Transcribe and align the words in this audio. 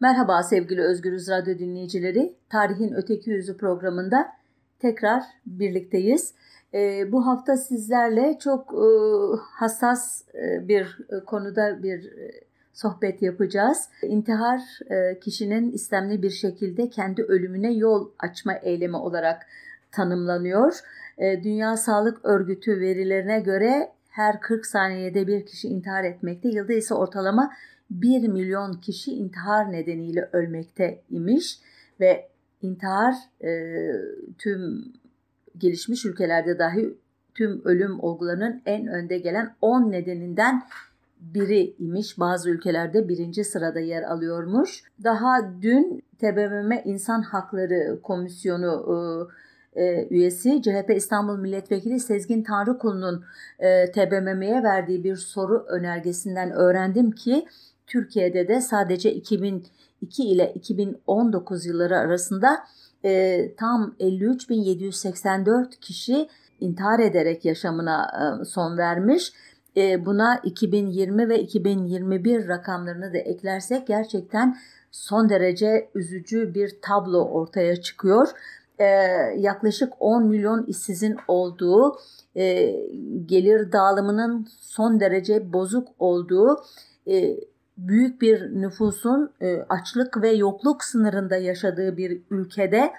Merhaba 0.00 0.42
sevgili 0.42 0.80
Özgürüz 0.80 1.28
Radyo 1.28 1.58
dinleyicileri. 1.58 2.34
Tarihin 2.50 2.94
Öteki 2.94 3.30
Yüzü 3.30 3.56
programında 3.56 4.28
tekrar 4.78 5.22
birlikteyiz. 5.46 6.34
E, 6.74 7.12
bu 7.12 7.26
hafta 7.26 7.56
sizlerle 7.56 8.38
çok 8.38 8.74
e, 8.74 8.86
hassas 9.40 10.22
e, 10.34 10.68
bir 10.68 10.98
e, 11.10 11.24
konuda 11.24 11.82
bir 11.82 12.04
e, 12.04 12.30
sohbet 12.72 13.22
yapacağız. 13.22 13.88
İntihar 14.02 14.60
e, 14.90 15.18
kişinin 15.20 15.72
istemli 15.72 16.22
bir 16.22 16.30
şekilde 16.30 16.90
kendi 16.90 17.22
ölümüne 17.22 17.72
yol 17.72 18.10
açma 18.18 18.54
eylemi 18.54 18.96
olarak 18.96 19.46
tanımlanıyor. 19.92 20.80
E, 21.18 21.44
Dünya 21.44 21.76
Sağlık 21.76 22.24
Örgütü 22.24 22.80
verilerine 22.80 23.40
göre 23.40 23.92
her 24.08 24.40
40 24.40 24.66
saniyede 24.66 25.26
bir 25.26 25.46
kişi 25.46 25.68
intihar 25.68 26.04
etmekte. 26.04 26.48
Yılda 26.48 26.72
ise 26.72 26.94
ortalama 26.94 27.52
1 27.90 28.28
milyon 28.28 28.72
kişi 28.72 29.12
intihar 29.12 29.72
nedeniyle 29.72 30.28
ölmekte 30.32 31.02
imiş 31.10 31.58
ve 32.00 32.28
intihar 32.62 33.14
e, 33.44 33.82
tüm 34.38 34.92
gelişmiş 35.58 36.04
ülkelerde 36.04 36.58
dahi 36.58 36.94
tüm 37.34 37.64
ölüm 37.64 38.00
olgularının 38.00 38.62
en 38.66 38.86
önde 38.86 39.18
gelen 39.18 39.54
10 39.60 39.90
nedeninden 39.92 40.62
biri 41.20 41.74
imiş. 41.78 42.18
Bazı 42.18 42.50
ülkelerde 42.50 43.08
birinci 43.08 43.44
sırada 43.44 43.80
yer 43.80 44.02
alıyormuş. 44.02 44.82
Daha 45.04 45.52
dün 45.62 46.02
TBMM 46.18 46.72
İnsan 46.84 47.22
Hakları 47.22 47.98
Komisyonu 48.02 49.28
e, 49.76 49.82
e, 49.82 50.08
üyesi 50.10 50.62
CHP 50.62 50.90
İstanbul 50.96 51.38
Milletvekili 51.38 52.00
Sezgin 52.00 52.42
Tanrıkulu'nun 52.42 53.24
e, 53.58 53.90
TBMM'ye 53.90 54.62
verdiği 54.62 55.04
bir 55.04 55.16
soru 55.16 55.64
önergesinden 55.68 56.50
öğrendim 56.50 57.10
ki 57.10 57.46
Türkiye'de 57.86 58.48
de 58.48 58.60
sadece 58.60 59.12
2002 59.12 60.22
ile 60.22 60.52
2019 60.54 61.66
yılları 61.66 61.98
arasında 61.98 62.58
e, 63.04 63.54
tam 63.56 63.96
53.784 64.00 65.80
kişi 65.80 66.28
intihar 66.60 66.98
ederek 66.98 67.44
yaşamına 67.44 68.06
e, 68.42 68.44
son 68.44 68.78
vermiş. 68.78 69.32
E, 69.76 70.06
buna 70.06 70.36
2020 70.36 71.28
ve 71.28 71.40
2021 71.40 72.48
rakamlarını 72.48 73.14
da 73.14 73.18
eklersek 73.18 73.86
gerçekten 73.86 74.56
son 74.90 75.28
derece 75.28 75.88
üzücü 75.94 76.54
bir 76.54 76.76
tablo 76.82 77.18
ortaya 77.18 77.76
çıkıyor. 77.76 78.28
E, 78.78 78.84
yaklaşık 79.36 79.92
10 80.00 80.26
milyon 80.26 80.66
işsizin 80.66 81.16
olduğu, 81.28 81.96
e, 82.36 82.72
gelir 83.26 83.72
dağılımının 83.72 84.48
son 84.60 85.00
derece 85.00 85.52
bozuk 85.52 85.88
olduğu, 85.98 86.64
e, 87.08 87.36
büyük 87.76 88.20
bir 88.20 88.40
nüfusun 88.42 89.32
e, 89.40 89.56
açlık 89.68 90.22
ve 90.22 90.30
yokluk 90.30 90.84
sınırında 90.84 91.36
yaşadığı 91.36 91.96
bir 91.96 92.22
ülkede 92.30 92.92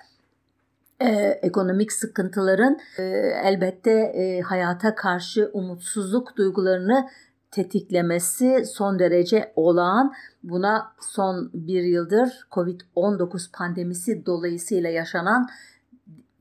e, 0.99 1.09
ekonomik 1.41 1.91
sıkıntıların 1.91 2.79
e, 2.97 3.03
elbette 3.43 3.91
e, 3.91 4.41
hayata 4.41 4.95
karşı 4.95 5.49
umutsuzluk 5.53 6.37
duygularını 6.37 7.09
tetiklemesi 7.51 8.65
son 8.65 8.99
derece 8.99 9.53
olağan. 9.55 10.13
Buna 10.43 10.91
son 10.99 11.51
bir 11.53 11.83
yıldır 11.83 12.47
Covid-19 12.51 13.51
pandemisi 13.57 14.25
dolayısıyla 14.25 14.89
yaşanan 14.89 15.49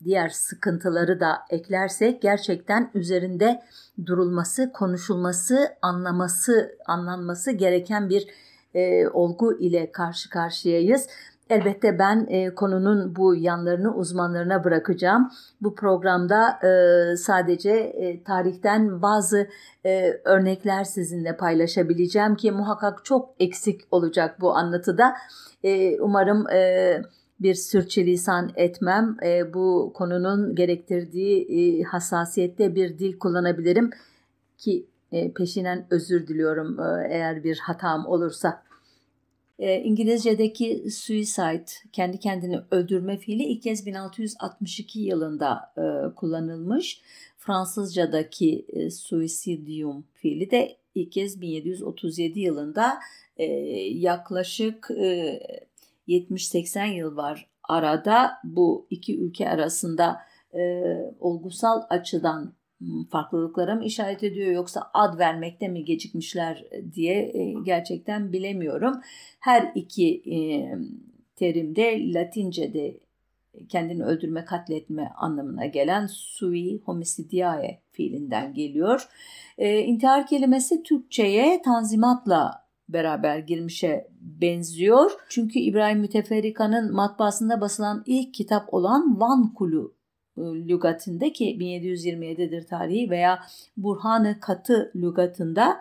diğer 0.06 0.28
sıkıntıları 0.28 1.20
da 1.20 1.38
eklersek 1.50 2.22
gerçekten 2.22 2.90
üzerinde 2.94 3.62
durulması, 4.06 4.72
konuşulması, 4.72 5.68
anlaması, 5.82 6.76
anlanması 6.86 7.52
gereken 7.52 8.08
bir 8.08 8.26
e, 8.74 9.08
olgu 9.08 9.58
ile 9.58 9.92
karşı 9.92 10.30
karşıyayız. 10.30 11.08
Elbette 11.50 11.98
ben 11.98 12.26
e, 12.28 12.54
konunun 12.54 13.16
bu 13.16 13.34
yanlarını 13.36 13.94
uzmanlarına 13.94 14.64
bırakacağım. 14.64 15.30
Bu 15.60 15.74
programda 15.74 16.58
e, 16.66 17.16
sadece 17.16 17.70
e, 17.70 18.22
tarihten 18.24 19.02
bazı 19.02 19.48
e, 19.86 20.20
örnekler 20.24 20.84
sizinle 20.84 21.36
paylaşabileceğim 21.36 22.36
ki 22.36 22.52
muhakkak 22.52 23.04
çok 23.04 23.30
eksik 23.40 23.80
olacak 23.90 24.40
bu 24.40 24.56
anlatıda. 24.56 25.16
E, 25.64 26.00
umarım 26.00 26.50
e, 26.50 27.02
bir 27.40 27.54
sürçülisan 27.54 28.52
etmem. 28.56 29.16
E, 29.24 29.54
bu 29.54 29.92
konunun 29.94 30.54
gerektirdiği 30.54 31.46
e, 31.48 31.82
hassasiyette 31.82 32.74
bir 32.74 32.98
dil 32.98 33.18
kullanabilirim 33.18 33.90
ki 34.58 34.86
e, 35.12 35.32
peşinen 35.32 35.86
özür 35.90 36.26
diliyorum 36.26 36.80
e, 36.80 37.08
eğer 37.10 37.44
bir 37.44 37.58
hatam 37.58 38.06
olursa. 38.06 38.62
E, 39.58 39.80
İngilizce'deki 39.80 40.90
suicide, 40.90 41.64
kendi 41.92 42.18
kendini 42.18 42.60
öldürme 42.70 43.16
fiili 43.16 43.42
ilk 43.42 43.62
kez 43.62 43.86
1662 43.86 45.00
yılında 45.00 45.72
e, 45.76 46.14
kullanılmış. 46.14 47.00
Fransızca'daki 47.38 48.66
e, 48.68 48.90
suicidium 48.90 50.04
fiili 50.14 50.50
de 50.50 50.76
ilk 50.94 51.12
kez 51.12 51.40
1737 51.40 52.40
yılında 52.40 52.98
e, 53.36 53.44
yaklaşık 53.92 54.90
e, 54.90 55.40
70-80 56.08 56.94
yıl 56.94 57.16
var 57.16 57.50
arada 57.68 58.30
bu 58.44 58.86
iki 58.90 59.18
ülke 59.20 59.48
arasında 59.48 60.20
e, 60.54 60.82
olgusal 61.20 61.82
açıdan 61.90 62.54
farklılıklara 63.10 63.74
mı 63.74 63.84
işaret 63.84 64.22
ediyor 64.22 64.52
yoksa 64.52 64.90
ad 64.94 65.18
vermekte 65.18 65.68
mi 65.68 65.84
gecikmişler 65.84 66.64
diye 66.94 67.30
e, 67.34 67.54
gerçekten 67.64 68.32
bilemiyorum. 68.32 69.00
Her 69.40 69.72
iki 69.74 70.22
e, 70.34 70.36
terimde 71.36 72.12
Latince'de 72.12 73.00
kendini 73.68 74.04
öldürme, 74.04 74.44
katletme 74.44 75.12
anlamına 75.16 75.66
gelen 75.66 76.06
sui 76.06 76.80
homicidiae 76.84 77.80
fiilinden 77.92 78.54
geliyor. 78.54 79.08
E, 79.58 79.78
intihar 79.78 80.26
kelimesi 80.26 80.82
Türkçe'ye 80.82 81.62
tanzimatla 81.62 82.65
beraber 82.88 83.38
girmişe 83.38 84.08
benziyor. 84.20 85.10
Çünkü 85.28 85.58
İbrahim 85.58 85.98
Müteferrika'nın 85.98 86.94
matbaasında 86.94 87.60
basılan 87.60 88.02
ilk 88.06 88.34
kitap 88.34 88.74
olan 88.74 89.20
Van 89.20 89.54
Kulu 89.54 89.94
e, 90.38 90.40
lügatinde 90.40 91.32
ki 91.32 91.44
1727'dir 91.60 92.66
tarihi 92.66 93.10
veya 93.10 93.42
Burhanı 93.76 94.40
Katı 94.40 94.92
lügatında 94.96 95.78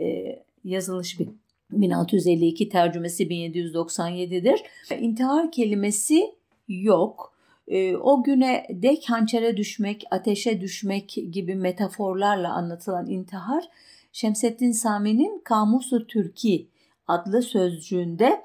e, 0.00 0.38
yazılış 0.64 1.20
bir 1.20 1.28
1652 1.72 2.68
tercümesi 2.68 3.28
1797'dir. 3.28 4.62
İntihar 4.98 5.52
kelimesi 5.52 6.34
yok. 6.68 7.34
E, 7.68 7.96
o 7.96 8.22
güne 8.22 8.66
dek 8.70 9.04
hançere 9.08 9.56
düşmek, 9.56 10.04
ateşe 10.10 10.60
düşmek 10.60 11.18
gibi 11.30 11.54
metaforlarla 11.54 12.52
anlatılan 12.52 13.06
intihar 13.06 13.68
Şemseddin 14.12 14.72
Sami'nin 14.72 15.40
Kamusu 15.44 16.06
Türki 16.06 16.68
adlı 17.06 17.42
sözcüğünde 17.42 18.42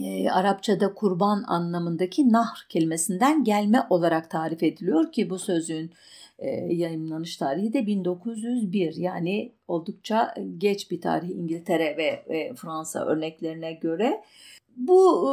e, 0.00 0.30
Arapçada 0.30 0.94
kurban 0.94 1.44
anlamındaki 1.46 2.32
nahr 2.32 2.66
kelimesinden 2.68 3.44
gelme 3.44 3.86
olarak 3.90 4.30
tarif 4.30 4.62
ediliyor 4.62 5.12
ki 5.12 5.30
bu 5.30 5.38
sözün 5.38 5.90
e, 6.38 6.50
yayınlanış 6.74 7.36
tarihi 7.36 7.72
de 7.72 7.86
1901 7.86 8.94
yani 8.94 9.52
oldukça 9.68 10.34
geç 10.58 10.90
bir 10.90 11.00
tarih 11.00 11.28
İngiltere 11.28 11.96
ve, 11.96 12.24
ve 12.28 12.54
Fransa 12.54 13.04
örneklerine 13.04 13.72
göre. 13.72 14.22
Bu 14.76 15.30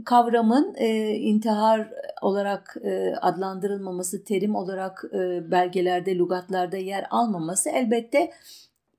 e, 0.00 0.04
kavramın 0.04 0.74
e, 0.76 1.14
intihar 1.14 1.90
olarak 2.22 2.76
adlandırılmaması, 3.20 4.24
terim 4.24 4.54
olarak 4.54 5.04
belgelerde, 5.50 6.18
lügatlarda 6.18 6.76
yer 6.76 7.06
almaması 7.10 7.70
elbette 7.70 8.30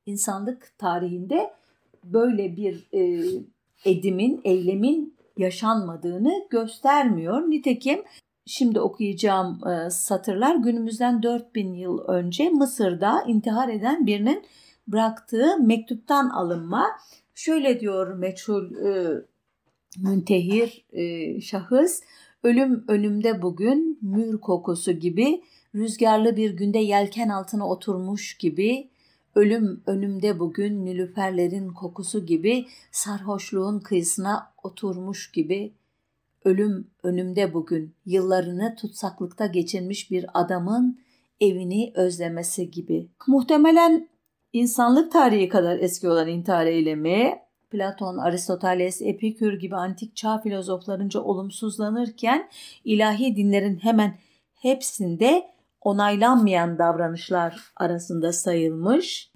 insanlık 0.06 0.72
tarihinde 0.78 1.54
böyle 2.04 2.58
bir 2.58 2.88
edimin, 3.86 4.42
eylemin 4.44 5.18
yaşanmadığını 5.38 6.48
göstermiyor. 6.50 7.42
Nitekim 7.42 8.04
şimdi 8.46 8.80
okuyacağım 8.80 9.62
satırlar 9.90 10.56
günümüzden 10.56 11.24
4000 11.24 11.74
yıl 11.74 12.00
önce 12.00 12.50
Mısır'da 12.50 13.24
intihar 13.28 13.70
eden 13.70 14.08
birinin 14.08 14.44
bıraktığı 14.88 15.58
mektuptan 15.60 16.30
alınma. 16.30 16.88
Şöyle 17.38 17.80
diyor 17.80 18.14
meçhul 18.14 18.76
e, 18.76 19.22
müntehir 19.98 20.86
e, 20.92 21.42
şahıs, 21.42 22.02
ölüm 22.44 22.86
önümde 22.88 23.42
bugün 23.42 24.00
mür 24.02 24.38
kokusu 24.38 24.92
gibi, 24.92 25.44
rüzgarlı 25.76 26.36
bir 26.36 26.52
günde 26.58 26.80
yelken 26.80 27.30
altına 27.30 27.70
oturmuş 27.70 28.38
gibi, 28.38 28.90
ölüm 29.36 29.82
önümde 29.86 30.40
bugün 30.40 30.86
nilüferlerin 30.86 31.70
kokusu 31.70 32.26
gibi, 32.26 32.66
sarhoşluğun 32.92 33.80
kıyısına 33.80 34.54
oturmuş 34.64 35.32
gibi, 35.32 35.74
ölüm 36.46 36.88
önümde 37.04 37.54
bugün 37.54 37.94
yıllarını 38.06 38.76
tutsaklıkta 38.76 39.46
geçirmiş 39.46 40.12
bir 40.12 40.26
adamın 40.34 41.00
evini 41.42 41.92
özlemesi 41.96 42.72
gibi. 42.72 43.08
Muhtemelen 43.28 44.08
insanlık 44.54 45.12
tarihi 45.12 45.50
kadar 45.50 45.80
eski 45.80 46.10
olan 46.10 46.28
intihar 46.28 46.66
eylemi 46.66 47.40
Platon, 47.70 48.18
Aristoteles, 48.18 49.02
Epikür 49.02 49.60
gibi 49.60 49.76
antik 49.76 50.16
çağ 50.16 50.38
filozoflarınca 50.38 51.20
olumsuzlanırken 51.20 52.50
ilahi 52.84 53.36
dinlerin 53.36 53.78
hemen 53.78 54.18
hepsinde 54.56 55.44
onaylanmayan 55.82 56.78
davranışlar 56.78 57.62
arasında 57.76 58.34
sayılmış. 58.34 59.32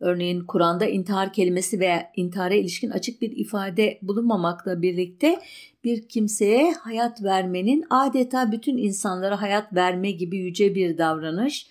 Örneğin 0.00 0.44
Kur'an'da 0.46 0.86
intihar 0.86 1.32
kelimesi 1.32 1.80
veya 1.80 2.10
intihara 2.16 2.54
ilişkin 2.54 2.90
açık 2.90 3.22
bir 3.22 3.36
ifade 3.36 3.98
bulunmamakla 4.02 4.82
birlikte 4.82 5.40
bir 5.84 6.08
kimseye 6.08 6.72
hayat 6.72 7.22
vermenin 7.22 7.84
adeta 7.90 8.52
bütün 8.52 8.76
insanlara 8.76 9.42
hayat 9.42 9.74
verme 9.74 10.10
gibi 10.10 10.36
yüce 10.36 10.74
bir 10.74 10.98
davranış, 10.98 11.66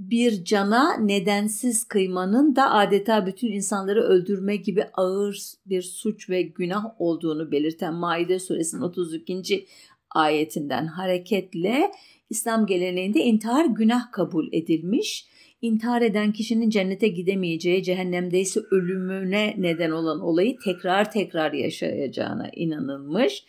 bir 0.00 0.44
cana 0.44 0.96
nedensiz 0.96 1.84
kıymanın 1.84 2.56
da 2.56 2.70
adeta 2.70 3.26
bütün 3.26 3.52
insanları 3.52 4.02
öldürme 4.02 4.56
gibi 4.56 4.84
ağır 4.94 5.38
bir 5.66 5.82
suç 5.82 6.30
ve 6.30 6.42
günah 6.42 6.84
olduğunu 6.98 7.52
belirten 7.52 7.94
Maide 7.94 8.38
suresinin 8.38 8.82
32. 8.82 9.66
ayetinden 10.10 10.86
hareketle 10.86 11.90
İslam 12.30 12.66
geleneğinde 12.66 13.20
intihar 13.20 13.64
günah 13.64 14.12
kabul 14.12 14.48
edilmiş. 14.52 15.26
İntihar 15.62 16.02
eden 16.02 16.32
kişinin 16.32 16.70
cennete 16.70 17.08
gidemeyeceği, 17.08 17.82
cehennemde 17.82 18.40
ise 18.40 18.60
ölümüne 18.70 19.54
neden 19.58 19.90
olan 19.90 20.20
olayı 20.20 20.56
tekrar 20.64 21.12
tekrar 21.12 21.52
yaşayacağına 21.52 22.50
inanılmış. 22.56 23.44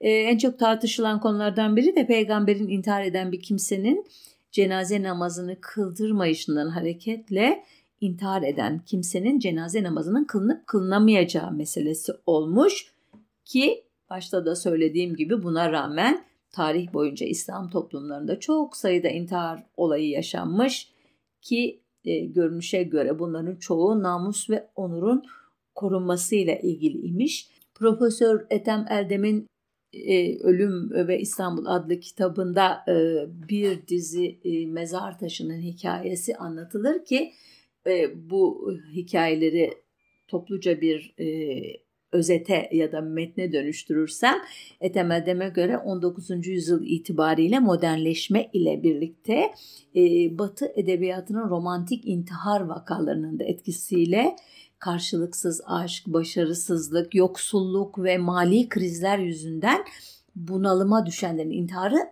Ee, 0.00 0.10
en 0.10 0.38
çok 0.38 0.58
tartışılan 0.58 1.20
konulardan 1.20 1.76
biri 1.76 1.96
de 1.96 2.06
peygamberin 2.06 2.68
intihar 2.68 3.04
eden 3.04 3.32
bir 3.32 3.40
kimsenin 3.40 4.06
cenaze 4.52 5.02
namazını 5.02 5.60
kıldırmayışından 5.60 6.68
hareketle 6.68 7.64
intihar 8.00 8.42
eden 8.42 8.78
kimsenin 8.86 9.38
cenaze 9.38 9.82
namazının 9.82 10.24
kılınıp 10.24 10.66
kılınamayacağı 10.66 11.52
meselesi 11.52 12.12
olmuş 12.26 12.94
ki 13.44 13.84
başta 14.10 14.46
da 14.46 14.56
söylediğim 14.56 15.16
gibi 15.16 15.42
buna 15.42 15.72
rağmen 15.72 16.24
tarih 16.50 16.92
boyunca 16.92 17.26
İslam 17.26 17.70
toplumlarında 17.70 18.40
çok 18.40 18.76
sayıda 18.76 19.08
intihar 19.08 19.66
olayı 19.76 20.08
yaşanmış 20.08 20.92
ki 21.40 21.80
e, 22.04 22.18
görünüşe 22.18 22.82
göre 22.82 23.18
bunların 23.18 23.56
çoğu 23.56 24.02
namus 24.02 24.50
ve 24.50 24.68
onurun 24.76 25.24
korunmasıyla 25.74 26.54
ilgiliymiş. 26.54 27.50
Profesör 27.74 28.46
Ethem 28.50 28.86
Eldem'in 28.90 29.46
e, 29.92 30.38
Ölüm 30.38 30.90
ve 31.08 31.20
İstanbul 31.20 31.66
adlı 31.66 32.00
kitabında 32.00 32.84
e, 32.88 32.94
bir 33.48 33.86
dizi 33.86 34.38
e, 34.44 34.66
mezar 34.66 35.18
taşının 35.18 35.60
hikayesi 35.60 36.36
anlatılır 36.36 37.04
ki 37.04 37.32
e, 37.86 38.30
bu 38.30 38.72
hikayeleri 38.92 39.70
topluca 40.28 40.80
bir 40.80 41.14
e, 41.20 41.26
özete 42.12 42.68
ya 42.72 42.92
da 42.92 43.00
metne 43.00 43.52
dönüştürürsem 43.52 44.34
Etemeldem'e 44.80 45.48
göre 45.48 45.78
19. 45.78 46.46
yüzyıl 46.46 46.82
itibariyle 46.86 47.58
modernleşme 47.58 48.50
ile 48.52 48.82
birlikte 48.82 49.50
e, 49.96 50.00
Batı 50.38 50.72
edebiyatının 50.76 51.48
romantik 51.48 52.06
intihar 52.06 52.60
vakalarının 52.60 53.38
da 53.38 53.44
etkisiyle 53.44 54.36
karşılıksız 54.80 55.60
aşk, 55.66 56.06
başarısızlık, 56.06 57.14
yoksulluk 57.14 57.98
ve 57.98 58.18
mali 58.18 58.68
krizler 58.68 59.18
yüzünden 59.18 59.84
bunalıma 60.36 61.06
düşenlerin 61.06 61.50
intiharı 61.50 62.10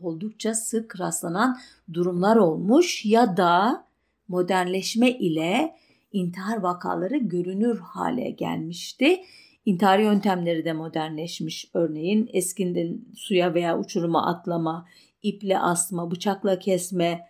oldukça 0.00 0.54
sık 0.54 1.00
rastlanan 1.00 1.58
durumlar 1.92 2.36
olmuş 2.36 3.04
ya 3.04 3.36
da 3.36 3.84
modernleşme 4.28 5.10
ile 5.10 5.74
intihar 6.12 6.56
vakaları 6.56 7.16
görünür 7.16 7.78
hale 7.78 8.30
gelmişti. 8.30 9.20
İntihar 9.66 9.98
yöntemleri 9.98 10.64
de 10.64 10.72
modernleşmiş. 10.72 11.70
Örneğin 11.74 12.30
eskiden 12.32 13.00
suya 13.14 13.54
veya 13.54 13.78
uçuruma 13.78 14.26
atlama, 14.26 14.88
iple 15.22 15.58
asma, 15.58 16.10
bıçakla 16.10 16.58
kesme, 16.58 17.20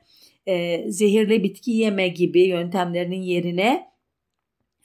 e, 0.47 0.85
zehirli 0.91 1.45
bitki 1.45 1.71
yeme 1.71 2.09
gibi 2.09 2.41
yöntemlerinin 2.41 3.23
yerine 3.23 3.96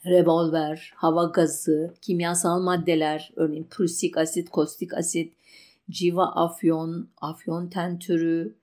revolver, 0.06 0.92
hava 0.96 1.24
gazı, 1.24 1.94
kimyasal 2.02 2.62
maddeler, 2.62 3.32
örneğin 3.36 3.66
prusik 3.70 4.16
asit, 4.16 4.50
kostik 4.50 4.94
asit, 4.94 5.32
civa 5.90 6.26
afyon, 6.26 7.08
afyon 7.20 7.68
tentürü, 7.68 8.56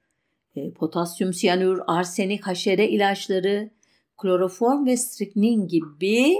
e, 0.55 0.71
potasyum 0.71 1.33
siyanür, 1.33 1.81
arsenik, 1.87 2.47
haşere 2.47 2.89
ilaçları, 2.89 3.69
kloroform 4.17 4.85
ve 4.85 4.97
striknin 4.97 5.67
gibi 5.67 6.35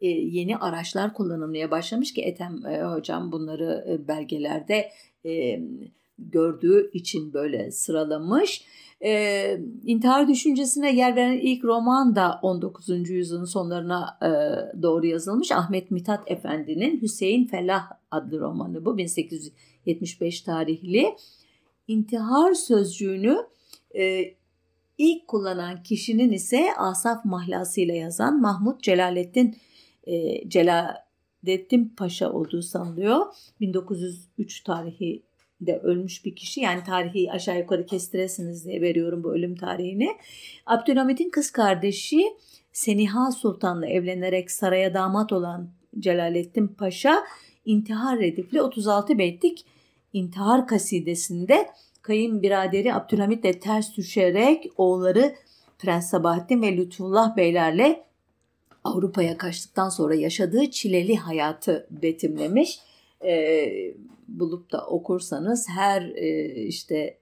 e, 0.00 0.08
yeni 0.08 0.56
araçlar 0.56 1.14
kullanılmaya 1.14 1.70
başlamış 1.70 2.14
ki 2.14 2.22
Ethem 2.22 2.66
e, 2.66 2.82
hocam 2.82 3.32
bunları 3.32 3.84
e, 3.88 4.08
belgelerde 4.08 4.90
e, 5.24 5.60
gördüğü 6.18 6.90
için 6.92 7.32
böyle 7.32 7.70
sıralamış. 7.70 8.64
E, 9.04 9.60
intihar 9.84 10.28
düşüncesine 10.28 10.96
yer 10.96 11.16
veren 11.16 11.38
ilk 11.38 11.64
roman 11.64 12.16
da 12.16 12.38
19. 12.42 13.10
yüzyılın 13.10 13.44
sonlarına 13.44 14.18
e, 14.22 14.28
doğru 14.82 15.06
yazılmış. 15.06 15.52
Ahmet 15.52 15.90
Mithat 15.90 16.30
Efendi'nin 16.30 17.02
Hüseyin 17.02 17.46
Felah 17.46 17.90
adlı 18.10 18.40
romanı 18.40 18.84
bu 18.84 18.98
1875 18.98 20.40
tarihli. 20.40 21.16
İntihar 21.88 22.54
sözcüğünü 22.54 23.38
e, 23.98 24.34
ilk 24.98 25.28
kullanan 25.28 25.82
kişinin 25.82 26.32
ise 26.32 26.68
Asaf 26.78 27.24
mahlasıyla 27.24 27.94
yazan 27.94 28.40
Mahmut 28.40 28.82
Celalettin 28.82 29.56
e, 30.04 30.48
Celalettin 30.48 31.94
Paşa 31.96 32.32
olduğu 32.32 32.62
sanılıyor. 32.62 33.26
1903 33.60 34.62
tarihi 34.64 35.22
de 35.66 35.78
ölmüş 35.78 36.24
bir 36.24 36.36
kişi. 36.36 36.60
Yani 36.60 36.84
tarihi 36.84 37.32
aşağı 37.32 37.58
yukarı 37.58 37.86
kestiresiniz 37.86 38.66
diye 38.66 38.80
veriyorum 38.80 39.24
bu 39.24 39.32
ölüm 39.32 39.56
tarihini. 39.56 40.16
Abdülhamit'in 40.66 41.30
kız 41.30 41.50
kardeşi 41.50 42.24
Seniha 42.72 43.32
Sultan'la 43.32 43.86
evlenerek 43.86 44.50
saraya 44.50 44.94
damat 44.94 45.32
olan 45.32 45.70
Celalettin 45.98 46.66
Paşa 46.66 47.24
intihar 47.64 48.18
redifli 48.18 48.62
36 48.62 49.18
beytlik 49.18 49.64
intihar 50.12 50.66
kasidesinde 50.66 51.70
kayınbiraderi 52.02 52.94
Abdülhamit'le 52.94 53.60
ters 53.60 53.96
düşerek 53.96 54.66
oğulları 54.76 55.34
Prens 55.78 56.10
Sabahattin 56.10 56.62
ve 56.62 56.76
Lütfullah 56.76 57.36
Beylerle 57.36 58.04
Avrupa'ya 58.84 59.38
kaçtıktan 59.38 59.88
sonra 59.88 60.14
yaşadığı 60.14 60.70
çileli 60.70 61.16
hayatı 61.16 61.86
betimlemiş. 61.90 62.78
E, 63.24 63.94
bulup 64.40 64.72
da 64.72 64.86
okursanız 64.86 65.68
her 65.68 66.02
e, 66.02 66.54
işte 66.64 67.18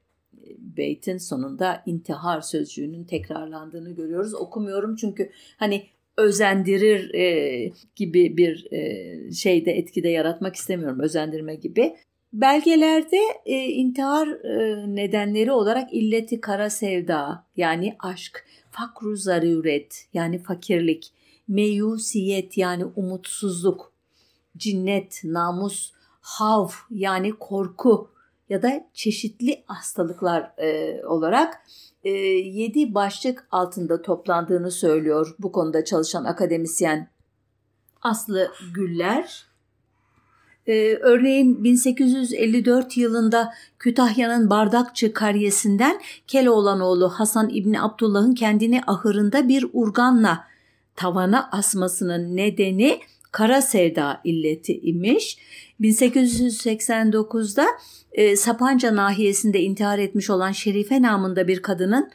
beytin 0.59 1.19
sonunda 1.19 1.83
intihar 1.87 2.41
sözcüğünün 2.41 3.05
tekrarlandığını 3.05 3.91
görüyoruz. 3.91 4.35
Okumuyorum 4.35 4.97
çünkü 4.97 5.31
hani 5.57 5.87
özendirir 6.17 7.15
e, 7.15 7.73
gibi 7.97 8.37
bir 8.37 8.73
e, 8.73 9.33
şeyde 9.33 9.73
etkide 9.73 10.09
yaratmak 10.09 10.57
istemiyorum 10.57 11.01
özendirme 11.01 11.55
gibi. 11.55 11.97
Belgelerde 12.33 13.19
e, 13.47 13.65
intihar 13.65 14.29
e, 14.29 14.87
nedenleri 14.97 15.53
olarak 15.53 15.95
illeti 15.95 16.41
kara 16.41 16.71
sevda 16.71 17.47
yani 17.57 17.97
aşk, 17.99 18.45
fakru 18.71 19.17
zaruret 19.17 20.07
yani 20.15 20.43
fakirlik, 20.43 21.13
meyusiyet 21.49 22.59
yani 22.59 22.85
umutsuzluk, 22.85 23.93
cinnet, 24.57 25.21
namus, 25.25 25.93
hav 26.21 26.69
yani 26.91 27.33
korku 27.33 28.11
ya 28.49 28.63
da 28.63 28.89
çeşitli 28.95 29.65
hastalıklar 29.67 30.53
e, 30.59 31.01
olarak 31.07 31.63
e, 32.05 32.11
7 32.11 32.95
başlık 32.95 33.49
altında 33.51 34.03
toplandığını 34.03 34.71
söylüyor 34.71 35.35
bu 35.39 35.53
konuda 35.53 35.85
çalışan 35.85 36.25
akademisyen 36.25 37.11
Aslı 38.03 38.51
Güller. 38.75 39.51
Ee, 40.67 40.95
örneğin 41.01 41.65
1854 41.65 42.97
yılında 42.97 43.55
Kütahya'nın 43.79 44.51
Bardakçı 44.51 45.13
karyesinden 45.13 46.01
Keloğlan 46.27 46.81
oğlu 46.81 47.09
Hasan 47.09 47.49
İbni 47.49 47.83
Abdullah'ın 47.83 48.35
kendini 48.35 48.83
ahırında 48.87 49.49
bir 49.49 49.67
urganla 49.73 50.45
tavana 50.97 51.49
asmasının 51.53 52.37
nedeni 52.37 53.01
kara 53.33 53.63
sevda 53.63 54.21
illeti 54.25 54.81
imiş. 54.81 55.39
1889'da 55.81 57.67
e, 58.13 58.37
Sapanca 58.37 58.97
nahiyesinde 58.97 59.61
intihar 59.61 59.99
etmiş 59.99 60.31
olan 60.31 60.53
Şerife 60.53 61.03
namında 61.03 61.49
bir 61.49 61.63
kadının 61.63 62.11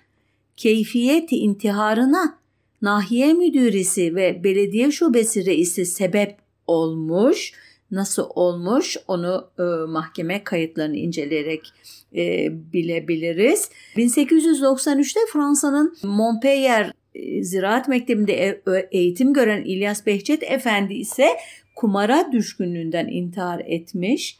keyfiyeti 0.58 1.36
intiharına 1.36 2.38
nahiye 2.82 3.34
müdürisi 3.34 4.16
ve 4.16 4.44
belediye 4.44 4.92
şubesi 4.92 5.46
reisi 5.46 5.86
sebep 5.86 6.38
olmuş. 6.68 7.54
Nasıl 7.92 8.26
olmuş 8.30 8.98
onu 9.08 9.50
e, 9.60 9.64
mahkeme 9.92 10.44
kayıtlarını 10.44 10.98
inceleyerek 10.98 11.74
e, 12.16 12.48
bilebiliriz. 12.74 13.70
1893'te 13.96 15.20
Fransa'nın 15.34 15.98
Montpellier 16.04 16.94
Ziraat 17.42 17.88
Mektebi'nde 17.88 18.62
eğitim 18.92 19.34
gören 19.34 19.64
İlyas 19.64 20.06
Behçet 20.06 20.44
Efendi 20.44 20.94
ise 20.94 21.28
kumara 21.76 22.32
düşkünlüğünden 22.32 23.08
intihar 23.08 23.62
etmiş. 23.66 24.40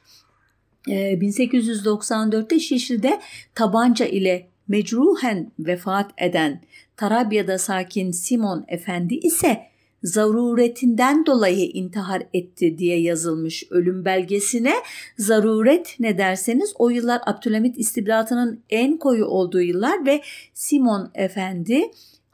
1894'te 0.88 2.60
Şişli'de 2.60 3.20
tabanca 3.56 4.06
ile 4.06 4.48
mecruhen 4.68 5.52
vefat 5.60 6.12
eden 6.18 6.62
Tarabya'da 6.98 7.58
sakin 7.58 8.12
Simon 8.12 8.66
Efendi 8.68 9.16
ise 9.16 9.62
zaruretinden 10.04 11.26
dolayı 11.26 11.66
intihar 11.66 12.24
etti 12.34 12.78
diye 12.78 13.02
yazılmış 13.02 13.64
ölüm 13.70 14.06
belgesine. 14.06 14.74
Zaruret 15.18 15.96
ne 16.00 16.18
derseniz 16.18 16.74
o 16.78 16.90
yıllar 16.90 17.22
Abdülhamit 17.26 17.80
istibdatının 17.80 18.64
en 18.70 18.98
koyu 18.98 19.26
olduğu 19.26 19.62
yıllar 19.62 20.06
ve 20.06 20.22
Simon 20.54 21.12
Efendi 21.16 21.82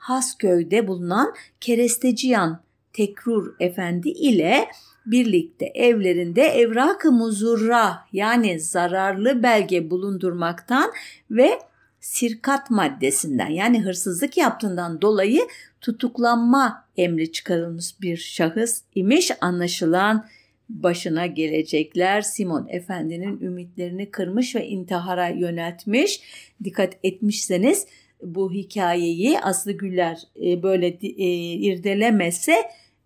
Hasköy'de 0.02 0.88
bulunan 0.88 1.34
Keresteciyan 1.60 2.62
Tekrur 2.94 3.56
Efendi 3.60 4.10
ile 4.10 4.68
birlikte 5.06 5.66
evlerinde 5.66 6.42
evrak-ı 6.42 7.12
muzurra 7.12 7.98
yani 8.14 8.60
zararlı 8.60 9.44
belge 9.44 9.90
bulundurmaktan 9.90 10.92
ve 11.32 11.60
sirkat 12.00 12.70
maddesinden 12.70 13.50
yani 13.50 13.82
hırsızlık 13.82 14.38
yaptığından 14.38 15.02
dolayı 15.02 15.42
tutuklanma 15.82 16.86
emri 16.98 17.32
çıkarılmış 17.32 18.02
bir 18.02 18.18
şahıs 18.18 18.82
imiş 18.96 19.32
anlaşılan 19.42 20.26
başına 20.70 21.26
gelecekler 21.26 22.22
Simon 22.22 22.68
Efendi'nin 22.70 23.42
ümitlerini 23.42 24.12
kırmış 24.12 24.56
ve 24.56 24.68
intihara 24.68 25.28
yöneltmiş. 25.28 26.22
Dikkat 26.64 26.98
etmişseniz 27.04 27.88
bu 28.24 28.52
hikayeyi 28.52 29.40
Aslı 29.40 29.72
Güller 29.72 30.18
e, 30.46 30.64
böyle 30.64 30.88
e, 30.88 31.54
irdelemese 31.54 32.56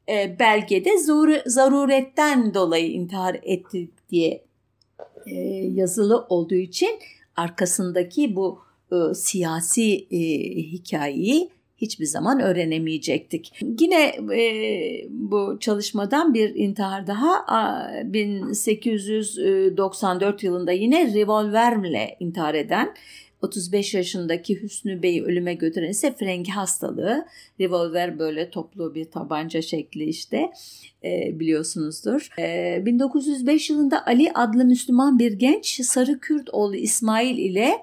e, 0.09 0.39
belgede 0.39 1.03
zor, 1.03 1.29
zaruretten 1.45 2.53
dolayı 2.53 2.91
intihar 2.91 3.39
etti 3.43 3.89
diye 4.09 4.41
yazılı 5.73 6.25
olduğu 6.29 6.55
için 6.55 6.89
arkasındaki 7.35 8.35
bu 8.35 8.59
siyasi 9.13 10.09
hikayeyi 10.71 11.49
hiçbir 11.77 12.05
zaman 12.05 12.39
öğrenemeyecektik. 12.39 13.53
Yine 13.79 14.03
e, 14.35 14.41
bu 15.09 15.57
çalışmadan 15.59 16.33
bir 16.33 16.55
intihar 16.55 17.07
daha 17.07 17.45
1894 18.03 20.43
yılında 20.43 20.71
yine 20.71 21.13
revolverle 21.13 22.17
intihar 22.19 22.53
eden 22.53 22.93
35 23.41 23.93
yaşındaki 23.93 24.61
Hüsnü 24.61 25.03
Bey'i 25.03 25.23
ölüme 25.23 25.53
götüren 25.53 25.89
ise 25.89 26.15
frengi 26.15 26.51
hastalığı. 26.51 27.25
Revolver 27.59 28.19
böyle 28.19 28.49
toplu 28.49 28.95
bir 28.95 29.05
tabanca 29.05 29.61
şekli 29.61 30.03
işte 30.03 30.51
e, 31.03 31.39
biliyorsunuzdur. 31.39 32.29
E, 32.39 32.85
1905 32.85 33.69
yılında 33.69 34.05
Ali 34.05 34.31
adlı 34.33 34.65
Müslüman 34.65 35.19
bir 35.19 35.33
genç 35.33 35.81
Sarı 35.81 36.19
Kürt 36.19 36.49
oğlu 36.53 36.75
İsmail 36.75 37.37
ile 37.37 37.77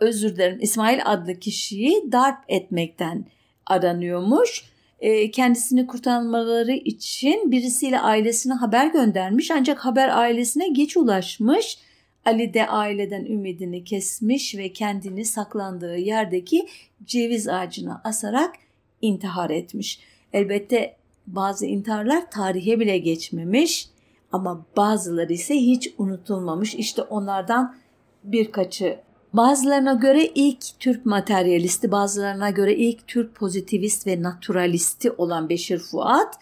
özür 0.00 0.36
dilerim 0.36 0.58
İsmail 0.60 1.00
adlı 1.04 1.38
kişiyi 1.38 2.12
darp 2.12 2.38
etmekten 2.48 3.24
aranıyormuş. 3.66 4.64
E, 5.00 5.30
kendisini 5.30 5.86
kurtarmaları 5.86 6.72
için 6.72 7.50
birisiyle 7.50 8.00
ailesine 8.00 8.52
haber 8.52 8.86
göndermiş 8.86 9.50
ancak 9.50 9.84
haber 9.84 10.18
ailesine 10.18 10.68
geç 10.68 10.96
ulaşmış. 10.96 11.78
Ali 12.24 12.54
de 12.54 12.66
aileden 12.68 13.24
ümidini 13.24 13.84
kesmiş 13.84 14.54
ve 14.56 14.72
kendini 14.72 15.24
saklandığı 15.24 15.96
yerdeki 15.96 16.68
ceviz 17.04 17.48
ağacına 17.48 18.00
asarak 18.04 18.54
intihar 19.02 19.50
etmiş. 19.50 20.00
Elbette 20.32 20.96
bazı 21.26 21.66
intiharlar 21.66 22.30
tarihe 22.30 22.80
bile 22.80 22.98
geçmemiş 22.98 23.88
ama 24.32 24.66
bazıları 24.76 25.32
ise 25.32 25.54
hiç 25.54 25.94
unutulmamış. 25.98 26.74
İşte 26.74 27.02
onlardan 27.02 27.76
birkaçı 28.24 28.98
Bazılarına 29.34 29.92
göre 29.92 30.26
ilk 30.34 30.80
Türk 30.80 31.06
materyalisti, 31.06 31.92
bazılarına 31.92 32.50
göre 32.50 32.74
ilk 32.76 33.06
Türk 33.06 33.34
pozitivist 33.34 34.06
ve 34.06 34.22
naturalisti 34.22 35.10
olan 35.10 35.48
Beşir 35.48 35.78
Fuat 35.78 36.34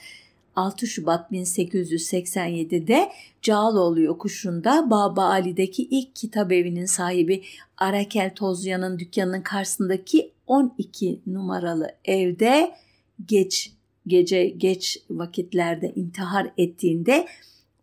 6 0.57 0.87
Şubat 0.87 1.33
1887'de 1.33 3.13
Cağaloğlu 3.43 4.01
yokuşunda 4.01 4.91
Baba 4.91 5.25
Ali'deki 5.25 5.83
ilk 5.83 6.17
kitap 6.17 6.53
evinin 6.53 6.87
sahibi 6.87 7.43
Arakel 7.79 8.35
Tozyan'ın 8.35 8.99
dükkanının 8.99 9.43
karşısındaki 9.43 10.33
12 10.47 11.21
numaralı 11.27 11.95
evde 12.05 12.75
geç 13.27 13.73
gece 14.07 14.45
geç 14.47 14.99
vakitlerde 15.11 15.93
intihar 15.97 16.53
ettiğinde 16.59 17.27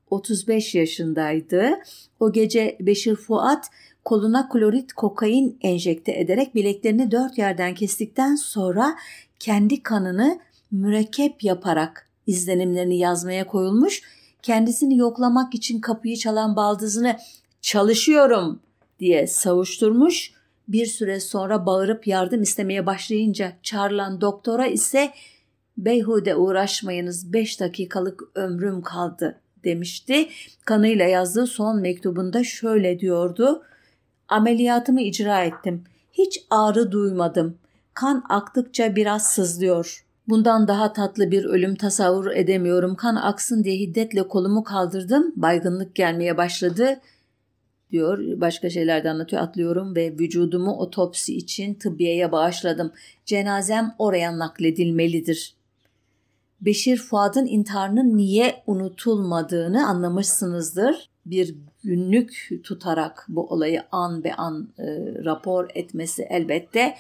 35 0.10 0.76
yaşındaydı. 0.76 1.80
O 2.20 2.32
gece 2.32 2.78
Beşir 2.80 3.16
Fuat 3.16 3.70
koluna 4.06 4.50
klorit 4.50 4.94
kokain 4.94 5.58
enjekte 5.62 6.12
ederek 6.12 6.56
bileklerini 6.56 7.12
dört 7.12 7.38
yerden 7.38 7.76
kestikten 7.76 8.36
sonra 8.36 8.96
kendi 9.40 9.84
kanını 9.84 10.40
mürekkep 10.72 11.44
yaparak 11.44 12.09
izlenimlerini 12.30 12.98
yazmaya 12.98 13.48
koyulmuş. 13.48 14.02
Kendisini 14.42 14.98
yoklamak 14.98 15.56
için 15.56 15.82
kapıyı 15.82 16.18
çalan 16.18 16.56
baldızını 16.56 17.18
çalışıyorum 17.62 18.60
diye 19.00 19.28
savuşturmuş. 19.28 20.34
Bir 20.68 20.86
süre 20.86 21.20
sonra 21.20 21.66
bağırıp 21.66 22.08
yardım 22.08 22.42
istemeye 22.42 22.86
başlayınca 22.86 23.54
çağrılan 23.64 24.22
doktora 24.22 24.68
ise 24.68 25.12
beyhude 25.78 26.36
uğraşmayınız 26.36 27.34
beş 27.34 27.60
dakikalık 27.60 28.24
ömrüm 28.36 28.82
kaldı 28.82 29.42
demişti. 29.64 30.30
Kanıyla 30.66 31.06
yazdığı 31.06 31.48
son 31.48 31.82
mektubunda 31.82 32.44
şöyle 32.44 33.00
diyordu. 33.00 33.64
Ameliyatımı 34.28 35.02
icra 35.02 35.44
ettim. 35.44 35.84
Hiç 36.14 36.42
ağrı 36.50 36.92
duymadım. 36.92 37.58
Kan 37.94 38.24
aktıkça 38.30 38.96
biraz 38.96 39.28
sızlıyor. 39.28 40.09
Bundan 40.30 40.68
daha 40.68 40.94
tatlı 40.94 41.32
bir 41.32 41.46
ölüm 41.46 41.76
tasavvur 41.76 42.32
edemiyorum. 42.32 42.96
Kan 42.96 43.16
aksın 43.16 43.64
diye 43.64 43.76
hiddetle 43.76 44.28
kolumu 44.28 44.64
kaldırdım. 44.64 45.34
Baygınlık 45.36 45.96
gelmeye 45.96 46.38
başladı 46.38 47.00
diyor. 47.92 48.42
Başka 48.42 48.70
şeyler 48.70 49.04
de 49.04 49.10
anlatıyor. 49.10 49.42
Atlıyorum 49.42 49.96
ve 49.96 50.12
vücudumu 50.12 50.72
otopsi 50.78 51.38
için 51.38 51.74
tıbbiyeye 51.74 52.32
bağışladım. 52.32 52.92
Cenazem 53.26 53.96
oraya 53.98 54.40
nakledilmelidir. 54.40 55.54
Beşir 56.62 56.98
Fuad'ın 56.98 57.46
intiharının 57.46 58.18
niye 58.18 58.64
unutulmadığını 58.68 59.88
anlamışsınızdır. 59.88 61.10
Bir 61.26 61.56
günlük 61.84 62.50
tutarak 62.64 63.26
bu 63.30 63.48
olayı 63.48 63.84
an 63.92 64.24
be 64.24 64.34
an 64.34 64.70
e, 64.80 64.84
rapor 65.26 65.70
etmesi 65.76 66.24
elbette 66.30 66.96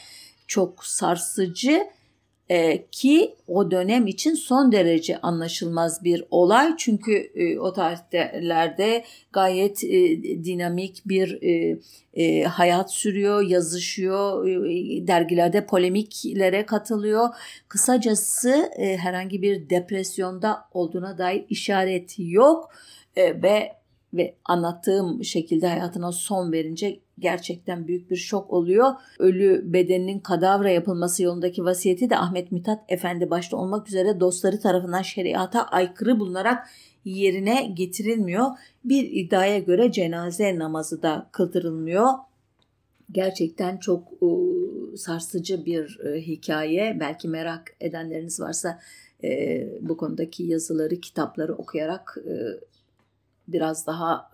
çok 0.47 0.85
sarsıcı 0.85 1.83
e, 2.49 2.85
ki 2.91 3.35
o 3.47 3.71
dönem 3.71 4.07
için 4.07 4.33
son 4.33 4.71
derece 4.71 5.21
anlaşılmaz 5.21 6.03
bir 6.03 6.23
olay 6.31 6.73
çünkü 6.77 7.31
e, 7.35 7.59
o 7.59 7.73
tarihlerde 7.73 9.03
gayet 9.33 9.83
e, 9.83 10.23
dinamik 10.43 11.01
bir 11.05 11.41
e, 11.41 11.79
e, 12.13 12.43
hayat 12.43 12.93
sürüyor, 12.93 13.41
yazışıyor, 13.41 14.47
e, 14.47 15.07
dergilerde 15.07 15.65
polemiklere 15.65 16.65
katılıyor. 16.65 17.29
Kısacası 17.67 18.71
e, 18.77 18.97
herhangi 18.97 19.41
bir 19.41 19.69
depresyonda 19.69 20.59
olduğuna 20.73 21.17
dair 21.17 21.45
işaret 21.49 22.15
yok 22.17 22.69
e, 23.15 23.41
ve 23.41 23.78
ve 24.13 24.35
anlattığım 24.45 25.23
şekilde 25.23 25.67
hayatına 25.67 26.11
son 26.11 26.51
verince 26.51 26.99
gerçekten 27.19 27.87
büyük 27.87 28.11
bir 28.11 28.15
şok 28.15 28.53
oluyor. 28.53 28.93
Ölü 29.19 29.73
bedeninin 29.73 30.19
kadavra 30.19 30.69
yapılması 30.69 31.23
yolundaki 31.23 31.65
vasiyeti 31.65 32.09
de 32.09 32.17
Ahmet 32.17 32.51
Mithat 32.51 32.79
Efendi 32.87 33.29
başta 33.29 33.57
olmak 33.57 33.87
üzere 33.87 34.19
dostları 34.19 34.59
tarafından 34.59 35.01
şeriata 35.01 35.63
aykırı 35.63 36.19
bulunarak 36.19 36.67
yerine 37.05 37.71
getirilmiyor. 37.73 38.45
Bir 38.85 39.11
iddiaya 39.11 39.59
göre 39.59 39.91
cenaze 39.91 40.59
namazı 40.59 41.01
da 41.01 41.29
kıldırılmıyor. 41.31 42.07
Gerçekten 43.11 43.77
çok 43.77 44.03
e, 44.13 44.27
sarsıcı 44.97 45.65
bir 45.65 45.99
e, 45.99 46.21
hikaye. 46.21 46.97
Belki 46.99 47.27
merak 47.27 47.75
edenleriniz 47.79 48.39
varsa 48.39 48.79
e, 49.23 49.67
bu 49.81 49.97
konudaki 49.97 50.43
yazıları, 50.43 50.95
kitapları 50.95 51.55
okuyarak 51.55 52.17
biraz 53.51 53.87
daha 53.87 54.31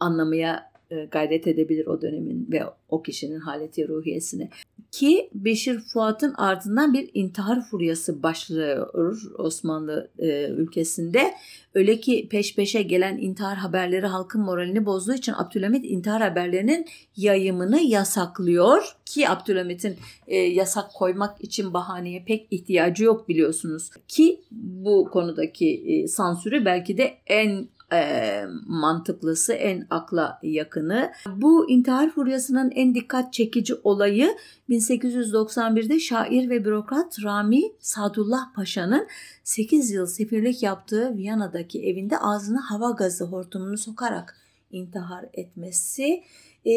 anlamaya 0.00 0.72
e, 0.92 1.04
gayret 1.04 1.46
edebilir 1.46 1.86
o 1.86 2.02
dönemin 2.02 2.48
ve 2.52 2.62
o 2.88 3.02
kişinin 3.02 3.40
haleti 3.40 3.88
ruhiyesini. 3.88 4.50
ki 4.90 5.30
Beşir 5.34 5.80
Fuat'ın 5.80 6.34
ardından 6.34 6.94
bir 6.94 7.10
intihar 7.14 7.62
furyası 7.62 8.22
başlıyor 8.22 8.94
Osmanlı 9.38 10.10
e, 10.18 10.48
ülkesinde. 10.48 11.34
Öyle 11.74 12.00
ki 12.00 12.28
peş 12.30 12.56
peşe 12.56 12.82
gelen 12.82 13.18
intihar 13.18 13.56
haberleri 13.56 14.06
halkın 14.06 14.40
moralini 14.40 14.86
bozduğu 14.86 15.14
için 15.14 15.32
Abdülhamit 15.32 15.84
intihar 15.84 16.22
haberlerinin 16.22 16.86
yayımını 17.16 17.80
yasaklıyor 17.80 18.96
ki 19.04 19.28
Abdülhamit'in 19.28 19.96
e, 20.26 20.36
yasak 20.36 20.92
koymak 20.94 21.44
için 21.44 21.74
bahaneye 21.74 22.24
pek 22.24 22.46
ihtiyacı 22.50 23.04
yok 23.04 23.28
biliyorsunuz 23.28 23.90
ki 24.08 24.40
bu 24.50 25.08
konudaki 25.12 25.84
e, 25.86 26.08
sansürü 26.08 26.64
belki 26.64 26.98
de 26.98 27.14
en 27.26 27.68
e, 27.92 28.44
mantıklısı, 28.66 29.52
en 29.52 29.86
akla 29.90 30.38
yakını. 30.42 31.12
Bu 31.36 31.70
intihar 31.70 32.10
furyasının 32.10 32.70
en 32.70 32.94
dikkat 32.94 33.32
çekici 33.32 33.74
olayı 33.84 34.36
1891'de 34.70 35.98
şair 36.00 36.50
ve 36.50 36.64
bürokrat 36.64 37.16
Rami 37.24 37.62
Sadullah 37.78 38.54
Paşa'nın 38.54 39.06
8 39.44 39.90
yıl 39.90 40.06
sefirlik 40.06 40.62
yaptığı 40.62 41.16
Viyana'daki 41.16 41.86
evinde 41.86 42.18
ağzına 42.18 42.60
hava 42.70 42.90
gazı 42.90 43.24
hortumunu 43.24 43.78
sokarak 43.78 44.36
intihar 44.70 45.24
etmesi. 45.32 46.22
E, 46.66 46.72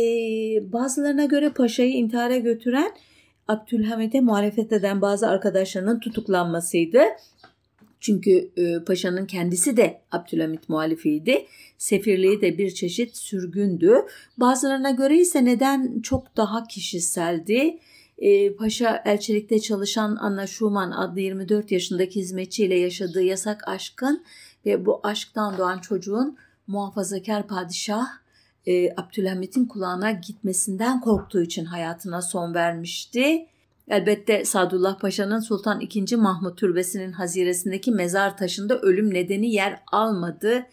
bazılarına 0.73 1.25
göre 1.25 1.49
paşayı 1.49 1.93
intihara 1.93 2.37
götüren 2.37 2.91
Abdülhamid'e 3.47 4.21
muhalefet 4.21 4.71
eden 4.71 5.01
bazı 5.01 5.27
arkadaşlarının 5.27 5.99
tutuklanmasıydı. 5.99 6.99
Çünkü 8.05 8.51
e, 8.57 8.83
paşanın 8.83 9.25
kendisi 9.25 9.77
de 9.77 10.01
Abdülhamit 10.11 10.69
muhalifiydi. 10.69 11.45
Sefirliği 11.77 12.41
de 12.41 12.57
bir 12.57 12.71
çeşit 12.71 13.17
sürgündü. 13.17 13.95
Bazılarına 14.37 14.91
göre 14.91 15.17
ise 15.17 15.45
neden 15.45 16.01
çok 16.01 16.37
daha 16.37 16.67
kişiseldi. 16.67 17.79
E, 18.17 18.53
paşa 18.53 19.01
elçilikte 19.05 19.59
çalışan 19.59 20.17
Anna 20.21 20.47
Schumann 20.47 20.91
adlı 20.91 21.19
24 21.19 21.71
yaşındaki 21.71 22.19
hizmetçiyle 22.19 22.75
yaşadığı 22.75 23.23
yasak 23.23 23.67
aşkın 23.67 24.23
ve 24.65 24.85
bu 24.85 24.99
aşktan 25.03 25.57
doğan 25.57 25.79
çocuğun 25.79 26.37
muhafazakar 26.67 27.47
padişah 27.47 28.07
e, 28.65 28.91
Abdülhamit'in 28.97 29.65
kulağına 29.65 30.11
gitmesinden 30.11 31.01
korktuğu 31.01 31.41
için 31.41 31.65
hayatına 31.65 32.21
son 32.21 32.53
vermişti. 32.53 33.47
Elbette 33.87 34.45
Sadullah 34.45 34.99
Paşa'nın 34.99 35.39
Sultan 35.39 35.81
II. 35.81 36.15
Mahmut 36.15 36.57
Türbesi'nin 36.57 37.11
haziresindeki 37.11 37.91
mezar 37.91 38.37
taşında 38.37 38.79
ölüm 38.79 39.13
nedeni 39.13 39.51
yer 39.51 39.81
almadı. 39.91 40.65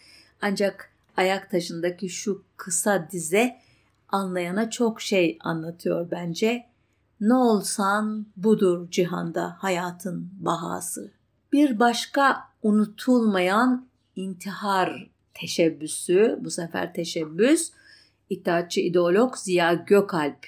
Ancak 0.42 0.92
ayak 1.16 1.50
taşındaki 1.50 2.08
şu 2.08 2.42
kısa 2.56 3.08
dize 3.12 3.56
anlayana 4.08 4.70
çok 4.70 5.00
şey 5.00 5.38
anlatıyor 5.40 6.10
bence. 6.10 6.66
Ne 7.20 7.34
olsan 7.34 8.26
budur 8.36 8.90
cihanda 8.90 9.56
hayatın 9.58 10.30
bahası. 10.40 11.10
Bir 11.52 11.78
başka 11.78 12.40
unutulmayan 12.62 13.86
intihar 14.16 15.10
teşebbüsü, 15.34 16.38
bu 16.40 16.50
sefer 16.50 16.94
teşebbüs, 16.94 17.70
İttihatçı 18.30 18.80
ideolog 18.80 19.36
Ziya 19.36 19.74
Gökalp 19.74 20.46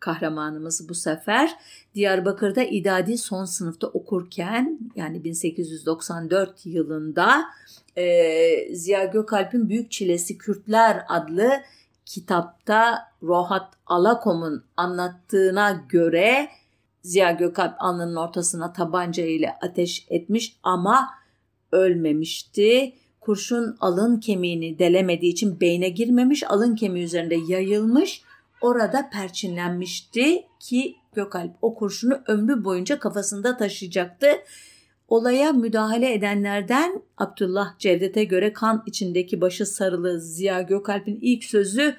kahramanımız 0.00 0.88
bu 0.88 0.94
sefer 0.94 1.56
Diyarbakır'da 1.94 2.62
idadi 2.62 3.18
son 3.18 3.44
sınıfta 3.44 3.86
okurken 3.86 4.78
yani 4.96 5.24
1894 5.24 6.66
yılında 6.66 7.44
e, 7.96 8.74
Ziya 8.74 9.04
Gökalp'in 9.04 9.68
Büyük 9.68 9.90
Çilesi 9.90 10.38
Kürtler 10.38 11.04
adlı 11.08 11.50
kitapta 12.06 12.98
Rohat 13.22 13.74
Alakom'un 13.86 14.64
anlattığına 14.76 15.84
göre 15.88 16.48
Ziya 17.02 17.30
Gökalp 17.30 17.74
alnının 17.78 18.16
ortasına 18.16 18.72
tabanca 18.72 19.24
ile 19.24 19.56
ateş 19.62 20.06
etmiş 20.10 20.56
ama 20.62 21.10
ölmemişti. 21.72 22.92
Kurşun 23.20 23.76
alın 23.80 24.20
kemiğini 24.20 24.78
delemediği 24.78 25.32
için 25.32 25.60
beyne 25.60 25.88
girmemiş, 25.88 26.50
alın 26.50 26.76
kemiği 26.76 27.04
üzerinde 27.04 27.36
yayılmış 27.48 28.22
orada 28.60 29.10
perçinlenmişti 29.10 30.44
ki 30.60 30.96
Gökalp 31.14 31.52
o 31.62 31.74
kurşunu 31.74 32.20
ömrü 32.26 32.64
boyunca 32.64 32.98
kafasında 32.98 33.56
taşıyacaktı. 33.56 34.26
Olaya 35.08 35.52
müdahale 35.52 36.14
edenlerden 36.14 37.02
Abdullah 37.18 37.78
Cevdet'e 37.78 38.24
göre 38.24 38.52
kan 38.52 38.82
içindeki 38.86 39.40
başı 39.40 39.66
sarılı 39.66 40.20
Ziya 40.20 40.62
Gökalp'in 40.62 41.18
ilk 41.22 41.44
sözü 41.44 41.96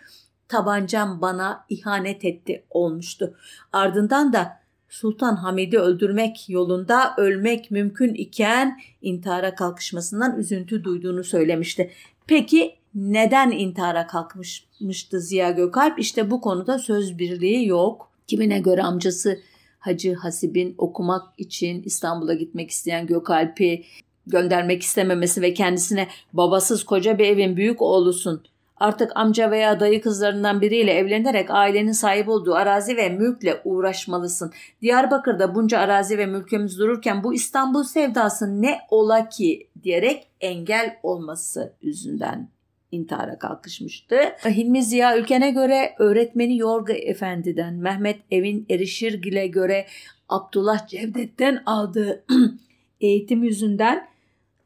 tabancam 0.48 1.22
bana 1.22 1.66
ihanet 1.70 2.25
etti 2.25 2.64
olmuştu. 2.70 3.34
Ardından 3.74 4.34
da 4.34 4.60
Sultan 4.90 5.36
Hamid'i 5.36 5.80
öldürmek 5.80 6.50
yolunda 6.50 7.14
ölmek 7.18 7.72
mümkün 7.72 8.14
iken 8.14 8.80
intihara 9.01 9.56
kalkışmasından 9.56 10.40
üzüntü 10.40 10.84
duyduğunu 10.84 11.24
söylemişti. 11.24 11.92
Peki 12.28 12.75
neden 12.96 13.51
intihara 13.51 14.08
kalkmıştı 14.08 15.20
Ziya 15.20 15.51
Gökalp? 15.51 16.00
İşte 16.00 16.32
bu 16.32 16.42
konuda 16.42 16.80
söz 16.80 17.18
birliği 17.18 17.68
yok. 17.68 18.12
Kimine 18.27 18.59
göre 18.59 18.83
amcası 18.83 19.40
Hacı 19.79 20.14
Hasib'in 20.14 20.75
okumak 20.77 21.24
için 21.38 21.83
İstanbul'a 21.83 22.33
gitmek 22.33 22.72
isteyen 22.72 23.07
Gökalp'i 23.07 23.85
göndermek 24.27 24.81
istememesi 24.81 25.42
ve 25.42 25.53
kendisine 25.53 26.07
babasız 26.33 26.83
koca 26.83 27.18
bir 27.18 27.25
evin 27.25 27.57
büyük 27.57 27.81
oğlusun. 27.81 28.44
Artık 28.77 29.11
amca 29.16 29.51
veya 29.51 29.79
dayı 29.79 30.01
kızlarından 30.01 30.61
biriyle 30.61 30.94
evlenerek 30.94 31.51
ailenin 31.51 31.92
sahip 31.92 32.29
olduğu 32.29 32.55
arazi 32.55 32.98
ve 32.98 33.09
mülkle 33.09 33.61
uğraşmalısın. 33.64 34.51
Diyarbakır'da 34.81 35.55
bunca 35.55 35.79
arazi 35.79 36.18
ve 36.18 36.25
mülkümüz 36.25 36.79
dururken 36.79 37.24
bu 37.24 37.33
İstanbul 37.33 37.83
sevdası 37.83 38.61
ne 38.61 38.79
ola 38.90 39.29
ki 39.29 39.68
diyerek 39.83 40.27
engel 40.42 40.98
olması 41.03 41.74
yüzünden 41.81 42.54
intihara 42.92 43.40
kalkışmıştı. 43.40 44.16
Hilmi 44.46 44.84
Ziya 44.84 45.18
Ülken'e 45.18 45.52
göre 45.52 45.96
öğretmeni 46.00 46.58
Yorga 46.58 46.94
Efendi'den, 46.94 47.74
Mehmet 47.74 48.20
Evin 48.32 48.66
Erişirgil'e 48.70 49.48
göre 49.48 49.86
Abdullah 50.30 50.88
Cevdet'ten 50.88 51.64
aldığı 51.66 52.26
eğitim 53.02 53.44
yüzünden 53.44 54.08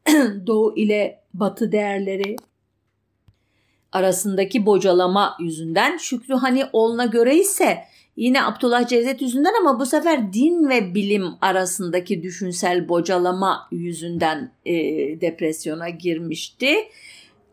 Doğu 0.46 0.76
ile 0.76 1.20
Batı 1.34 1.72
değerleri 1.72 2.36
arasındaki 3.92 4.66
bocalama 4.66 5.36
yüzünden 5.40 5.96
Şükrü 5.96 6.34
Hani 6.34 6.64
oğluna 6.72 7.06
göre 7.06 7.36
ise 7.36 7.78
yine 8.16 8.44
Abdullah 8.44 8.88
Cevdet 8.88 9.22
yüzünden 9.22 9.52
ama 9.60 9.80
bu 9.80 9.86
sefer 9.86 10.32
din 10.32 10.68
ve 10.68 10.94
bilim 10.94 11.24
arasındaki 11.40 12.22
düşünsel 12.22 12.88
bocalama 12.88 13.68
yüzünden 13.72 14.52
e, 14.64 14.74
depresyona 15.20 15.88
girmişti. 15.88 16.74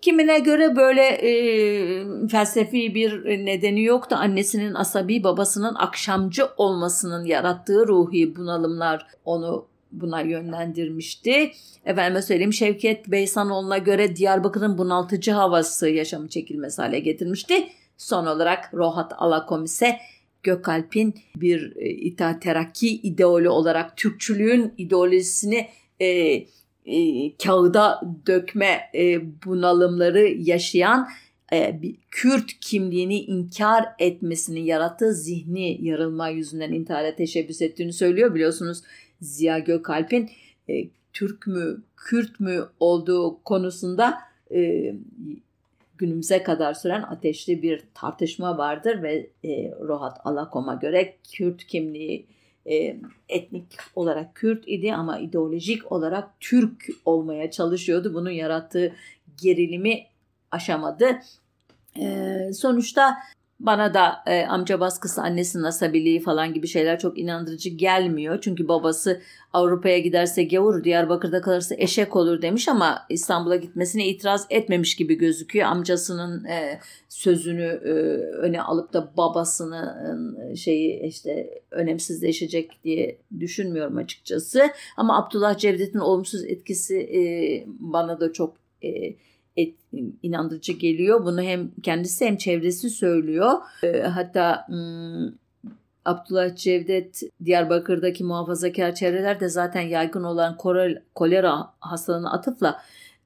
Kimine 0.07 0.39
göre 0.39 0.75
böyle 0.75 1.01
e, 1.01 2.27
felsefi 2.27 2.95
bir 2.95 3.25
nedeni 3.45 3.83
yok 3.83 4.09
da 4.09 4.17
annesinin 4.17 4.73
asabi 4.73 5.23
babasının 5.23 5.75
akşamcı 5.75 6.43
olmasının 6.57 7.25
yarattığı 7.25 7.87
ruhi 7.87 8.35
bunalımlar 8.35 9.07
onu 9.25 9.67
buna 9.91 10.21
yönlendirmişti. 10.21 11.51
Efendime 11.85 12.21
söyleyeyim 12.21 12.53
Şevket 12.53 13.07
Beysanoğlu'na 13.07 13.77
göre 13.77 14.15
Diyarbakır'ın 14.15 14.77
bunaltıcı 14.77 15.31
havası 15.31 15.89
yaşamı 15.89 16.29
çekilmesi 16.29 16.81
hale 16.81 16.99
getirmişti. 16.99 17.67
Son 17.97 18.25
olarak 18.25 18.73
Rohat 18.73 19.13
Alakomise 19.17 19.99
Gökalp'in 20.43 21.15
bir 21.35 21.75
e, 21.75 21.89
itaat 21.89 22.41
terakki 22.41 22.89
ideolü 22.89 23.49
olarak 23.49 23.97
Türkçülüğün 23.97 24.73
ideolojisini 24.77 25.67
e, 26.01 26.37
e, 26.87 27.31
kağıda 27.37 28.01
dökme 28.27 28.89
e, 28.95 29.21
bunalımları 29.45 30.27
yaşayan 30.27 31.07
e, 31.53 31.81
bir 31.81 31.95
Kürt 32.11 32.59
kimliğini 32.61 33.19
inkar 33.19 33.85
etmesinin 33.99 34.61
yarattığı 34.61 35.13
zihni 35.13 35.85
yarılma 35.85 36.29
yüzünden 36.29 36.71
intihara 36.71 37.15
teşebbüs 37.15 37.61
ettiğini 37.61 37.93
söylüyor. 37.93 38.35
Biliyorsunuz 38.35 38.81
Ziya 39.21 39.59
Gökalp'in 39.59 40.29
e, 40.69 40.87
Türk 41.13 41.47
mü 41.47 41.81
Kürt 41.97 42.39
mü 42.39 42.65
olduğu 42.79 43.43
konusunda 43.43 44.17
e, 44.51 44.93
günümüze 45.97 46.43
kadar 46.43 46.73
süren 46.73 47.01
ateşli 47.01 47.61
bir 47.61 47.83
tartışma 47.93 48.57
vardır 48.57 49.03
ve 49.03 49.29
e, 49.43 49.71
Rohat 49.71 50.17
Alakom'a 50.23 50.75
göre 50.75 51.15
Kürt 51.31 51.67
kimliği 51.67 52.25
e, 52.69 52.97
etnik 53.29 53.65
olarak 53.95 54.35
Kürt 54.35 54.63
idi 54.67 54.93
ama 54.93 55.19
ideolojik 55.19 55.91
olarak 55.91 56.39
Türk 56.39 56.85
olmaya 57.05 57.51
çalışıyordu. 57.51 58.13
Bunun 58.13 58.29
yarattığı 58.29 58.93
gerilimi 59.41 60.03
aşamadı. 60.51 61.19
E, 61.99 62.37
sonuçta 62.53 63.17
bana 63.59 63.93
da 63.93 64.23
e, 64.27 64.45
amca 64.45 64.79
baskısı, 64.79 65.21
annesinin 65.21 65.63
asabiliği 65.63 66.19
falan 66.19 66.53
gibi 66.53 66.67
şeyler 66.67 66.99
çok 66.99 67.19
inandırıcı 67.19 67.69
gelmiyor. 67.69 68.39
Çünkü 68.41 68.67
babası 68.67 69.21
Avrupa'ya 69.53 69.99
giderse 69.99 70.43
gavur, 70.43 70.83
Diyarbakır'da 70.83 71.41
kalırsa 71.41 71.75
eşek 71.77 72.15
olur 72.15 72.41
demiş 72.41 72.67
ama 72.67 73.05
İstanbul'a 73.09 73.55
gitmesine 73.55 74.07
itiraz 74.07 74.47
etmemiş 74.49 74.95
gibi 74.95 75.15
gözüküyor. 75.15 75.67
Amcasının 75.67 76.45
e, 76.45 76.79
sözünü 77.09 77.63
e, 77.63 77.89
öne 78.37 78.61
alıp 78.61 78.93
da 78.93 79.13
babasının 79.17 80.37
e, 80.51 80.55
şeyi 80.55 81.03
işte 81.03 81.61
önemsizleşecek 81.71 82.83
diye 82.83 83.17
düşünmüyorum 83.39 83.97
açıkçası. 83.97 84.63
Ama 84.97 85.17
Abdullah 85.17 85.57
Cevdet'in 85.57 85.99
olumsuz 85.99 86.43
etkisi 86.43 86.97
e, 86.97 87.19
bana 87.67 88.19
da 88.19 88.33
çok 88.33 88.57
e, 88.83 89.15
et, 89.57 89.75
inandırıcı 90.23 90.73
geliyor. 90.73 91.25
Bunu 91.25 91.41
hem 91.41 91.71
kendisi 91.83 92.25
hem 92.25 92.37
çevresi 92.37 92.89
söylüyor. 92.89 93.51
E, 93.83 94.01
hatta 94.01 94.67
hmm, 94.67 95.27
Abdullah 96.05 96.55
Cevdet 96.55 97.21
Diyarbakır'daki 97.45 98.23
muhafazakar 98.23 98.95
çevrelerde 98.95 99.49
zaten 99.49 99.81
yaygın 99.81 100.23
olan 100.23 100.57
kolera 101.15 101.73
hastalığına 101.79 102.31
atıfla 102.31 102.81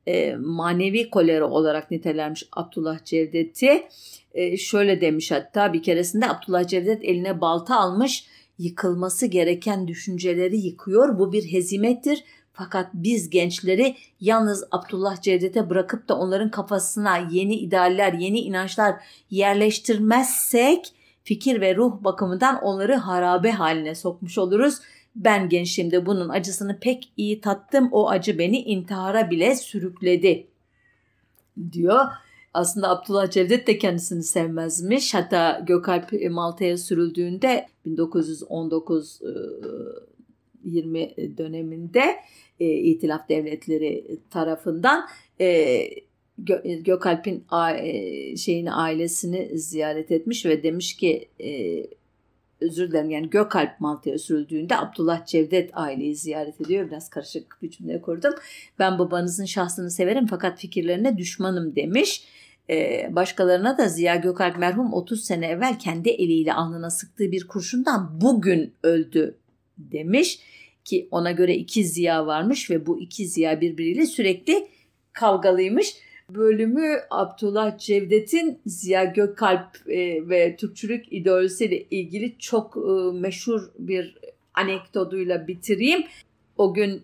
e, 0.08 0.36
manevi 0.36 1.10
kolera 1.10 1.50
olarak 1.50 1.92
nitelenmiş 1.92 2.48
Abdullah 2.52 3.06
Cevdet'i. 3.06 3.88
E, 4.34 4.58
şöyle 4.58 5.02
demiş 5.02 5.32
hatta 5.32 5.74
bir 5.74 5.84
keresinde 5.84 6.30
Abdullah 6.30 6.68
Cevdet 6.68 7.04
eline 7.04 7.42
balta 7.42 7.80
almış 7.80 8.26
yıkılması 8.58 9.26
gereken 9.26 9.88
düşünceleri 9.88 10.58
yıkıyor. 10.58 11.20
Bu 11.20 11.34
bir 11.34 11.44
hezimettir. 11.44 12.24
Fakat 12.64 12.90
biz 12.94 13.30
gençleri 13.30 13.96
yalnız 14.20 14.64
Abdullah 14.72 15.22
Cevdet'e 15.22 15.70
bırakıp 15.70 16.10
da 16.10 16.18
onların 16.18 16.52
kafasına 16.52 17.18
yeni 17.18 17.56
idealler, 17.56 18.14
yeni 18.14 18.40
inançlar 18.40 18.96
yerleştirmezsek 19.30 20.94
fikir 21.24 21.62
ve 21.62 21.76
ruh 21.76 22.04
bakımından 22.04 22.64
onları 22.64 22.96
harabe 22.96 23.52
haline 23.52 23.96
sokmuş 23.96 24.38
oluruz. 24.38 24.80
Ben 25.16 25.50
gençliğimde 25.50 26.06
bunun 26.06 26.30
acısını 26.30 26.80
pek 26.80 27.12
iyi 27.18 27.42
tattım. 27.42 27.90
O 27.92 28.10
acı 28.10 28.40
beni 28.40 28.62
intihara 28.62 29.30
bile 29.30 29.56
sürükledi 29.56 30.48
diyor. 31.72 32.06
Aslında 32.54 32.90
Abdullah 32.90 33.32
Cevdet 33.32 33.68
de 33.68 33.78
kendisini 33.78 34.24
sevmezmiş. 34.24 35.14
Hatta 35.14 35.64
Gökalp 35.68 36.32
Malta'ya 36.32 36.78
sürüldüğünde 36.78 37.68
1919 37.86 39.22
20 40.64 41.38
döneminde 41.38 42.16
e, 42.62 42.66
İtilaf 42.66 43.30
Devletleri 43.30 44.20
tarafından 44.30 45.08
e, 45.42 45.88
Gö 46.38 46.62
Gökalp'in 46.84 47.46
e, 47.78 48.38
şeyini 48.38 48.72
ailesini 48.72 49.60
ziyaret 49.60 50.12
etmiş 50.12 50.46
ve 50.46 50.64
demiş 50.64 50.98
ki 50.98 51.30
e, 51.44 51.84
özür 52.62 52.92
dilerim 52.92 53.10
yani 53.10 53.30
Gökalp 53.30 53.80
Malta'ya 53.80 54.20
sürüldüğünde 54.20 54.78
Abdullah 54.78 55.26
Cevdet 55.26 55.70
aileyi 55.74 56.16
ziyaret 56.16 56.62
ediyor. 56.62 56.88
Biraz 56.88 57.10
karışık 57.10 57.58
bir 57.62 57.70
cümle 57.70 58.02
kurdum. 58.02 58.34
Ben 58.80 59.00
babanızın 59.00 59.46
şahsını 59.46 59.92
severim 59.92 60.28
fakat 60.28 60.60
fikirlerine 60.60 61.18
düşmanım 61.18 61.76
demiş. 61.76 62.24
Ee, 62.70 63.10
başkalarına 63.12 63.78
da 63.78 63.88
Ziya 63.88 64.16
Gökalp 64.16 64.58
merhum 64.58 64.94
30 64.94 65.24
sene 65.24 65.48
evvel 65.48 65.80
kendi 65.80 66.10
eliyle 66.10 66.54
alnına 66.54 66.90
sıktığı 66.90 67.32
bir 67.32 67.48
kurşundan 67.48 68.22
bugün 68.22 68.74
öldü 68.84 69.38
demiş 69.78 70.40
ki 70.86 71.08
ona 71.12 71.32
göre 71.32 71.56
iki 71.56 71.84
Ziya 71.84 72.28
varmış 72.28 72.70
ve 72.70 72.86
bu 72.86 73.02
iki 73.02 73.28
Ziya 73.28 73.62
birbiriyle 73.62 74.06
sürekli 74.06 74.68
kavgalıymış. 75.14 75.96
Bölümü 76.30 76.98
Abdullah 77.10 77.78
Cevdet'in 77.78 78.60
Ziya 78.66 79.04
Gökalp 79.04 79.90
e, 79.90 80.30
ve 80.30 80.56
Türkçülük 80.56 81.14
ideolojisiyle 81.14 81.84
ilgili 81.92 82.38
çok 82.40 82.78
e, 82.78 83.20
meşhur 83.20 83.62
bir 83.80 84.18
anekdotuyla 84.54 85.48
bitireyim. 85.48 86.04
O 86.58 86.74
gün 86.74 87.02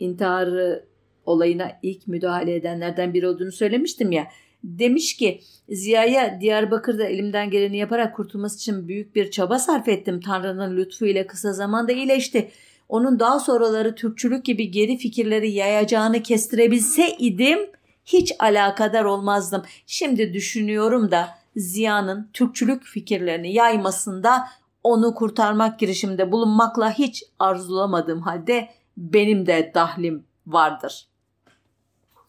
intiharı 0.00 0.84
olayına 1.26 1.72
ilk 1.82 2.08
müdahale 2.08 2.54
edenlerden 2.54 3.14
biri 3.14 3.28
olduğunu 3.28 3.52
söylemiştim 3.52 4.12
ya. 4.12 4.28
Demiş 4.64 5.16
ki 5.16 5.40
Ziya'ya 5.68 6.40
Diyarbakır'da 6.40 7.04
elimden 7.04 7.50
geleni 7.50 7.76
yaparak 7.76 8.16
kurtulması 8.16 8.56
için 8.56 8.88
büyük 8.88 9.14
bir 9.14 9.30
çaba 9.30 9.58
sarf 9.58 9.88
ettim. 9.88 10.20
Tanrı'nın 10.20 10.76
lütfu 10.76 11.06
ile 11.06 11.26
kısa 11.26 11.52
zamanda 11.52 11.92
iyileşti 11.92 12.50
onun 12.88 13.20
daha 13.20 13.40
sonraları 13.40 13.94
Türkçülük 13.94 14.44
gibi 14.44 14.70
geri 14.70 14.96
fikirleri 14.96 15.50
yayacağını 15.50 16.22
kestirebilse 16.22 17.16
idim 17.18 17.58
hiç 18.04 18.32
alakadar 18.38 19.04
olmazdım. 19.04 19.62
Şimdi 19.86 20.32
düşünüyorum 20.32 21.10
da 21.10 21.28
Ziya'nın 21.56 22.30
Türkçülük 22.32 22.84
fikirlerini 22.84 23.52
yaymasında 23.52 24.48
onu 24.84 25.14
kurtarmak 25.14 25.78
girişiminde 25.78 26.32
bulunmakla 26.32 26.92
hiç 26.92 27.24
arzulamadığım 27.38 28.20
halde 28.20 28.68
benim 28.96 29.46
de 29.46 29.72
dahlim 29.74 30.24
vardır. 30.46 31.08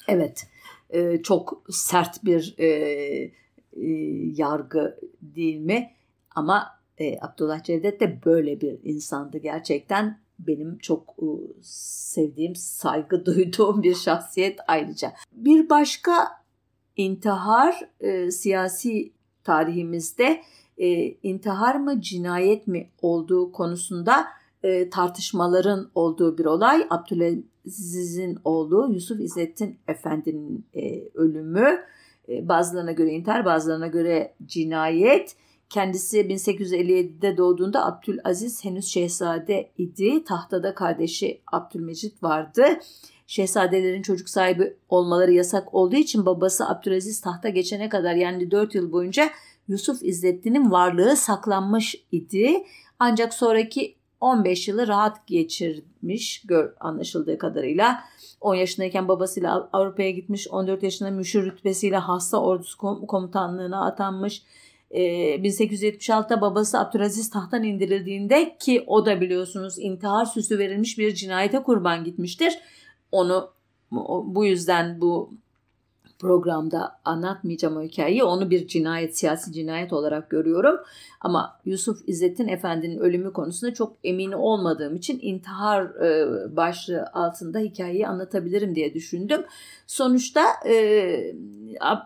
Evet, 0.07 0.47
e, 0.89 1.21
çok 1.23 1.63
sert 1.69 2.25
bir 2.25 2.55
e, 2.57 2.65
e, 2.67 3.31
yargı 4.35 4.99
değil 5.21 5.57
mi? 5.57 5.91
Ama 6.35 6.79
Abdullah 7.21 7.63
Cevdet 7.63 7.99
de 7.99 8.25
böyle 8.25 8.61
bir 8.61 8.79
insandı 8.83 9.37
gerçekten 9.37 10.19
benim 10.39 10.77
çok 10.77 11.15
e, 11.19 11.27
sevdiğim, 11.63 12.55
saygı 12.55 13.25
duyduğum 13.25 13.83
bir 13.83 13.95
şahsiyet 13.95 14.59
ayrıca. 14.67 15.13
Bir 15.31 15.69
başka 15.69 16.27
intihar 16.97 17.89
e, 17.99 18.31
siyasi 18.31 19.11
tarihimizde 19.43 20.41
e, 20.77 21.07
intihar 21.23 21.75
mı 21.75 22.01
cinayet 22.01 22.67
mi 22.67 22.89
olduğu 23.01 23.51
konusunda 23.51 24.27
e, 24.63 24.89
tartışmaların 24.89 25.91
olduğu 25.95 26.37
bir 26.37 26.45
olay. 26.45 26.87
Abdülaziz'in 26.89 28.39
oğlu 28.43 28.93
Yusuf 28.93 29.19
İzzettin 29.19 29.77
Efendi'nin 29.87 30.65
e, 30.73 31.09
ölümü. 31.13 31.79
E, 32.29 32.49
bazılarına 32.49 32.91
göre 32.91 33.11
intihar, 33.11 33.45
bazılarına 33.45 33.87
göre 33.87 34.33
cinayet. 34.45 35.35
Kendisi 35.69 36.19
1857'de 36.19 37.37
doğduğunda 37.37 37.85
Abdülaziz 37.85 38.65
henüz 38.65 38.85
şehzade 38.85 39.71
idi. 39.77 40.23
Tahtada 40.23 40.75
kardeşi 40.75 41.41
Abdülmecit 41.51 42.23
vardı. 42.23 42.63
Şehzadelerin 43.27 44.01
çocuk 44.01 44.29
sahibi 44.29 44.77
olmaları 44.89 45.31
yasak 45.31 45.73
olduğu 45.73 45.95
için 45.95 46.25
babası 46.25 46.69
Abdülaziz 46.69 47.21
tahta 47.21 47.49
geçene 47.49 47.89
kadar 47.89 48.15
yani 48.15 48.51
4 48.51 48.75
yıl 48.75 48.91
boyunca 48.91 49.29
Yusuf 49.67 50.03
İzzettin'in 50.03 50.71
varlığı 50.71 51.15
saklanmış 51.15 51.95
idi. 52.11 52.63
Ancak 52.99 53.33
sonraki 53.33 53.95
15 54.21 54.67
yılı 54.67 54.87
rahat 54.87 55.27
geçirmiş 55.27 56.41
gör, 56.45 56.73
anlaşıldığı 56.79 57.37
kadarıyla. 57.37 58.03
10 58.41 58.55
yaşındayken 58.55 59.07
babasıyla 59.07 59.69
Avrupa'ya 59.73 60.11
gitmiş. 60.11 60.47
14 60.47 60.83
yaşında 60.83 61.11
müşür 61.11 61.45
rütbesiyle 61.45 61.97
hasta 61.97 62.41
ordusu 62.41 62.77
komutanlığına 63.07 63.85
atanmış. 63.85 64.43
1876'da 64.91 66.35
ee, 66.35 66.41
babası 66.41 66.79
Abdülaziz 66.79 67.29
tahttan 67.29 67.63
indirildiğinde 67.63 68.57
ki 68.59 68.83
o 68.87 69.05
da 69.05 69.21
biliyorsunuz 69.21 69.79
intihar 69.79 70.25
süsü 70.25 70.59
verilmiş 70.59 70.97
bir 70.97 71.15
cinayete 71.15 71.63
kurban 71.63 72.03
gitmiştir. 72.03 72.59
Onu 73.11 73.51
bu 74.25 74.45
yüzden 74.45 75.01
bu 75.01 75.29
programda 76.19 76.99
anlatmayacağım 77.05 77.77
o 77.77 77.81
hikayeyi. 77.81 78.23
Onu 78.23 78.49
bir 78.49 78.67
cinayet, 78.67 79.17
siyasi 79.17 79.53
cinayet 79.53 79.93
olarak 79.93 80.29
görüyorum. 80.29 80.75
Ama 81.21 81.59
Yusuf 81.65 81.99
İzzettin 82.07 82.47
Efendi'nin 82.47 82.97
ölümü 82.97 83.33
konusunda 83.33 83.73
çok 83.73 83.97
emin 84.03 84.31
olmadığım 84.31 84.95
için 84.95 85.19
intihar 85.21 85.83
e, 85.83 86.27
başlığı 86.55 87.05
altında 87.13 87.59
hikayeyi 87.59 88.07
anlatabilirim 88.07 88.75
diye 88.75 88.93
düşündüm. 88.93 89.41
Sonuçta 89.87 90.41
e, 90.67 91.35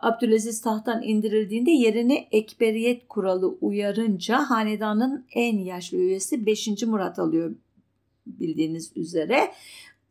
Abdülaziz 0.01 0.61
tahttan 0.61 1.03
indirildiğinde 1.03 1.71
yerine 1.71 2.27
ekberiyet 2.31 3.07
kuralı 3.07 3.47
uyarınca 3.61 4.39
hanedanın 4.49 5.25
en 5.33 5.57
yaşlı 5.57 5.97
üyesi 5.97 6.45
5. 6.45 6.83
Murat 6.83 7.19
alıyor 7.19 7.55
bildiğiniz 8.25 8.91
üzere. 8.95 9.51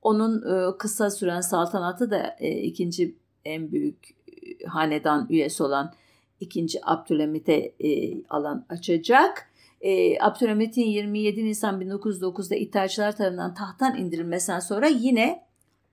Onun 0.02 0.42
e, 0.42 0.78
kısa 0.78 1.10
süren 1.10 1.40
saltanatı 1.40 2.10
da 2.10 2.36
e, 2.40 2.50
ikinci 2.50 3.21
en 3.44 3.72
büyük 3.72 4.10
e, 4.10 4.64
hanedan 4.66 5.26
üyesi 5.30 5.62
olan 5.62 5.92
ikinci 6.40 6.78
Abdülhamit'e 6.82 7.72
e, 7.80 8.22
alan 8.30 8.66
açacak. 8.68 9.48
E, 9.80 10.20
Abdülhamit'in 10.20 10.86
27 10.86 11.44
Nisan 11.44 11.80
1909'da 11.80 12.54
İttihatçılar 12.54 13.16
tarafından 13.16 13.54
tahttan 13.54 13.98
indirilmesinden 13.98 14.60
sonra 14.60 14.86
yine 14.86 15.42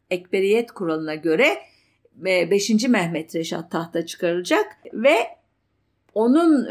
Ekberiyet 0.09 0.71
kuralına 0.71 1.15
göre 1.15 1.57
5. 2.15 2.69
E, 2.69 2.87
Mehmet 2.87 3.35
Reşat 3.35 3.71
tahta 3.71 4.05
çıkarılacak 4.05 4.65
ve 4.93 5.15
onun 6.13 6.65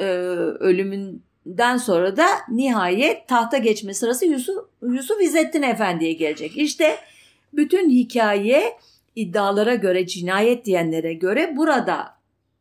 ölümünden 0.61 1.77
sonra 1.77 2.17
da 2.17 2.27
nihayet 2.49 3.29
tahta 3.29 3.59
geçme 3.59 3.95
sırası 3.95 4.27
Yusuf, 4.27 4.64
Yusuf 4.83 5.23
İzzettin 5.23 5.62
Efendi'ye 5.62 6.12
gelecek. 6.12 6.57
İşte 6.57 6.97
bütün 7.53 7.91
hikaye 7.91 8.79
iddialara 9.20 9.74
göre 9.74 10.07
cinayet 10.07 10.64
diyenlere 10.64 11.14
göre 11.14 11.54
burada 11.57 12.18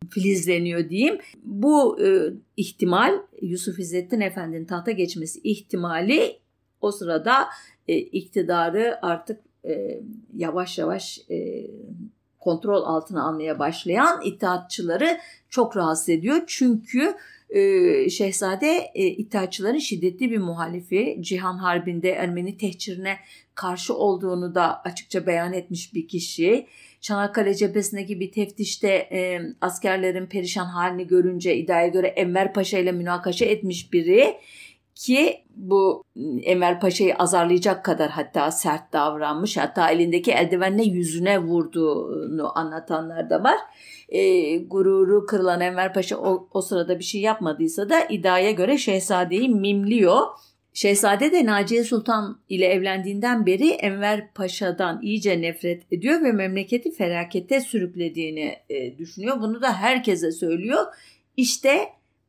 filizleniyor 0.09 0.89
diyeyim. 0.89 1.17
Bu 1.43 2.01
e, 2.01 2.33
ihtimal 2.57 3.13
Yusuf 3.41 3.79
İzzettin 3.79 4.21
Efendi'nin 4.21 4.65
tahta 4.65 4.91
geçmesi 4.91 5.39
ihtimali 5.43 6.39
o 6.81 6.91
sırada 6.91 7.47
e, 7.87 7.97
iktidarı 7.97 8.99
artık 9.01 9.39
e, 9.65 9.99
yavaş 10.35 10.77
yavaş 10.77 11.19
e, 11.29 11.67
kontrol 12.39 12.83
altına 12.83 13.27
almaya 13.27 13.59
başlayan 13.59 14.21
itaatçıları 14.21 15.17
çok 15.49 15.77
rahatsız 15.77 16.09
ediyor. 16.09 16.41
Çünkü 16.47 17.15
e, 17.49 18.09
Şehzade 18.09 18.91
e, 18.95 19.07
İttihatçıların 19.07 19.77
şiddetli 19.77 20.31
bir 20.31 20.37
muhalifi. 20.37 21.17
Cihan 21.21 21.57
Harbi'nde 21.57 22.11
Ermeni 22.11 22.57
tehcirine 22.57 23.17
karşı 23.57 23.93
olduğunu 23.93 24.55
da 24.55 24.81
açıkça 24.81 25.27
beyan 25.27 25.53
etmiş 25.53 25.93
bir 25.93 26.07
kişi. 26.07 26.67
Çanakkale 27.01 27.53
cephesindeki 27.53 28.19
bir 28.19 28.31
teftişte 28.31 28.89
e, 28.89 29.41
askerlerin 29.61 30.25
perişan 30.25 30.65
halini 30.65 31.07
görünce 31.07 31.55
iddiaya 31.55 31.87
göre 31.87 32.07
Enver 32.07 32.53
Paşa 32.53 32.77
ile 32.77 32.91
münakaşa 32.91 33.45
etmiş 33.45 33.93
biri 33.93 34.37
ki 34.95 35.43
bu 35.55 36.03
Enver 36.43 36.79
Paşa'yı 36.79 37.15
azarlayacak 37.15 37.85
kadar 37.85 38.09
hatta 38.09 38.51
sert 38.51 38.93
davranmış 38.93 39.57
hatta 39.57 39.89
elindeki 39.89 40.31
eldivenle 40.31 40.83
yüzüne 40.83 41.39
vurduğunu 41.39 42.57
anlatanlar 42.57 43.29
da 43.29 43.43
var. 43.43 43.57
E, 44.09 44.57
gururu 44.57 45.25
kırılan 45.25 45.61
Enver 45.61 45.93
Paşa 45.93 46.17
o, 46.17 46.47
o 46.53 46.61
sırada 46.61 46.99
bir 46.99 47.03
şey 47.03 47.21
yapmadıysa 47.21 47.89
da 47.89 48.05
iddiaya 48.05 48.51
göre 48.51 48.77
şehzadeyi 48.77 49.49
mimliyor. 49.49 50.21
Şehzade 50.77 51.31
de 51.31 51.45
Naciye 51.45 51.83
Sultan 51.83 52.39
ile 52.49 52.65
evlendiğinden 52.65 53.45
beri 53.45 53.69
Enver 53.69 54.33
Paşa'dan 54.33 55.01
iyice 55.01 55.41
nefret 55.41 55.83
ediyor 55.91 56.21
ve 56.23 56.31
memleketi 56.31 56.91
felakete 56.91 57.61
sürüklediğini 57.61 58.55
e, 58.69 58.97
düşünüyor. 58.97 59.41
Bunu 59.41 59.61
da 59.61 59.73
herkese 59.73 60.31
söylüyor. 60.31 60.85
İşte 61.37 61.79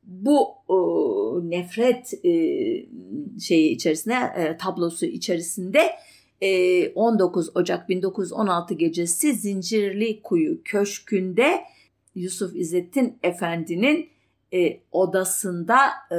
bu 0.03 0.49
e, 0.71 0.77
nefret 1.51 2.15
e, 2.25 2.31
şeyi 3.41 3.71
içerisinde 3.71 4.15
e, 4.15 4.57
tablosu 4.57 5.07
içerisinde 5.07 5.81
e, 6.41 6.89
19 6.89 7.57
Ocak 7.57 7.89
1916 7.89 8.75
gecesi 8.75 9.35
Zincirli 9.35 10.23
Kuyu 10.23 10.63
Köşkü'nde 10.63 11.61
Yusuf 12.15 12.57
İzzettin 12.57 13.19
Efendi'nin 13.23 14.09
e, 14.53 14.81
odasında 14.93 15.79
e, 16.13 16.17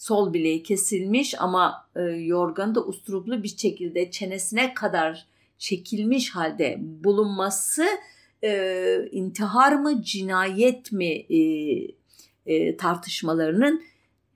sol 0.00 0.32
bileği 0.32 0.62
kesilmiş 0.62 1.34
ama 1.38 1.88
e, 1.96 2.00
yorganı 2.02 2.74
da 2.74 2.84
usturuplu 2.84 3.42
bir 3.42 3.56
şekilde 3.56 4.10
çenesine 4.10 4.74
kadar 4.74 5.26
çekilmiş 5.58 6.30
halde 6.30 6.76
bulunması 6.80 7.86
e, 8.44 9.08
intihar 9.12 9.72
mı 9.72 10.02
cinayet 10.02 10.92
mi 10.92 11.26
e, 11.30 11.40
e, 12.46 12.76
tartışmalarının 12.76 13.82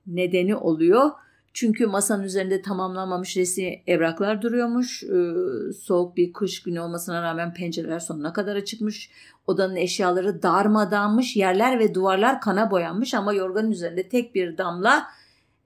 nedeni 0.06 0.56
oluyor. 0.56 1.10
Çünkü 1.52 1.86
masanın 1.86 2.22
üzerinde 2.22 2.62
tamamlanmamış 2.62 3.36
resmi 3.36 3.82
evraklar 3.86 4.42
duruyormuş. 4.42 5.02
Ee, 5.02 5.32
soğuk 5.72 6.16
bir 6.16 6.32
kış 6.32 6.62
günü 6.62 6.80
olmasına 6.80 7.22
rağmen 7.22 7.54
pencereler 7.54 7.98
sonuna 7.98 8.32
kadar 8.32 8.56
açıkmış. 8.56 9.10
Odanın 9.46 9.76
eşyaları 9.76 10.42
darmadanmış. 10.42 11.36
Yerler 11.36 11.78
ve 11.78 11.94
duvarlar 11.94 12.40
kana 12.40 12.70
boyanmış 12.70 13.14
ama 13.14 13.32
yorganın 13.32 13.70
üzerinde 13.70 14.08
tek 14.08 14.34
bir 14.34 14.58
damla 14.58 15.06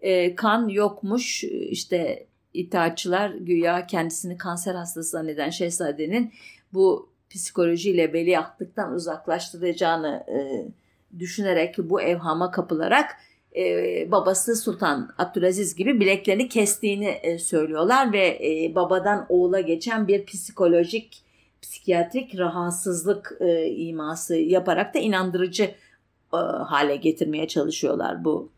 e, 0.00 0.34
kan 0.34 0.68
yokmuş. 0.68 1.44
İşte 1.44 2.26
itaatçılar 2.54 3.30
güya 3.30 3.87
kendisini 3.87 4.38
kanser 4.38 4.74
hastası 4.74 5.11
zanneden 5.11 5.50
şehzadenin 5.50 6.32
bu 6.72 7.08
psikolojiyle 7.30 8.12
veliahtlıktan 8.12 8.92
uzaklaştıracağını 8.92 10.24
e, 10.28 10.38
düşünerek 11.18 11.74
bu 11.78 12.00
evhama 12.02 12.50
kapılarak 12.50 13.16
e, 13.56 14.11
babası 14.11 14.56
Sultan 14.56 15.11
Abdülaziz 15.18 15.74
gibi 15.74 16.00
bileklerini 16.00 16.48
kestiğini 16.48 17.08
e, 17.08 17.38
söylüyorlar 17.38 18.12
ve 18.12 18.26
e, 18.26 18.74
babadan 18.74 19.26
oğula 19.28 19.61
geçen 19.61 20.08
bir 20.08 20.26
psikolojik 20.26 21.22
psikiyatrik 21.62 22.38
rahatsızlık 22.38 23.37
e, 23.40 23.66
iması 23.66 24.37
yaparak 24.37 24.94
da 24.94 24.98
inandırıcı 24.98 25.64
e, 26.34 26.37
hale 26.66 26.96
getirmeye 26.96 27.48
çalışıyorlar 27.48 28.24
bu 28.24 28.50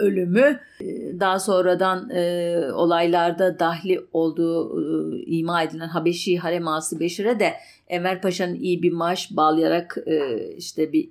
ölümü. 0.00 0.60
E, 0.80 1.20
daha 1.20 1.38
sonradan 1.38 2.10
e, 2.10 2.56
olaylarda 2.72 3.58
dahli 3.58 4.00
olduğu 4.12 4.80
e, 4.80 5.22
ima 5.22 5.62
edilen 5.62 5.88
Habeşi 5.88 6.38
Hareması 6.38 7.00
Beşir'e 7.00 7.40
de 7.40 7.54
Enver 7.88 8.22
Paşa'nın 8.22 8.54
iyi 8.54 8.82
bir 8.82 8.92
maaş 8.92 9.36
bağlayarak 9.36 9.96
e, 10.06 10.48
işte 10.56 10.92
bir 10.92 11.10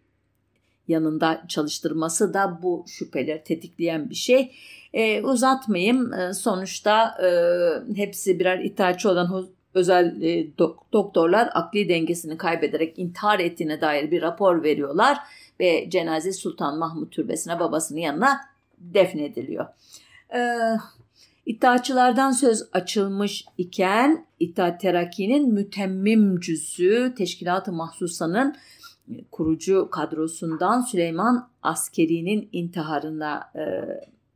yanında 0.87 1.43
çalıştırması 1.47 2.33
da 2.33 2.59
bu 2.63 2.85
şüpheleri 2.87 3.43
tetikleyen 3.43 4.09
bir 4.09 4.15
şey. 4.15 4.51
E, 4.93 5.21
uzatmayayım. 5.21 6.13
E, 6.13 6.33
sonuçta 6.33 7.17
e, 7.23 7.29
hepsi 7.95 8.39
birer 8.39 8.59
itaatçı 8.59 9.09
olan 9.09 9.49
özel 9.73 10.21
e, 10.21 10.49
do- 10.57 10.77
doktorlar 10.93 11.49
akli 11.53 11.89
dengesini 11.89 12.37
kaybederek 12.37 12.99
intihar 12.99 13.39
ettiğine 13.39 13.81
dair 13.81 14.11
bir 14.11 14.21
rapor 14.21 14.63
veriyorlar 14.63 15.17
ve 15.59 15.89
cenaze 15.89 16.33
Sultan 16.33 16.77
Mahmut 16.77 17.11
Türbesi'ne 17.11 17.59
babasının 17.59 17.99
yanına 17.99 18.39
defnediliyor. 18.79 19.65
E, 20.35 20.39
İttihatçılardan 21.45 22.31
söz 22.31 22.69
açılmış 22.73 23.45
iken 23.57 24.25
İttihat 24.39 24.81
Terakki'nin 24.81 25.53
mütemmim 25.53 26.39
cüzü 26.39 27.13
Teşkilat-ı 27.17 27.71
Mahsusa'nın 27.71 28.55
kurucu 29.31 29.89
kadrosundan 29.91 30.81
Süleyman 30.81 31.49
Askeri'nin 31.61 32.49
intiharına 32.51 33.51
e, 33.55 33.63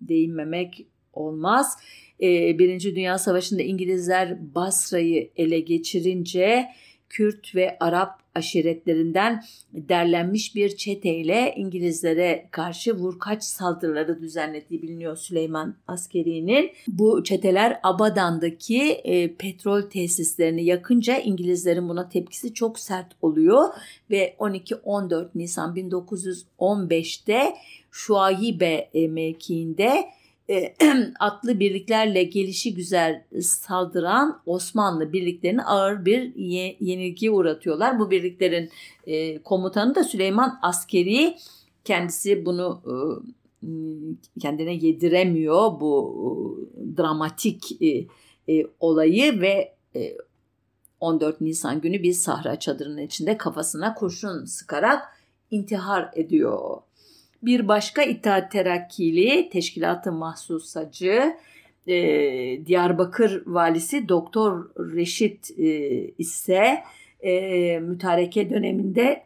değinmemek 0.01 0.87
olmaz. 1.13 1.77
E, 2.21 2.59
Birinci 2.59 2.95
Dünya 2.95 3.17
Savaşı'nda 3.17 3.61
İngilizler 3.61 4.55
Basra'yı 4.55 5.31
ele 5.35 5.59
geçirince 5.59 6.69
Kürt 7.09 7.55
ve 7.55 7.77
Arap 7.79 8.22
aşiretlerinden 8.35 9.43
derlenmiş 9.73 10.55
bir 10.55 10.75
çeteyle 10.75 11.53
İngilizlere 11.57 12.47
karşı 12.51 12.95
vurkaç 12.95 13.43
saldırıları 13.43 14.21
düzenlediği 14.21 14.81
biliniyor 14.81 15.15
Süleyman 15.15 15.75
Askeri'nin. 15.87 16.71
Bu 16.87 17.23
çeteler 17.23 17.79
Abadan'daki 17.83 18.81
e, 18.83 19.35
petrol 19.35 19.81
tesislerini 19.81 20.65
yakınca 20.65 21.17
İngilizlerin 21.17 21.89
buna 21.89 22.09
tepkisi 22.09 22.53
çok 22.53 22.79
sert 22.79 23.07
oluyor 23.21 23.69
ve 24.09 24.35
12-14 24.39 25.27
Nisan 25.35 25.75
1915'te 25.75 27.55
Şuayibe 27.91 28.89
e, 28.93 29.07
mevkiinde 29.07 30.05
e, 30.49 30.75
atlı 31.19 31.59
birliklerle 31.59 32.23
gelişi 32.23 32.73
güzel 32.73 33.23
saldıran 33.41 34.41
Osmanlı 34.45 35.13
birliklerini 35.13 35.63
ağır 35.63 36.05
bir 36.05 36.35
ye, 36.35 36.77
yenilgiye 36.79 37.31
uğratıyorlar. 37.31 37.99
Bu 37.99 38.11
birliklerin 38.11 38.69
e, 39.07 39.39
komutanı 39.39 39.95
da 39.95 40.03
Süleyman 40.03 40.59
Askeri 40.61 41.37
kendisi 41.85 42.45
bunu 42.45 42.81
e, 42.85 42.93
kendine 44.39 44.73
yediremiyor 44.73 45.79
bu 45.79 46.69
e, 46.77 46.97
dramatik 46.97 47.81
e, 47.81 48.07
e, 48.49 48.65
olayı 48.79 49.41
ve 49.41 49.75
e, 49.95 50.17
14 50.99 51.41
Nisan 51.41 51.81
günü 51.81 52.03
bir 52.03 52.13
sahra 52.13 52.59
çadırının 52.59 53.01
içinde 53.01 53.37
kafasına 53.37 53.93
kurşun 53.93 54.45
sıkarak 54.45 55.03
intihar 55.51 56.11
ediyor 56.15 56.81
bir 57.45 57.67
başka 57.67 58.03
İttihat 58.03 58.51
Terakkili 58.51 59.49
Teşkilat-ı 59.49 60.11
Mahsusacı 60.11 61.33
e, 61.87 61.95
Diyarbakır 62.65 63.43
valisi 63.45 64.09
Doktor 64.09 64.69
Reşit 64.77 65.51
e, 65.59 65.67
ise 66.17 66.83
e, 67.21 67.79
mütareke 67.79 68.49
döneminde 68.49 69.23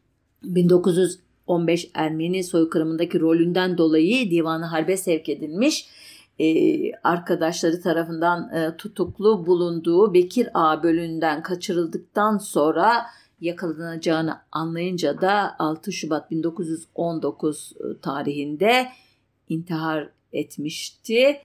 1915 0.44 1.90
Ermeni 1.94 2.44
soykırımındaki 2.44 3.20
rolünden 3.20 3.78
dolayı 3.78 4.30
divanı 4.30 4.64
harbe 4.64 4.96
sevk 4.96 5.28
edilmiş 5.28 5.86
e, 6.40 6.92
arkadaşları 6.92 7.82
tarafından 7.82 8.54
e, 8.54 8.76
tutuklu 8.76 9.46
bulunduğu 9.46 10.14
Bekir 10.14 10.48
Ağa 10.54 10.82
bölüğünden 10.82 11.42
kaçırıldıktan 11.42 12.38
sonra 12.38 13.06
yakalanacağını 13.40 14.38
anlayınca 14.52 15.20
da 15.20 15.56
6 15.58 15.92
Şubat 15.92 16.30
1919 16.30 17.72
e, 17.76 18.00
tarihinde 18.00 18.88
intihar 19.48 20.10
etmişti. 20.32 21.40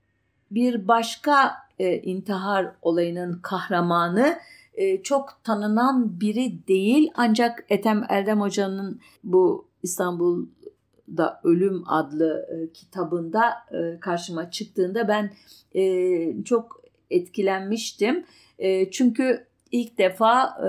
Bir 0.50 0.88
başka 0.88 1.52
e, 1.78 1.96
intihar 1.96 2.72
olayının 2.82 3.38
kahramanı 3.42 4.38
e, 4.74 5.02
çok 5.02 5.40
tanınan 5.44 6.20
biri 6.20 6.68
değil 6.68 7.10
ancak 7.14 7.64
Ethem 7.68 8.06
Eldem 8.10 8.40
Hoca'nın 8.40 9.00
bu 9.24 9.68
İstanbul'da 9.82 11.40
Ölüm 11.44 11.82
adlı 11.86 12.48
e, 12.50 12.72
kitabında 12.72 13.52
e, 13.72 14.00
karşıma 14.00 14.50
çıktığında 14.50 15.08
ben 15.08 15.32
e, 15.74 16.44
çok 16.44 16.82
etkilenmiştim. 17.10 18.24
E, 18.58 18.90
çünkü 18.90 19.46
ilk 19.70 19.98
defa 19.98 20.58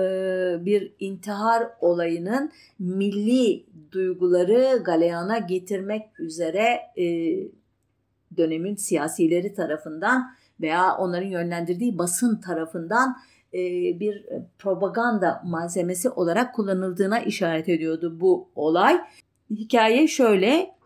bir 0.64 0.92
intihar 1.00 1.68
olayının 1.80 2.52
milli 2.78 3.66
duyguları 3.92 4.82
galeyana 4.84 5.38
getirmek 5.38 6.20
üzere 6.20 6.80
e, 6.96 7.06
dönemin 8.36 8.76
siyasileri 8.76 9.54
tarafından 9.54 10.30
veya 10.60 10.96
onların 10.96 11.28
yönlendirdiği 11.28 11.98
basın 11.98 12.40
tarafından 12.40 13.16
e, 13.54 13.60
bir 14.00 14.26
propaganda 14.58 15.42
malzemesi 15.44 16.10
olarak 16.10 16.54
kullanıldığına 16.54 17.20
işaret 17.20 17.68
ediyordu 17.68 18.20
bu 18.20 18.48
olay. 18.54 19.00
Hikaye 19.50 20.08
şöyle 20.08 20.78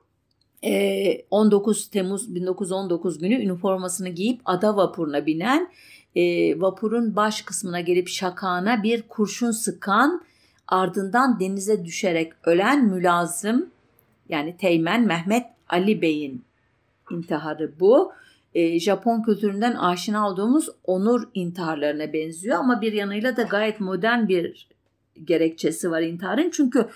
19 1.30 1.90
Temmuz 1.90 2.34
1919 2.34 3.18
günü 3.18 3.34
üniformasını 3.34 4.08
giyip 4.08 4.40
ada 4.44 4.76
vapuruna 4.76 5.26
binen 5.26 5.68
vapurun 6.60 7.16
baş 7.16 7.42
kısmına 7.42 7.80
gelip 7.80 8.08
şakağına 8.08 8.82
bir 8.82 9.02
kurşun 9.02 9.50
sıkan 9.50 10.22
ardından 10.68 11.40
denize 11.40 11.84
düşerek 11.84 12.32
ölen 12.44 12.84
mülazım 12.84 13.70
yani 14.28 14.56
Teğmen 14.56 15.06
Mehmet 15.06 15.46
Ali 15.68 16.02
Bey'in 16.02 16.44
intiharı 17.10 17.80
bu. 17.80 18.12
E, 18.54 18.80
Japon 18.80 19.22
kültüründen 19.22 19.74
aşina 19.74 20.28
olduğumuz 20.28 20.68
onur 20.84 21.28
intiharlarına 21.34 22.12
benziyor 22.12 22.58
ama 22.58 22.80
bir 22.80 22.92
yanıyla 22.92 23.36
da 23.36 23.42
gayet 23.42 23.80
modern 23.80 24.28
bir 24.28 24.68
gerekçesi 25.24 25.90
var 25.90 26.02
intiharın. 26.02 26.50
Çünkü 26.50 26.88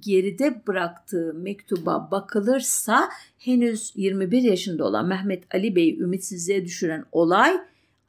geride 0.00 0.62
bıraktığı 0.66 1.34
mektuba 1.34 2.08
bakılırsa 2.10 3.08
henüz 3.38 3.92
21 3.96 4.42
yaşında 4.42 4.84
olan 4.84 5.06
Mehmet 5.06 5.54
Ali 5.54 5.76
Bey'i 5.76 6.00
ümitsizliğe 6.00 6.64
düşüren 6.64 7.04
olay 7.12 7.60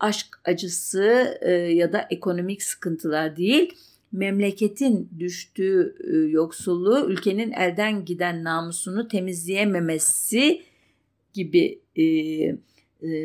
aşk 0.03 0.39
acısı 0.45 1.37
e, 1.41 1.51
ya 1.51 1.93
da 1.93 2.07
ekonomik 2.09 2.63
sıkıntılar 2.63 3.37
değil 3.37 3.73
memleketin 4.11 5.09
düştüğü 5.19 5.95
e, 6.03 6.17
yoksulluğu 6.17 7.05
ülkenin 7.09 7.51
elden 7.51 8.05
giden 8.05 8.43
namusunu 8.43 9.07
temizleyememesi 9.07 10.61
gibi 11.33 11.79
e, 11.95 12.03
e, 12.03 13.17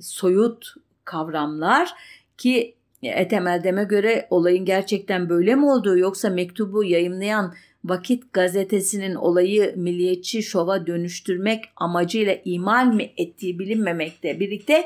soyut 0.00 0.74
kavramlar 1.04 1.90
ki 2.38 2.76
Ethem 3.02 3.46
Eldem'e 3.46 3.84
göre 3.84 4.26
olayın 4.30 4.64
gerçekten 4.64 5.28
böyle 5.28 5.54
mi 5.54 5.66
olduğu 5.66 5.98
yoksa 5.98 6.30
mektubu 6.30 6.84
yayımlayan 6.84 7.54
Vakit 7.88 8.32
gazetesinin 8.32 9.14
olayı 9.14 9.72
milliyetçi 9.76 10.42
şova 10.42 10.86
dönüştürmek 10.86 11.64
amacıyla 11.76 12.36
imal 12.44 12.86
mi 12.86 13.12
ettiği 13.16 13.58
bilinmemekte 13.58 14.40
birlikte 14.40 14.84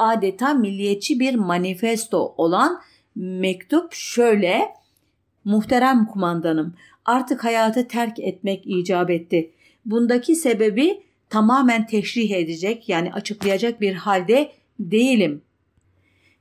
adeta 0.00 0.54
milliyetçi 0.54 1.20
bir 1.20 1.34
manifesto 1.34 2.34
olan 2.36 2.80
mektup 3.16 3.92
şöyle 3.92 4.80
Muhterem 5.44 6.06
kumandanım 6.06 6.74
artık 7.04 7.44
hayatı 7.44 7.88
terk 7.88 8.18
etmek 8.18 8.62
icap 8.66 9.10
etti. 9.10 9.50
Bundaki 9.84 10.34
sebebi 10.34 11.02
tamamen 11.30 11.86
teşrih 11.86 12.30
edecek 12.30 12.88
yani 12.88 13.12
açıklayacak 13.12 13.80
bir 13.80 13.94
halde 13.94 14.52
değilim. 14.80 15.42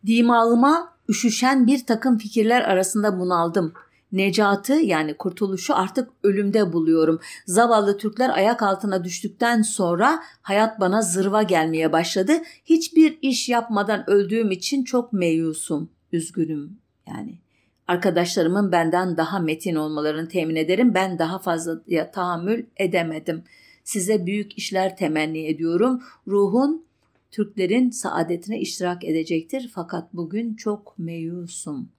Dimağıma 0.05 0.93
üşüşen 1.09 1.67
bir 1.67 1.85
takım 1.85 2.17
fikirler 2.17 2.61
arasında 2.61 3.19
bunaldım. 3.19 3.73
Necatı 4.11 4.73
yani 4.73 5.13
kurtuluşu 5.13 5.75
artık 5.75 6.09
ölümde 6.23 6.73
buluyorum. 6.73 7.19
Zavallı 7.45 7.97
Türkler 7.97 8.29
ayak 8.29 8.63
altına 8.63 9.03
düştükten 9.03 9.61
sonra 9.61 10.23
hayat 10.41 10.79
bana 10.79 11.01
zırva 11.01 11.43
gelmeye 11.43 11.91
başladı. 11.91 12.33
Hiçbir 12.65 13.17
iş 13.21 13.49
yapmadan 13.49 14.09
öldüğüm 14.09 14.51
için 14.51 14.83
çok 14.83 15.13
meyusum, 15.13 15.89
üzgünüm 16.11 16.77
yani. 17.07 17.39
Arkadaşlarımın 17.87 18.71
benden 18.71 19.17
daha 19.17 19.39
metin 19.39 19.75
olmalarını 19.75 20.27
temin 20.27 20.55
ederim. 20.55 20.93
Ben 20.93 21.19
daha 21.19 21.39
fazla 21.39 21.81
tahammül 22.13 22.65
edemedim. 22.77 23.43
Size 23.83 24.25
büyük 24.25 24.57
işler 24.57 24.97
temenni 24.97 25.47
ediyorum. 25.47 26.01
Ruhun 26.27 26.85
Türklerin 27.31 27.89
saadetine 27.89 28.59
iştirak 28.59 29.05
edecektir 29.05 29.71
fakat 29.75 30.13
bugün 30.13 30.55
çok 30.55 30.99
meyusum. 30.99 31.89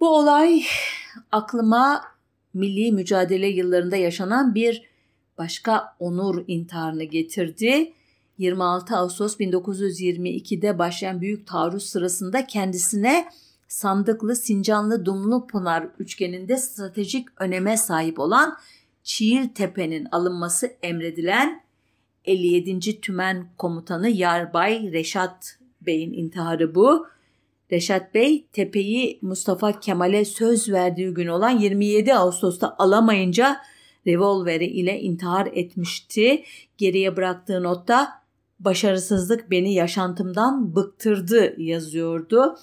Bu 0.00 0.16
olay 0.16 0.62
aklıma 1.32 2.02
milli 2.54 2.92
mücadele 2.92 3.46
yıllarında 3.46 3.96
yaşanan 3.96 4.54
bir 4.54 4.82
başka 5.38 5.96
onur 5.98 6.44
intiharını 6.46 7.04
getirdi. 7.04 7.92
26 8.38 8.96
Ağustos 8.96 9.36
1922'de 9.36 10.78
başlayan 10.78 11.20
büyük 11.20 11.46
taarruz 11.46 11.86
sırasında 11.86 12.46
kendisine 12.46 13.28
Sandıklı, 13.68 14.36
Sincanlı, 14.36 15.04
Dumlu 15.06 15.46
Pınar 15.46 15.88
üçgeninde 15.98 16.56
stratejik 16.56 17.28
öneme 17.40 17.76
sahip 17.76 18.18
olan 18.18 18.56
Çiğiltepe'nin 19.02 20.08
alınması 20.12 20.72
emredilen 20.82 21.62
57. 22.24 23.00
Tümen 23.00 23.48
Komutanı 23.58 24.08
Yarbay 24.08 24.92
Reşat 24.92 25.58
Bey'in 25.80 26.12
intiharı 26.12 26.74
bu. 26.74 27.06
Reşat 27.72 28.14
Bey 28.14 28.46
tepeyi 28.52 29.18
Mustafa 29.22 29.80
Kemal'e 29.80 30.24
söz 30.24 30.72
verdiği 30.72 31.14
gün 31.14 31.26
olan 31.26 31.58
27 31.58 32.14
Ağustos'ta 32.14 32.76
alamayınca 32.78 33.60
revolveri 34.06 34.66
ile 34.66 35.00
intihar 35.00 35.48
etmişti. 35.52 36.44
Geriye 36.78 37.16
bıraktığı 37.16 37.62
notta 37.62 38.08
başarısızlık 38.60 39.50
beni 39.50 39.74
yaşantımdan 39.74 40.76
bıktırdı 40.76 41.62
yazıyordu. 41.62 42.58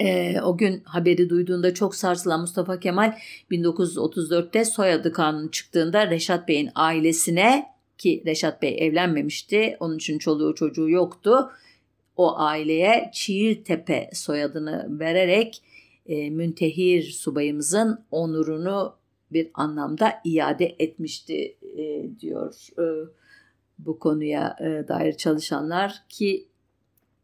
E, 0.00 0.40
o 0.40 0.56
gün 0.56 0.82
haberi 0.84 1.30
duyduğunda 1.30 1.74
çok 1.74 1.94
sarsılan 1.94 2.40
Mustafa 2.40 2.80
Kemal 2.80 3.14
1934'te 3.50 4.64
soyadı 4.64 5.12
kanunu 5.12 5.50
çıktığında 5.50 6.10
Reşat 6.10 6.48
Bey'in 6.48 6.70
ailesine 6.74 7.66
ki 7.98 8.22
Reşat 8.26 8.62
Bey 8.62 8.76
evlenmemişti 8.86 9.76
onun 9.80 9.96
için 9.96 10.18
çoluğu 10.18 10.54
çocuğu 10.54 10.90
yoktu 10.90 11.50
o 12.16 12.38
aileye 12.38 13.10
Çiğiltepe 13.12 14.10
soyadını 14.12 14.98
vererek 15.00 15.62
e, 16.06 16.30
müntehir 16.30 17.02
subayımızın 17.02 18.04
onurunu 18.10 18.94
bir 19.32 19.50
anlamda 19.54 20.14
iade 20.24 20.76
etmişti 20.78 21.56
e, 21.78 22.04
diyor 22.20 22.68
e, 22.78 23.08
bu 23.78 23.98
konuya 23.98 24.56
e, 24.60 24.88
dair 24.88 25.12
çalışanlar 25.12 26.02
ki 26.08 26.48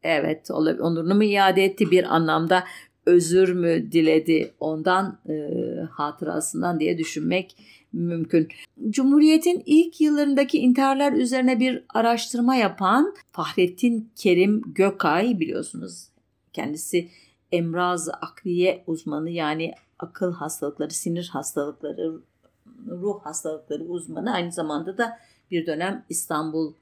evet 0.03 0.51
onurunu 0.51 1.15
mu 1.15 1.25
iade 1.25 1.65
etti 1.65 1.91
bir 1.91 2.15
anlamda 2.15 2.65
özür 3.07 3.53
mü 3.53 3.93
diledi 3.93 4.55
ondan 4.61 5.19
e, 5.29 5.35
hatırasından 5.91 6.81
diye 6.81 6.99
düşünmek 6.99 7.57
mümkün. 7.93 8.49
Cumhuriyet'in 8.91 9.63
ilk 9.67 10.01
yıllarındaki 10.01 10.59
intiharlar 10.59 11.13
üzerine 11.13 11.61
bir 11.61 11.85
araştırma 11.95 12.55
yapan 12.55 13.15
Fahrettin 13.33 14.11
Kerim 14.17 14.63
Gökay 14.67 15.41
biliyorsunuz 15.41 16.09
kendisi 16.53 17.09
emraz 17.53 18.09
akliye 18.09 18.85
uzmanı 18.87 19.31
yani 19.31 19.75
akıl 19.99 20.33
hastalıkları, 20.33 20.91
sinir 20.91 21.29
hastalıkları, 21.33 22.21
ruh 22.87 23.21
hastalıkları 23.23 23.85
uzmanı 23.85 24.33
aynı 24.33 24.53
zamanda 24.53 24.99
da 24.99 25.19
bir 25.51 25.67
dönem 25.67 26.05
İstanbul 26.09 26.73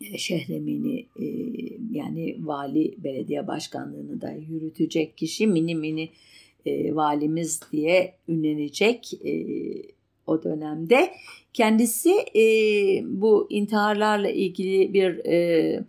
e, 0.00 0.18
şehremini 0.18 1.06
e, 1.20 1.26
yani 1.90 2.36
vali 2.40 2.94
belediye 3.04 3.46
başkanlığını 3.46 4.20
da 4.20 4.30
yürütecek 4.30 5.16
kişi 5.16 5.46
mini 5.46 5.74
mini 5.74 6.10
e, 6.66 6.94
valimiz 6.94 7.60
diye 7.72 8.14
ünlenecek 8.28 9.12
o 10.26 10.42
dönemde. 10.42 11.12
Kendisi 11.52 12.12
e, 12.12 12.44
bu 13.04 13.46
intiharlarla 13.50 14.28
ilgili 14.28 14.94
bir 14.94 15.24
e, 15.24 15.84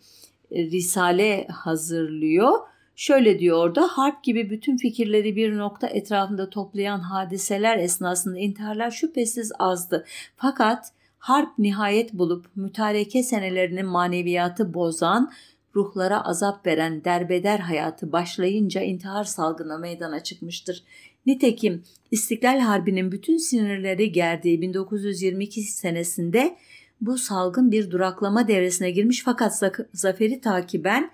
risale 0.52 1.48
hazırlıyor. 1.48 2.52
Şöyle 2.96 3.39
diyor 3.39 3.58
orada 3.58 3.88
harp 3.88 4.24
gibi 4.24 4.50
bütün 4.50 4.78
fikirleri 4.78 5.36
bir 5.36 5.58
nokta 5.58 5.88
etrafında 5.88 6.50
toplayan 6.50 7.00
hadiseler 7.00 7.78
esnasında 7.78 8.39
intiharlar 8.39 8.91
şüphesiz 8.91 9.52
azdı. 9.60 10.06
Fakat 10.36 10.91
harp 11.17 11.60
nihayet 11.60 12.13
bulup 12.13 12.46
mütareke 12.56 13.24
senelerinin 13.24 13.86
maneviyatı 13.86 14.74
bozan, 14.74 15.32
ruhlara 15.76 16.26
azap 16.26 16.65
veren 16.65 17.04
derbeder 17.04 17.60
hayatı 17.60 18.12
başlayınca 18.12 18.82
intihar 18.82 19.24
salgına 19.24 19.78
meydana 19.78 20.24
çıkmıştır. 20.24 20.84
Nitekim 21.26 21.84
İstiklal 22.12 22.60
Harbi'nin 22.60 23.12
bütün 23.12 23.38
sinirleri 23.38 24.12
gerdiği 24.12 24.62
1922 24.62 25.62
senesinde 25.62 26.58
bu 27.02 27.18
salgın 27.18 27.72
bir 27.72 27.92
duraklama 27.92 28.48
devresine 28.48 28.92
girmiş 28.92 29.24
fakat 29.26 29.62
zaferi 29.94 30.42
takiben 30.42 31.12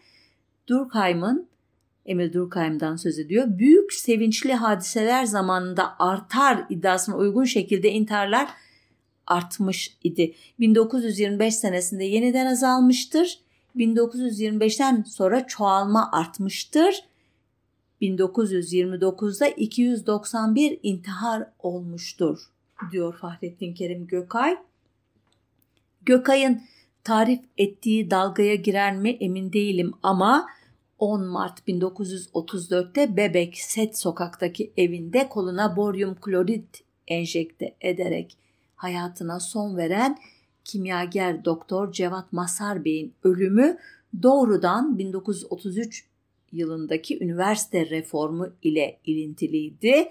Durkheim'ın 0.68 1.48
Emil 2.06 2.34
Durkheim'dan 2.34 2.96
söz 2.96 3.20
ediyor. 3.20 3.46
Büyük 3.48 3.94
sevinçli 3.94 4.54
hadiseler 4.54 5.26
zamanında 5.26 6.00
artar 6.00 6.66
iddiasına 6.70 7.18
uygun 7.18 7.44
şekilde 7.44 7.92
intiharlar 7.92 8.50
artmış 9.28 9.98
idi. 10.04 10.36
1925 10.60 11.56
senesinde 11.56 12.04
yeniden 12.04 12.46
azalmıştır. 12.46 13.40
1925'ten 13.76 15.04
sonra 15.04 15.48
çoğalma 15.48 16.12
artmıştır 16.12 17.09
1929'da 18.02 19.48
291 19.48 20.80
intihar 20.84 21.52
olmuştur 21.60 22.40
diyor 22.92 23.18
Fahrettin 23.18 23.74
Kerim 23.74 24.08
Gökay. 24.08 24.58
Gökay'ın 26.02 26.62
tarif 27.04 27.40
ettiği 27.58 28.12
dalgaya 28.12 28.56
girer 28.56 28.96
mi 28.96 29.10
emin 29.10 29.54
değilim 29.54 29.92
ama 30.04 30.48
10 31.00 31.26
Mart 31.26 31.68
1934'te 31.68 33.18
Bebek 33.18 33.58
Set 33.58 33.98
sokaktaki 33.98 34.72
evinde 34.78 35.30
koluna 35.30 35.76
boryum 35.76 36.16
klorit 36.16 36.84
enjekte 37.08 37.76
ederek 37.82 38.38
hayatına 38.76 39.40
son 39.40 39.78
veren 39.78 40.18
kimyager 40.64 41.46
doktor 41.46 41.92
Cevat 41.92 42.34
Masar 42.34 42.86
Bey'in 42.86 43.14
ölümü 43.24 43.78
doğrudan 44.24 44.98
1933 44.98 46.09
yılındaki 46.52 47.24
üniversite 47.24 47.90
reformu 47.90 48.50
ile 48.64 48.98
ilintiliydi. 49.06 50.08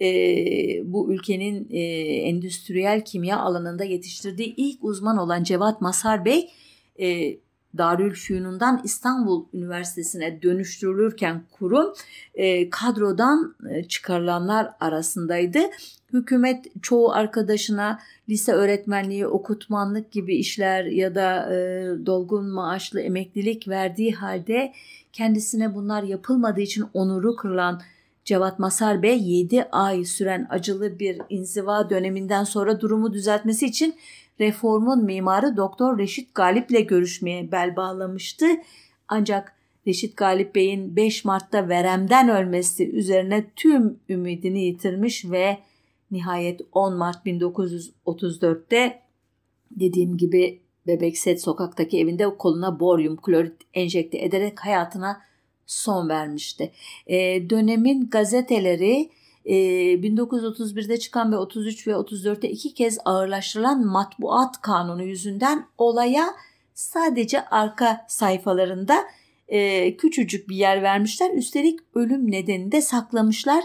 Ee, 0.00 0.82
bu 0.84 1.12
ülkenin 1.12 1.68
e, 1.70 1.80
endüstriyel 2.28 3.04
kimya 3.04 3.38
alanında 3.38 3.84
yetiştirdiği 3.84 4.54
ilk 4.56 4.84
uzman 4.84 5.16
olan 5.18 5.42
Cevat 5.42 5.80
Masar 5.80 6.24
Bey 6.24 6.50
e, 7.00 7.36
Darülfünun'dan 7.78 8.80
İstanbul 8.84 9.44
Üniversitesi'ne 9.52 10.42
dönüştürülürken 10.42 11.42
kurum 11.50 11.92
e, 12.34 12.70
kadrodan 12.70 13.54
e, 13.70 13.84
çıkarılanlar 13.84 14.70
arasındaydı. 14.80 15.58
Hükümet 16.12 16.66
çoğu 16.82 17.12
arkadaşına 17.12 17.98
lise 18.28 18.52
öğretmenliği, 18.52 19.26
okutmanlık 19.26 20.12
gibi 20.12 20.36
işler 20.36 20.84
ya 20.84 21.14
da 21.14 21.54
e, 21.54 21.56
dolgun 22.06 22.46
maaşlı 22.46 23.00
emeklilik 23.00 23.68
verdiği 23.68 24.12
halde 24.12 24.72
kendisine 25.12 25.74
bunlar 25.74 26.02
yapılmadığı 26.02 26.60
için 26.60 26.84
onuru 26.94 27.36
kırılan 27.36 27.82
Cevat 28.24 28.58
Masar 28.58 29.02
Bey 29.02 29.22
7 29.22 29.64
ay 29.64 30.04
süren 30.04 30.46
acılı 30.50 30.98
bir 30.98 31.18
inziva 31.28 31.90
döneminden 31.90 32.44
sonra 32.44 32.80
durumu 32.80 33.12
düzeltmesi 33.12 33.66
için 33.66 33.94
reformun 34.40 35.04
mimarı 35.04 35.56
Doktor 35.56 35.98
Reşit 35.98 36.34
Galip 36.34 36.70
ile 36.70 36.80
görüşmeye 36.80 37.52
bel 37.52 37.76
bağlamıştı. 37.76 38.46
Ancak 39.08 39.54
Reşit 39.86 40.16
Galip 40.16 40.54
Bey'in 40.54 40.96
5 40.96 41.24
Mart'ta 41.24 41.68
veremden 41.68 42.28
ölmesi 42.28 42.90
üzerine 42.90 43.44
tüm 43.56 43.98
ümidini 44.08 44.64
yitirmiş 44.64 45.30
ve 45.30 45.58
nihayet 46.10 46.60
10 46.72 46.94
Mart 46.94 47.26
1934'te 47.26 49.02
dediğim 49.70 50.16
gibi 50.16 50.61
Bebekset 50.86 51.42
sokaktaki 51.42 51.98
evinde 51.98 52.36
koluna 52.38 52.80
boryum 52.80 53.16
klorit 53.16 53.56
enjekte 53.74 54.18
ederek 54.18 54.60
hayatına 54.60 55.20
son 55.66 56.08
vermişti. 56.08 56.72
E, 57.06 57.50
dönemin 57.50 58.10
gazeteleri 58.10 59.10
e, 59.44 59.54
1931'de 59.94 60.98
çıkan 60.98 61.32
ve 61.32 61.36
33 61.36 61.86
ve 61.86 61.92
34'te 61.92 62.50
iki 62.50 62.74
kez 62.74 62.98
ağırlaştırılan 63.04 63.86
matbuat 63.86 64.60
kanunu 64.60 65.02
yüzünden 65.02 65.66
olaya 65.78 66.34
sadece 66.74 67.44
arka 67.44 68.04
sayfalarında 68.08 69.04
e, 69.48 69.96
küçücük 69.96 70.48
bir 70.48 70.56
yer 70.56 70.82
vermişler. 70.82 71.30
Üstelik 71.30 71.80
ölüm 71.94 72.30
nedenini 72.30 72.72
de 72.72 72.82
saklamışlar. 72.82 73.64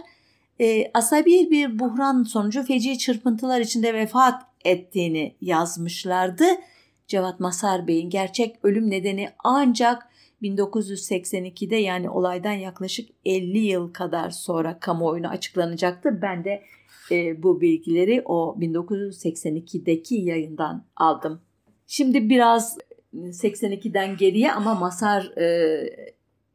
E, 0.61 0.91
asabi 0.93 1.51
bir 1.51 1.79
buhran 1.79 2.23
sonucu 2.23 2.63
feci 2.63 2.97
çırpıntılar 2.97 3.61
içinde 3.61 3.93
vefat 3.93 4.43
ettiğini 4.65 5.35
yazmışlardı. 5.41 6.45
Cevat 7.07 7.39
Masar 7.39 7.87
Bey'in 7.87 8.09
gerçek 8.09 8.55
ölüm 8.63 8.89
nedeni 8.89 9.29
ancak 9.43 10.07
1982'de 10.41 11.75
yani 11.75 12.09
olaydan 12.09 12.51
yaklaşık 12.51 13.09
50 13.25 13.57
yıl 13.57 13.93
kadar 13.93 14.29
sonra 14.29 14.79
kamuoyuna 14.79 15.29
açıklanacaktı. 15.29 16.19
Ben 16.21 16.43
de 16.43 16.63
e, 17.11 17.43
bu 17.43 17.61
bilgileri 17.61 18.21
o 18.25 18.55
1982'deki 18.59 20.15
yayından 20.15 20.85
aldım. 20.95 21.41
Şimdi 21.87 22.29
biraz 22.29 22.77
82'den 23.15 24.17
geriye 24.17 24.51
ama 24.51 24.75
Masar 24.75 25.23
e, 25.37 25.79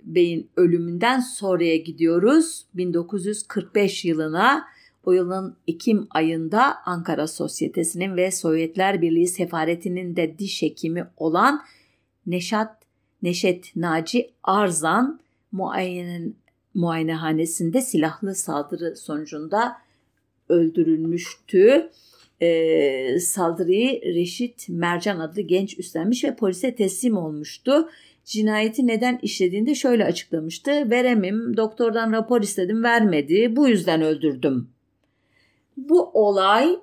Bey'in 0.02 0.50
ölümünden 0.56 1.20
sonraya 1.20 1.76
gidiyoruz. 1.76 2.66
1945 2.74 4.04
yılına 4.04 4.64
o 5.04 5.12
yılın 5.12 5.56
Ekim 5.68 6.06
ayında 6.10 6.76
Ankara 6.84 7.26
Sosyetesi'nin 7.26 8.16
ve 8.16 8.30
Sovyetler 8.30 9.02
Birliği 9.02 9.26
Sefareti'nin 9.26 10.16
de 10.16 10.38
diş 10.38 10.62
hekimi 10.62 11.06
olan 11.16 11.62
Neşat 12.26 12.82
Neşet 13.22 13.76
Naci 13.76 14.30
Arzan 14.42 15.20
muayenenin 15.52 16.36
muayenehanesinde 16.74 17.80
silahlı 17.80 18.34
saldırı 18.34 18.96
sonucunda 18.96 19.76
öldürülmüştü. 20.48 21.90
Ee, 22.42 23.18
saldırıyı 23.20 24.02
Reşit 24.02 24.68
Mercan 24.68 25.20
adlı 25.20 25.40
genç 25.40 25.78
üstlenmiş 25.78 26.24
ve 26.24 26.36
polise 26.36 26.74
teslim 26.74 27.16
olmuştu. 27.16 27.88
Cinayeti 28.24 28.86
neden 28.86 29.18
işlediğinde 29.22 29.74
şöyle 29.74 30.04
açıklamıştı. 30.04 30.90
Veremim, 30.90 31.56
doktordan 31.56 32.12
rapor 32.12 32.42
istedim 32.42 32.82
vermedi, 32.82 33.56
bu 33.56 33.68
yüzden 33.68 34.02
öldürdüm. 34.02 34.68
Bu 35.76 36.10
olay 36.14 36.76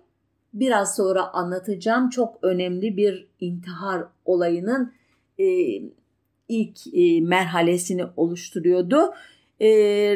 biraz 0.54 0.96
sonra 0.96 1.34
anlatacağım 1.34 2.10
çok 2.10 2.40
önemli 2.42 2.98
bir 2.98 3.28
intihar 3.40 4.04
olayının 4.26 4.94
e, 5.40 5.46
ilk 6.50 6.94
e, 6.94 7.22
merhalesini 7.22 8.06
oluşturuyordu. 8.18 9.14
E, 9.60 9.68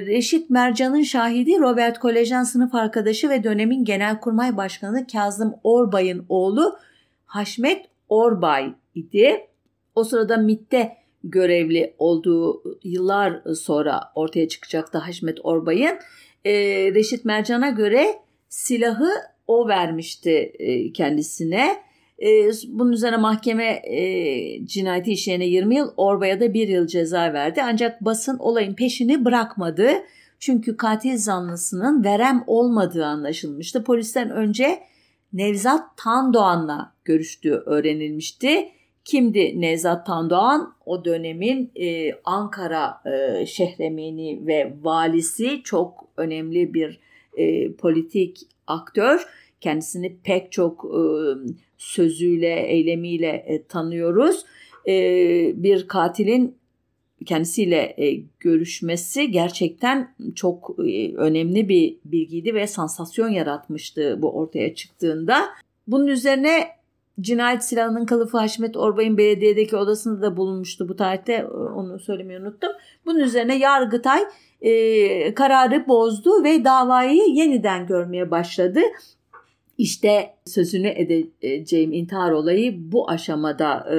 Reşit 0.01 0.49
Mercan'ın 0.49 1.01
şahidi 1.01 1.59
Robert 1.59 1.99
Kolejan 1.99 2.43
sınıf 2.43 2.75
arkadaşı 2.75 3.29
ve 3.29 3.43
dönemin 3.43 3.85
Genelkurmay 3.85 4.57
Başkanı 4.57 5.07
Kazım 5.07 5.55
Orbay'ın 5.63 6.25
oğlu 6.29 6.77
Haşmet 7.25 7.85
Orbay 8.09 8.73
idi. 8.95 9.47
O 9.95 10.03
sırada 10.03 10.37
MIT'te 10.37 10.97
görevli 11.23 11.95
olduğu 11.97 12.63
yıllar 12.83 13.41
sonra 13.55 14.01
ortaya 14.15 14.47
çıkacaktı 14.47 14.97
Haşmet 14.97 15.37
Orbay'ın. 15.43 15.97
E, 16.45 16.53
Reşit 16.93 17.25
Mercan'a 17.25 17.69
göre 17.69 18.05
silahı 18.53 19.11
o 19.47 19.67
vermişti 19.67 20.31
e, 20.59 20.91
kendisine 20.91 21.83
e, 22.19 22.51
bunun 22.67 22.91
üzerine 22.91 23.17
mahkeme 23.17 23.81
e, 23.83 24.65
cinayeti 24.65 25.11
işleyene 25.11 25.45
20 25.45 25.75
yıl, 25.75 25.91
Orbay'a 25.97 26.39
da 26.39 26.53
1 26.53 26.67
yıl 26.67 26.87
ceza 26.87 27.33
verdi. 27.33 27.61
Ancak 27.63 28.05
basın 28.05 28.37
olayın 28.37 28.73
peşini 28.73 29.25
bırakmadı. 29.25 29.89
Çünkü 30.39 30.77
katil 30.77 31.17
zanlısının 31.17 32.03
verem 32.03 32.43
olmadığı 32.47 33.05
anlaşılmıştı. 33.05 33.83
Polisten 33.83 34.29
önce 34.29 34.79
Nevzat 35.33 35.97
Tandoğan'la 35.97 36.93
görüştüğü 37.05 37.63
öğrenilmişti. 37.65 38.69
Kimdi 39.05 39.61
Nevzat 39.61 40.05
Tandoğan? 40.05 40.73
O 40.85 41.05
dönemin 41.05 41.71
e, 41.75 42.13
Ankara 42.25 43.01
e, 43.05 43.45
şehremini 43.45 44.47
ve 44.47 44.73
valisi 44.83 45.63
çok 45.63 46.07
önemli 46.17 46.73
bir 46.73 46.99
e, 47.37 47.73
politik 47.73 48.37
aktör. 48.67 49.25
Kendisini 49.61 50.17
pek 50.23 50.51
çok 50.51 50.85
e, 50.85 51.01
sözüyle, 51.77 52.67
eylemiyle 52.67 53.27
e, 53.27 53.63
tanıyoruz. 53.63 54.45
E, 54.87 54.93
bir 55.63 55.87
katilin 55.87 56.55
kendisiyle 57.25 57.95
e, 57.97 58.23
görüşmesi 58.39 59.31
gerçekten 59.31 60.15
çok 60.35 60.75
e, 60.87 61.15
önemli 61.15 61.69
bir 61.69 61.97
bilgiydi 62.05 62.53
ve 62.53 62.67
sansasyon 62.67 63.29
yaratmıştı 63.29 64.21
bu 64.21 64.31
ortaya 64.31 64.75
çıktığında. 64.75 65.49
Bunun 65.87 66.07
üzerine 66.07 66.67
cinayet 67.21 67.63
silahının 67.63 68.05
kılıfı 68.05 68.37
Haşmet 68.37 68.77
Orbay'ın 68.77 69.17
belediyedeki 69.17 69.77
odasında 69.77 70.21
da 70.21 70.37
bulunmuştu 70.37 70.89
bu 70.89 70.95
tarihte 70.95 71.33
e, 71.33 71.45
onu 71.45 71.99
söylemeyi 71.99 72.39
unuttum. 72.39 72.71
Bunun 73.05 73.19
üzerine 73.19 73.57
Yargıtay 73.57 74.21
e, 74.61 75.33
kararı 75.33 75.87
bozdu 75.87 76.43
ve 76.43 76.65
davayı 76.65 77.21
yeniden 77.33 77.87
görmeye 77.87 78.31
başladı. 78.31 78.79
İşte 79.77 80.33
sözünü 80.45 80.87
edeceğim 80.87 81.93
intihar 81.93 82.31
olayı 82.31 82.91
bu 82.91 83.09
aşamada 83.09 83.95
e, 83.95 83.97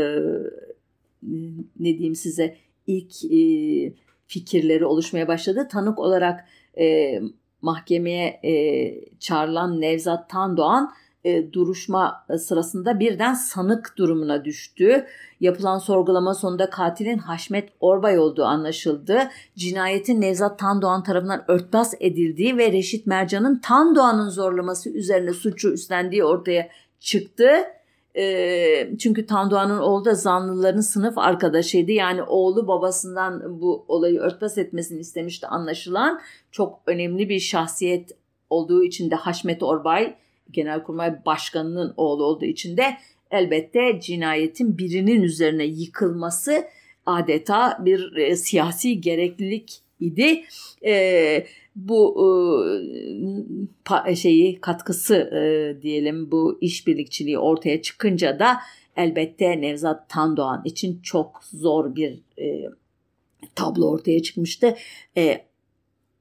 ne 1.81 1.99
diyeyim 1.99 2.15
size 2.15 2.57
ilk 2.87 3.25
e, 3.25 3.93
fikirleri 4.27 4.87
oluşmaya 4.87 5.29
başladı. 5.29 5.69
Tanık 5.71 5.99
olarak 5.99 6.45
e, 6.79 7.21
mahkemeye 7.63 8.41
e, 8.45 8.95
çağrılan 9.19 9.81
Nevzat 9.81 10.31
Tandoğan 10.31 10.93
e, 11.25 11.53
duruşma 11.53 12.27
sırasında 12.39 13.01
birden 13.01 13.35
sanık 13.35 13.95
durumuna 13.99 14.45
düştü. 14.45 15.07
Yapılan 15.41 15.79
sorgulama 15.79 16.35
sonunda 16.35 16.71
katilin 16.71 17.19
Haşmet 17.19 17.69
Orbay 17.81 18.19
olduğu 18.19 18.45
anlaşıldı. 18.45 19.19
Cinayetin 19.57 20.21
Nevzat 20.21 20.59
Tandoğan 20.59 21.03
tarafından 21.03 21.45
örtbas 21.49 21.95
edildiği 22.01 22.59
ve 22.59 22.73
Reşit 22.73 23.07
Mercan'ın 23.07 23.59
Tandoğan'ın 23.59 24.29
zorlaması 24.29 24.91
üzerine 24.91 25.33
suçu 25.33 25.73
üstlendiği 25.73 26.25
ortaya 26.25 26.69
çıktı. 27.01 27.49
E, 28.17 28.99
çünkü 28.99 29.27
Tandoğan'ın 29.27 29.79
oğlu 29.79 30.05
da 30.05 30.15
zanlıların 30.15 30.81
sınıf 30.81 31.19
arkadaşıydı. 31.19 31.93
Yani 31.93 32.23
oğlu 32.23 32.69
babasından 32.69 33.61
bu 33.61 33.85
olayı 33.89 34.21
örtbas 34.21 34.59
etmesini 34.59 35.01
istemişti 35.01 35.47
anlaşılan. 35.47 36.21
Çok 36.51 36.83
önemli 36.87 37.29
bir 37.29 37.41
şahsiyet 37.41 38.11
olduğu 38.51 38.85
için 38.85 39.11
de 39.11 39.15
Haşmet 39.15 39.63
Orbay 39.63 40.17
Genelkurmay 40.51 41.25
Başkanı'nın 41.27 41.95
oğlu 41.97 42.25
olduğu 42.25 42.45
için 42.45 42.77
de 42.77 42.97
elbette 43.31 44.01
cinayetin 44.01 44.79
birinin 44.79 45.23
üzerine 45.23 45.65
yıkılması 45.65 46.65
adeta 47.07 47.79
bir 47.85 48.17
e, 48.17 48.37
siyasi 48.37 49.01
gereklilik 49.01 49.81
idi. 50.01 50.45
E, 50.85 51.47
bu 51.77 52.17
e, 54.07 54.17
şeyi 54.17 54.61
katkısı 54.61 55.15
e, 55.15 55.83
diyelim 55.83 56.31
bu 56.31 56.59
işbirlikçiliği 56.61 57.39
ortaya 57.39 57.83
çıkınca 57.83 58.39
da 58.39 58.57
elbette 58.97 59.61
Nevzat 59.61 60.09
Tandoğan 60.09 60.63
için 60.65 61.01
çok 61.03 61.41
zor 61.45 61.97
bir 61.97 62.21
e, 62.39 62.65
tablo 63.55 63.91
ortaya 63.91 64.23
çıkmıştı. 64.23 64.77
E, 65.17 65.45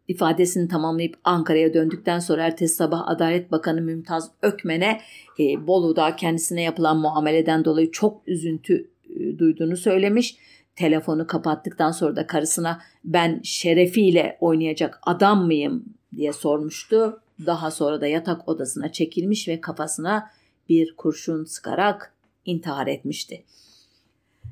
ifadesini 0.08 0.68
tamamlayıp 0.68 1.18
Ankara'ya 1.24 1.74
döndükten 1.74 2.20
sonra 2.20 2.44
ertesi 2.44 2.76
sabah 2.76 3.08
Adalet 3.08 3.52
Bakanı 3.52 3.82
Mümtaz 3.82 4.32
Ökmen'e 4.42 5.02
e, 5.40 5.68
Bolu'da 5.68 6.16
kendisine 6.16 6.62
yapılan 6.62 6.98
muameleden 6.98 7.66
dolayı 7.66 7.92
çok 7.92 8.28
üzüntü 8.28 8.90
e, 9.10 9.38
duyduğunu 9.40 9.78
söylemiş. 9.78 10.38
Telefonu 10.76 11.28
kapattıktan 11.28 11.92
sonra 11.92 12.16
da 12.16 12.28
karısına 12.28 12.82
ben 13.04 13.42
şerefiyle 13.44 14.38
oynayacak 14.42 15.00
adam 15.04 15.46
mıyım 15.46 15.86
diye 16.16 16.34
sormuştu. 16.34 17.22
Daha 17.46 17.72
sonra 17.72 18.02
da 18.02 18.08
yatak 18.08 18.50
odasına 18.50 18.92
çekilmiş 18.92 19.48
ve 19.48 19.62
kafasına 19.62 20.30
bir 20.70 20.96
kurşun 20.96 21.44
sıkarak 21.44 22.14
intihar 22.46 22.88
etmişti. 22.88 23.44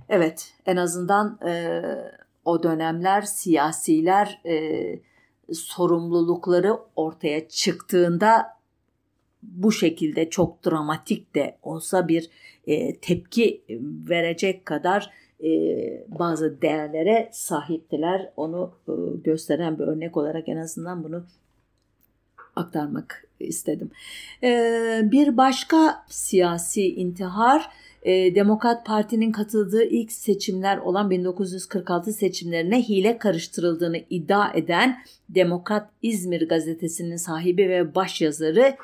Evet 0.09 0.53
en 0.65 0.75
azından 0.75 1.39
e, 1.45 1.81
o 2.45 2.63
dönemler 2.63 3.21
siyasiler 3.21 4.41
e, 4.45 4.99
sorumlulukları 5.53 6.79
ortaya 6.95 7.47
çıktığında 7.47 8.45
bu 9.43 9.71
şekilde 9.71 10.29
çok 10.29 10.65
dramatik 10.65 11.35
de 11.35 11.57
olsa 11.63 12.07
bir 12.07 12.29
e, 12.67 12.97
tepki 12.97 13.61
verecek 14.09 14.65
kadar 14.65 15.09
e, 15.43 15.49
bazı 16.07 16.61
değerlere 16.61 17.29
sahiptiler. 17.31 18.29
Onu 18.37 18.71
e, 18.87 18.91
gösteren 19.23 19.79
bir 19.79 19.83
örnek 19.83 20.17
olarak 20.17 20.49
en 20.49 20.57
azından 20.57 21.03
bunu 21.03 21.25
aktarmak 22.55 23.27
istedim. 23.39 23.91
E, 24.43 25.01
bir 25.03 25.37
başka 25.37 26.05
siyasi 26.07 26.95
intihar 26.95 27.69
e, 28.01 28.35
Demokrat 28.35 28.85
Parti'nin 28.85 29.31
katıldığı 29.31 29.83
ilk 29.83 30.11
seçimler 30.11 30.77
olan 30.77 31.09
1946 31.09 32.13
seçimlerine 32.13 32.81
hile 32.81 33.17
karıştırıldığını 33.17 33.97
iddia 34.09 34.53
eden 34.53 34.97
Demokrat 35.29 35.89
İzmir 36.01 36.47
gazetesinin 36.47 37.15
sahibi 37.15 37.69
ve 37.69 37.95
başyazarı 37.95 38.75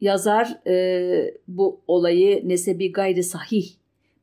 yazar 0.00 0.60
e, 0.66 1.34
bu 1.48 1.80
olayı 1.86 2.48
nesebi 2.48 2.92
gayri 2.92 3.22
sahih 3.22 3.70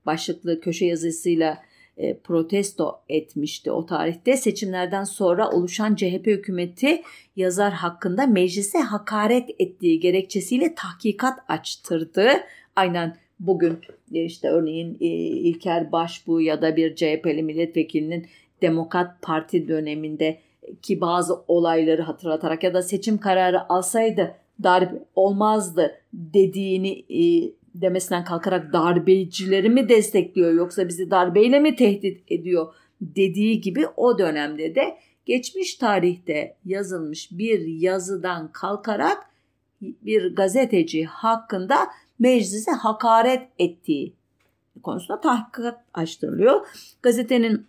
başlıklı 0.06 0.62
köşe 0.62 0.86
yazısıyla 0.86 1.65
e, 1.98 2.18
protesto 2.18 3.00
etmişti 3.10 3.72
o 3.72 3.86
tarihte. 3.86 4.38
Seçimlerden 4.38 5.04
sonra 5.04 5.52
oluşan 5.52 5.96
CHP 5.96 6.26
hükümeti 6.26 7.02
yazar 7.36 7.74
hakkında 7.74 8.28
meclise 8.28 8.80
hakaret 8.80 9.50
ettiği 9.60 10.00
gerekçesiyle 10.00 10.76
tahkikat 10.76 11.40
açtırdı. 11.48 12.28
Aynen 12.76 13.18
bugün 13.40 13.80
e, 14.14 14.24
işte 14.24 14.50
örneğin 14.50 14.98
e, 15.02 15.06
İlker 15.06 15.92
Başbuğ 15.92 16.42
ya 16.42 16.62
da 16.62 16.76
bir 16.76 16.96
CHP'li 16.96 17.44
milletvekilinin 17.44 18.28
Demokrat 18.62 19.22
Parti 19.22 19.68
döneminde 19.68 20.40
ki 20.82 21.02
bazı 21.02 21.36
olayları 21.48 22.02
hatırlatarak 22.02 22.64
ya 22.64 22.74
da 22.74 22.82
seçim 22.82 23.18
kararı 23.18 23.70
alsaydı 23.70 24.36
darbe 24.64 25.04
olmazdı 25.16 25.96
dediğini 26.14 27.04
demesinden 27.82 28.24
kalkarak 28.24 28.74
darbecileri 28.74 29.70
mi 29.70 29.90
destekliyor 29.90 30.54
yoksa 30.54 30.88
bizi 30.88 31.12
darbeyle 31.12 31.60
mi 31.60 31.76
tehdit 31.76 32.24
ediyor 32.28 32.74
dediği 33.02 33.62
gibi 33.62 33.88
o 33.88 34.20
dönemde 34.20 34.76
de 34.76 34.98
geçmiş 35.26 35.76
tarihte 35.76 36.56
yazılmış 36.66 37.30
bir 37.32 37.60
yazıdan 37.60 38.52
kalkarak 38.52 39.18
bir 39.82 40.36
gazeteci 40.36 41.06
hakkında 41.06 41.76
meclise 42.20 42.72
hakaret 42.72 43.50
ettiği 43.60 44.14
konusunda 44.84 45.22
tahkikat 45.22 45.80
açtırılıyor. 45.94 46.68
Gazetenin 47.02 47.68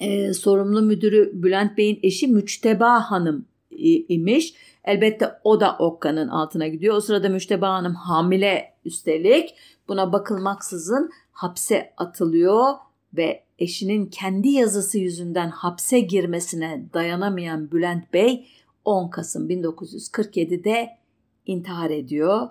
e, 0.00 0.32
sorumlu 0.32 0.82
müdürü 0.82 1.30
Bülent 1.34 1.78
Bey'in 1.78 2.00
eşi 2.02 2.28
Müçteba 2.28 3.00
Hanım 3.00 3.46
imiş. 4.08 4.54
Elbette 4.84 5.32
o 5.44 5.60
da 5.60 5.76
Okka'nın 5.78 6.28
altına 6.28 6.68
gidiyor. 6.68 6.96
O 6.96 7.00
sırada 7.00 7.28
Müşteba 7.28 7.68
Hanım 7.68 7.94
hamile 7.94 8.74
üstelik. 8.84 9.54
Buna 9.88 10.12
bakılmaksızın 10.12 11.10
hapse 11.32 11.94
atılıyor 11.96 12.74
ve 13.16 13.44
eşinin 13.58 14.06
kendi 14.06 14.48
yazısı 14.48 14.98
yüzünden 14.98 15.48
hapse 15.50 16.00
girmesine 16.00 16.86
dayanamayan 16.94 17.70
Bülent 17.70 18.12
Bey 18.12 18.46
10 18.84 19.10
Kasım 19.10 19.50
1947'de 19.50 20.88
intihar 21.46 21.90
ediyor. 21.90 22.48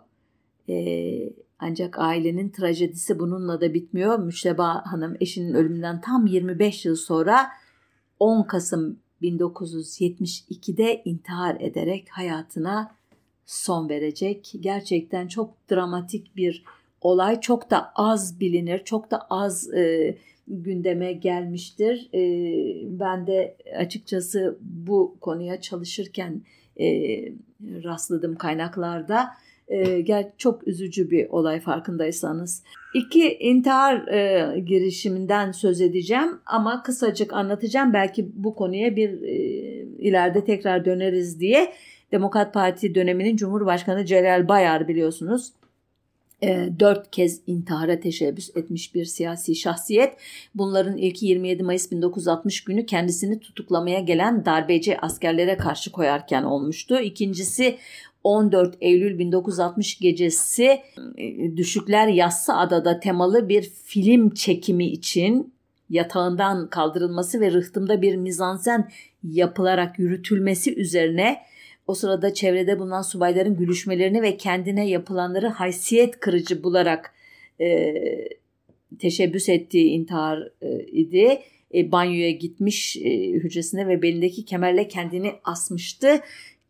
Ee, 0.70 1.34
ancak 1.60 2.00
ailenin 2.00 2.50
trajedisi 2.50 3.20
bununla 3.20 3.62
da 3.62 3.74
bitmiyor. 3.74 4.20
Müşteba 4.20 4.84
Hanım 4.86 5.18
eşinin 5.20 5.54
ölümünden 5.54 6.02
tam 6.02 6.28
25 6.28 6.86
yıl 6.86 6.96
sonra 6.96 7.48
10 8.20 8.44
Kasım 8.44 9.00
1972'de 9.28 11.02
intihar 11.06 11.58
ederek 11.60 12.08
hayatına 12.10 12.96
son 13.46 13.90
verecek. 13.90 14.54
Gerçekten 14.60 15.28
çok 15.28 15.54
dramatik 15.72 16.36
bir 16.36 16.64
olay. 17.02 17.42
Çok 17.42 17.72
da 17.72 17.92
az 17.96 18.40
bilinir, 18.40 18.84
çok 18.84 19.12
da 19.12 19.28
az 19.30 19.74
e, 19.74 20.18
gündeme 20.48 21.14
gelmiştir. 21.14 22.10
E, 22.14 22.22
ben 23.00 23.28
de 23.28 23.58
açıkçası 23.78 24.58
bu 24.62 25.16
konuya 25.22 25.62
çalışırken 25.62 26.42
e, 26.80 26.86
rastladım 27.64 28.36
kaynaklarda. 28.36 29.30
E, 29.68 30.02
gel 30.02 30.32
çok 30.38 30.68
üzücü 30.68 31.12
bir 31.12 31.30
olay 31.30 31.60
farkındaysanız. 31.60 32.64
İki 32.94 33.38
intihar 33.40 34.08
e, 34.08 34.60
girişiminden 34.60 35.52
söz 35.52 35.82
edeceğim 35.82 36.40
ama 36.46 36.84
kısacık 36.84 37.34
anlatacağım. 37.34 37.94
Belki 37.94 38.30
bu 38.36 38.56
konuya 38.56 38.96
bir 38.96 39.22
e, 39.22 39.36
ileride 40.00 40.46
tekrar 40.46 40.86
döneriz 40.86 41.40
diye. 41.40 41.74
Demokrat 42.12 42.54
Parti 42.54 42.96
döneminin 42.96 43.36
Cumhurbaşkanı 43.36 44.06
Celal 44.06 44.48
Bayar 44.48 44.88
biliyorsunuz 44.88 45.52
e, 46.44 46.70
dört 46.80 47.12
kez 47.12 47.42
intihara 47.48 48.00
teşebbüs 48.00 48.50
etmiş 48.56 48.96
bir 48.96 49.06
siyasi 49.06 49.56
şahsiyet. 49.56 50.14
Bunların 50.56 50.98
ilki 50.98 51.26
27 51.26 51.64
Mayıs 51.64 51.92
1960 51.92 52.64
günü 52.64 52.86
kendisini 52.86 53.40
tutuklamaya 53.40 54.00
gelen 54.00 54.46
darbeci 54.46 54.98
askerlere 55.02 55.58
karşı 55.58 55.92
koyarken 55.92 56.44
olmuştu. 56.44 57.00
İkincisi 57.00 57.78
14 58.26 58.78
Eylül 58.82 59.20
1960 59.20 60.00
gecesi 60.00 60.82
e, 61.18 61.58
Düşükler 61.58 62.08
Yassı 62.08 62.54
Adada 62.54 63.00
temalı 63.00 63.50
bir 63.50 63.62
film 63.62 64.34
çekimi 64.34 64.88
için 64.88 65.54
yatağından 65.90 66.70
kaldırılması 66.70 67.42
ve 67.42 67.52
rıhtımda 67.52 68.02
bir 68.02 68.16
mizansen 68.16 68.90
yapılarak 69.24 70.00
yürütülmesi 70.00 70.76
üzerine 70.76 71.38
o 71.88 71.94
sırada 71.94 72.34
çevrede 72.34 72.80
bulunan 72.80 73.02
subayların 73.02 73.58
gülüşmelerini 73.58 74.22
ve 74.22 74.38
kendine 74.38 74.90
yapılanları 74.90 75.48
haysiyet 75.48 76.20
kırıcı 76.20 76.64
bularak 76.64 77.14
e, 77.62 77.94
teşebbüs 79.00 79.50
ettiği 79.50 79.90
intihar 79.90 80.52
e, 80.62 80.86
idi. 80.86 81.42
E, 81.74 81.92
banyoya 81.92 82.32
gitmiş 82.32 82.98
e, 82.98 83.32
hücresine 83.32 83.88
ve 83.88 84.02
belindeki 84.02 84.46
kemerle 84.46 84.88
kendini 84.88 85.32
asmıştı 85.44 86.22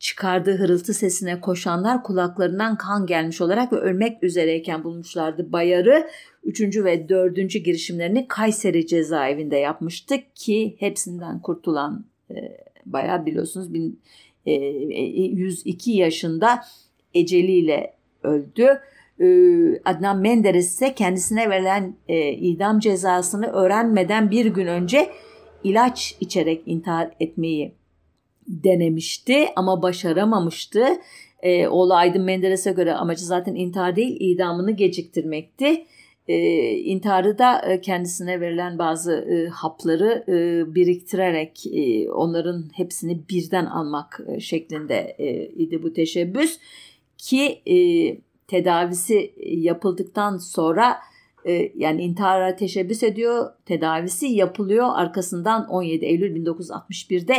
çıkardığı 0.06 0.58
hırıltı 0.58 0.94
sesine 0.94 1.42
koşanlar 1.42 2.04
kulaklarından 2.04 2.78
kan 2.78 3.06
gelmiş 3.06 3.42
olarak 3.42 3.74
ve 3.74 3.78
ölmek 3.78 4.24
üzereyken 4.24 4.84
bulmuşlardı. 4.84 5.52
Bayarı 5.52 6.08
3. 6.44 6.62
ve 6.62 7.10
4. 7.10 7.36
girişimlerini 7.36 8.28
Kayseri 8.28 8.88
cezaevinde 8.88 9.58
yapmıştık 9.58 10.36
ki 10.36 10.76
hepsinden 10.80 11.40
kurtulan 11.40 12.06
e, 12.32 12.36
Bayar 12.86 13.26
biliyorsunuz 13.26 13.74
bin, 13.74 14.00
e, 14.46 14.52
102 14.54 15.92
yaşında 15.92 16.62
eceliyle 17.14 17.94
öldü. 18.24 18.68
E, 19.20 19.28
Adnan 19.86 20.20
Menderes 20.20 20.68
ise 20.68 20.94
kendisine 20.94 21.50
verilen 21.50 21.96
e, 22.08 22.32
idam 22.32 22.80
cezasını 22.80 23.48
öğrenmeden 23.48 24.32
bir 24.32 24.46
gün 24.46 24.68
önce 24.68 25.10
ilaç 25.64 26.16
içerek 26.20 26.64
intihar 26.66 27.12
etmeyi 27.20 27.74
denemişti 28.48 29.48
ama 29.56 29.82
başaramamıştı. 29.82 30.86
E, 31.42 31.68
oğlu 31.68 31.94
Aydın 31.94 32.22
Menderes'e 32.22 32.72
göre 32.72 32.94
amacı 32.94 33.26
zaten 33.26 33.56
intihar 33.56 33.96
değil 33.96 34.18
idamını 34.20 34.72
geciktirmekti. 34.72 35.86
E, 36.28 36.38
intiharı 36.72 37.38
da 37.38 37.62
e, 37.62 37.82
kendisine 37.82 38.42
verilen 38.42 38.80
bazı 38.80 39.14
e, 39.14 39.50
hapları 39.50 40.24
e, 40.28 40.76
biriktirerek 40.76 41.66
e, 41.74 42.12
onların 42.12 42.70
hepsini 42.74 43.30
birden 43.30 43.66
almak 43.66 44.22
e, 44.28 44.40
şeklinde 44.40 45.16
e, 45.18 45.46
idi 45.46 45.84
bu 45.84 45.94
teşebbüs. 45.94 46.60
Ki 47.18 47.62
e, 47.66 47.78
tedavisi 48.48 49.34
yapıldıktan 49.46 50.38
sonra 50.38 50.98
e, 51.46 51.72
yani 51.76 52.04
intihara 52.04 52.56
teşebbüs 52.56 53.04
ediyor, 53.04 53.52
tedavisi 53.66 54.26
yapılıyor. 54.26 54.90
Arkasından 54.94 55.68
17 55.68 56.06
Eylül 56.06 56.46
1961'de 56.46 57.36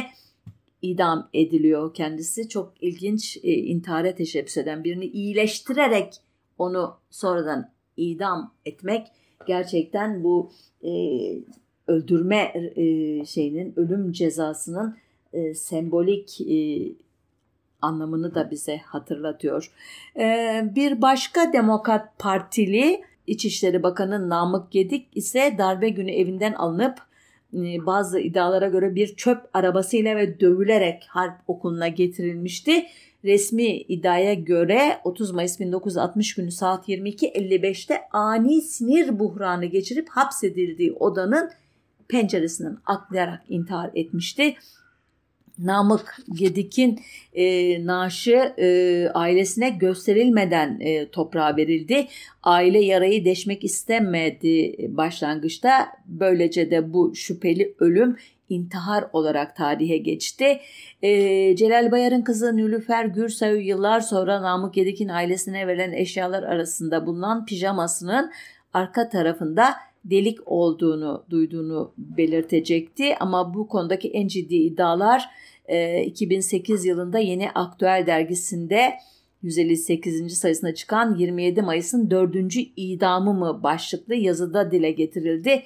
idam 0.91 1.29
ediliyor 1.35 1.95
kendisi. 1.95 2.49
Çok 2.49 2.73
ilginç 2.81 3.37
e, 3.37 3.53
intihara 3.53 4.15
teşebbüs 4.15 4.57
eden 4.57 4.85
birini 4.85 5.07
iyileştirerek 5.07 6.15
onu 6.59 6.97
sonradan 7.11 7.71
idam 7.97 8.55
etmek 8.65 9.07
gerçekten 9.47 10.25
bu 10.25 10.51
e, 10.85 10.91
öldürme 11.87 12.53
e, 12.77 12.85
şeyinin 13.25 13.75
ölüm 13.77 14.13
cezasının 14.13 14.97
e, 15.33 15.55
sembolik 15.55 16.41
e, 16.41 16.93
anlamını 17.83 18.35
da 18.35 18.51
bize 18.51 18.77
hatırlatıyor. 18.77 19.73
E, 20.17 20.63
bir 20.75 21.03
başka 21.03 21.53
Demokrat 21.53 22.19
Partili 22.19 23.03
İçişleri 23.27 23.83
Bakanı 23.83 24.29
Namık 24.29 24.73
Gedik 24.73 25.09
ise 25.15 25.55
darbe 25.59 25.89
günü 25.89 26.11
evinden 26.11 26.53
alınıp 26.53 26.99
bazı 27.87 28.21
iddialara 28.21 28.69
göre 28.69 28.95
bir 28.95 29.17
çöp 29.17 29.39
arabasıyla 29.55 30.17
ve 30.17 30.41
dövülerek 30.41 31.05
harp 31.09 31.41
okuluna 31.47 31.89
getirilmişti. 31.89 32.87
Resmi 33.25 33.67
iddiaya 33.67 34.35
göre 34.35 35.01
30 35.05 35.31
Mayıs 35.31 35.61
1960 35.61 36.35
günü 36.35 36.51
saat 36.51 36.89
22.55'te 36.89 38.01
ani 38.13 38.63
sinir 38.63 39.19
buhranı 39.19 39.65
geçirip 39.65 40.09
hapsedildiği 40.09 40.93
odanın 40.93 41.51
penceresinden 42.09 42.79
atlayarak 42.87 43.43
intihar 43.49 43.91
etmişti. 43.95 44.55
Namık 45.59 46.17
Gedik'in 46.39 47.01
e, 47.35 47.87
naaşı 47.87 48.55
e, 48.59 49.09
ailesine 49.15 49.71
gösterilmeden 49.71 50.81
e, 50.81 51.09
toprağa 51.09 51.57
verildi. 51.57 52.07
Aile 52.43 52.85
yarayı 52.85 53.25
deşmek 53.25 53.65
istemedi 53.65 54.77
başlangıçta. 54.97 55.89
Böylece 56.07 56.71
de 56.71 56.93
bu 56.93 57.15
şüpheli 57.15 57.75
ölüm 57.79 58.17
intihar 58.49 59.05
olarak 59.13 59.57
tarihe 59.57 59.97
geçti. 59.97 60.61
E, 61.03 61.57
Celal 61.57 61.91
Bayar'ın 61.91 62.23
kızı 62.23 62.57
Nülüfer 62.57 63.05
Gürsoy 63.05 63.69
yıllar 63.69 64.01
sonra 64.01 64.43
Namık 64.43 64.75
Gedik'in 64.75 65.09
ailesine 65.09 65.67
verilen 65.67 65.93
eşyalar 65.93 66.43
arasında 66.43 67.07
bulunan 67.07 67.47
pijamasının 67.47 68.33
arka 68.73 69.09
tarafında 69.09 69.75
delik 70.11 70.39
olduğunu 70.47 71.25
duyduğunu 71.31 71.93
belirtecekti. 71.99 73.17
Ama 73.21 73.55
bu 73.55 73.69
konudaki 73.69 74.11
en 74.11 74.29
ciddi 74.29 74.55
iddialar 74.55 75.31
2008 76.05 76.87
e, 76.87 76.89
yılında 76.89 77.19
yeni 77.19 77.51
Aktüel 77.51 78.05
dergisinde 78.07 78.95
158. 79.43 80.39
sayısına 80.39 80.75
çıkan 80.75 81.15
27 81.15 81.63
Mayıs'ın 81.63 82.11
4. 82.11 82.37
idamı 82.77 83.35
mı 83.35 83.61
başlıklı 83.63 84.15
yazıda 84.15 84.71
dile 84.71 84.91
getirildi. 84.91 85.63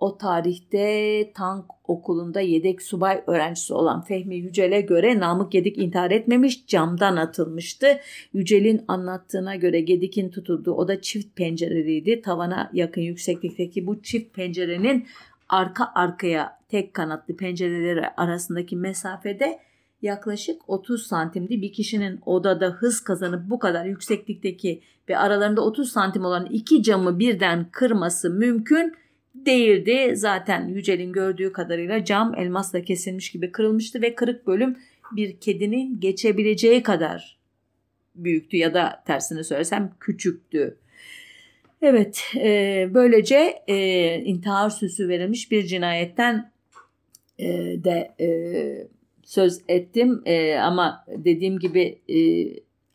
O 0.00 0.18
tarihte 0.18 1.32
tank 1.34 1.64
okulunda 1.84 2.40
yedek 2.40 2.82
subay 2.82 3.22
öğrencisi 3.26 3.74
olan 3.74 4.02
Fehmi 4.02 4.36
Yücel'e 4.36 4.80
göre 4.80 5.20
Namık 5.20 5.52
Gedik 5.52 5.78
intihar 5.78 6.10
etmemiş 6.10 6.66
camdan 6.66 7.16
atılmıştı. 7.16 8.00
Yücel'in 8.32 8.84
anlattığına 8.88 9.56
göre 9.56 9.80
Gedik'in 9.80 10.30
tutulduğu 10.30 10.72
oda 10.72 11.00
çift 11.00 11.36
pencereliydi. 11.36 12.22
Tavana 12.22 12.70
yakın 12.72 13.00
yükseklikteki 13.00 13.86
bu 13.86 14.02
çift 14.02 14.34
pencerenin 14.34 15.06
arka 15.48 15.92
arkaya 15.94 16.58
tek 16.68 16.94
kanatlı 16.94 17.36
pencereleri 17.36 18.08
arasındaki 18.16 18.76
mesafede 18.76 19.58
yaklaşık 20.02 20.62
30 20.68 21.06
santimdi. 21.06 21.62
Bir 21.62 21.72
kişinin 21.72 22.20
odada 22.26 22.66
hız 22.66 23.00
kazanıp 23.00 23.50
bu 23.50 23.58
kadar 23.58 23.84
yükseklikteki 23.84 24.82
ve 25.08 25.18
aralarında 25.18 25.60
30 25.60 25.92
santim 25.92 26.24
olan 26.24 26.46
iki 26.46 26.82
camı 26.82 27.18
birden 27.18 27.66
kırması 27.72 28.30
mümkün 28.30 28.94
değildi. 29.34 30.12
Zaten 30.16 30.68
Yücel'in 30.68 31.12
gördüğü 31.12 31.52
kadarıyla 31.52 32.04
cam 32.04 32.34
elmasla 32.34 32.82
kesilmiş 32.82 33.30
gibi 33.32 33.52
kırılmıştı 33.52 34.02
ve 34.02 34.14
kırık 34.14 34.46
bölüm 34.46 34.76
bir 35.12 35.36
kedinin 35.36 36.00
geçebileceği 36.00 36.82
kadar 36.82 37.38
büyüktü 38.14 38.56
ya 38.56 38.74
da 38.74 39.02
tersini 39.06 39.44
söylesem 39.44 39.92
küçüktü. 40.00 40.76
Evet, 41.82 42.24
e, 42.36 42.88
böylece 42.94 43.62
e, 43.68 44.14
intihar 44.24 44.70
süsü 44.70 45.08
verilmiş 45.08 45.50
bir 45.50 45.66
cinayetten 45.66 46.52
e, 47.38 47.46
de 47.84 48.14
e, 48.20 48.28
söz 49.22 49.60
ettim. 49.68 50.22
E, 50.24 50.54
ama 50.54 51.04
dediğim 51.08 51.58
gibi 51.58 51.98
e, 52.08 52.18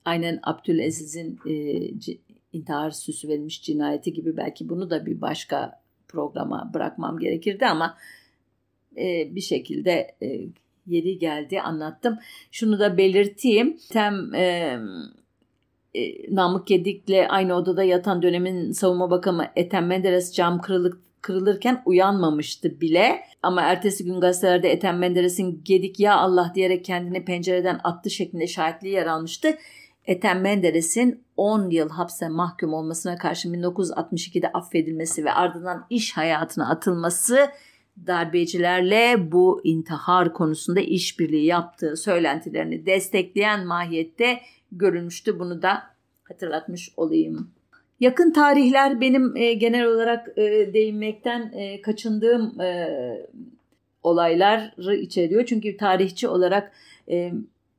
aynen 0.05 0.39
Abdülaziz'in 0.43 1.39
e, 1.49 1.53
intihar 2.53 2.91
süsü 2.91 3.27
verilmiş 3.27 3.61
cinayeti 3.61 4.13
gibi 4.13 4.37
belki 4.37 4.69
bunu 4.69 4.89
da 4.89 5.05
bir 5.05 5.21
başka 5.21 5.84
programa 6.07 6.71
bırakmam 6.73 7.19
gerekirdi 7.19 7.65
ama 7.65 7.97
e, 8.97 9.35
bir 9.35 9.41
şekilde 9.41 10.15
e, 10.21 10.41
yeri 10.87 11.19
geldi 11.19 11.61
anlattım. 11.61 12.17
Şunu 12.51 12.79
da 12.79 12.97
belirteyim. 12.97 13.77
Tem 13.91 14.35
e, 14.35 14.77
e, 15.95 16.35
Namık 16.35 16.67
Gedik'le 16.67 17.29
aynı 17.29 17.55
odada 17.55 17.83
yatan 17.83 18.21
dönemin 18.21 18.71
savunma 18.71 19.11
bakanı 19.11 19.47
Ethem 19.55 19.87
Menderes 19.87 20.33
cam 20.33 20.61
kırılık, 20.61 20.97
kırılırken 21.21 21.81
uyanmamıştı 21.85 22.81
bile. 22.81 23.21
Ama 23.43 23.61
ertesi 23.61 24.05
gün 24.05 24.19
gazetelerde 24.19 24.71
Ethem 24.71 24.97
Menderes'in 24.97 25.61
Gedik 25.63 25.99
ya 25.99 26.17
Allah 26.17 26.51
diyerek 26.55 26.85
kendini 26.85 27.25
pencereden 27.25 27.79
attı 27.83 28.09
şeklinde 28.09 28.47
şahitliği 28.47 28.93
yer 28.93 29.05
almıştı. 29.05 29.57
Ethem 30.07 30.41
Menderes'in 30.41 31.23
10 31.37 31.69
yıl 31.69 31.89
hapse 31.89 32.29
mahkum 32.29 32.73
olmasına 32.73 33.17
karşın 33.17 33.53
1962'de 33.53 34.51
affedilmesi 34.51 35.25
ve 35.25 35.31
ardından 35.31 35.85
iş 35.89 36.17
hayatına 36.17 36.69
atılması 36.69 37.49
darbecilerle 38.07 39.31
bu 39.31 39.61
intihar 39.63 40.33
konusunda 40.33 40.79
işbirliği 40.79 41.45
yaptığı 41.45 41.97
söylentilerini 41.97 42.85
destekleyen 42.85 43.67
mahiyette 43.67 44.39
görülmüştü. 44.71 45.39
Bunu 45.39 45.61
da 45.61 45.83
hatırlatmış 46.23 46.93
olayım. 46.97 47.51
Yakın 47.99 48.31
tarihler 48.31 49.01
benim 49.01 49.35
e, 49.35 49.53
genel 49.53 49.85
olarak 49.85 50.37
e, 50.37 50.73
değinmekten 50.73 51.51
e, 51.53 51.81
kaçındığım 51.81 52.61
e, 52.61 52.89
olayları 54.03 54.95
içeriyor. 54.95 55.45
Çünkü 55.45 55.77
tarihçi 55.77 56.27
olarak 56.27 56.71
e, 57.09 57.31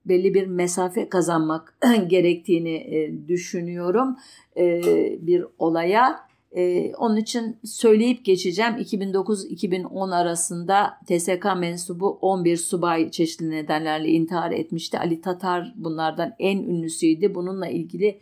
belli 0.09 0.35
bir 0.35 0.47
mesafe 0.47 1.09
kazanmak 1.09 1.79
gerektiğini 2.07 2.75
e, 2.75 3.29
düşünüyorum 3.29 4.17
e, 4.57 4.83
bir 5.21 5.45
olaya. 5.59 6.27
E, 6.53 6.95
onun 6.95 7.17
için 7.17 7.57
söyleyip 7.65 8.25
geçeceğim 8.25 8.73
2009-2010 8.73 10.15
arasında 10.15 10.99
TSK 11.07 11.45
mensubu 11.57 12.19
11 12.21 12.57
subay 12.57 13.11
çeşitli 13.11 13.51
nedenlerle 13.51 14.09
intihar 14.09 14.51
etmişti. 14.51 14.99
Ali 14.99 15.21
Tatar 15.21 15.73
bunlardan 15.77 16.33
en 16.39 16.59
ünlüsüydü. 16.59 17.35
Bununla 17.35 17.69
ilgili 17.69 18.21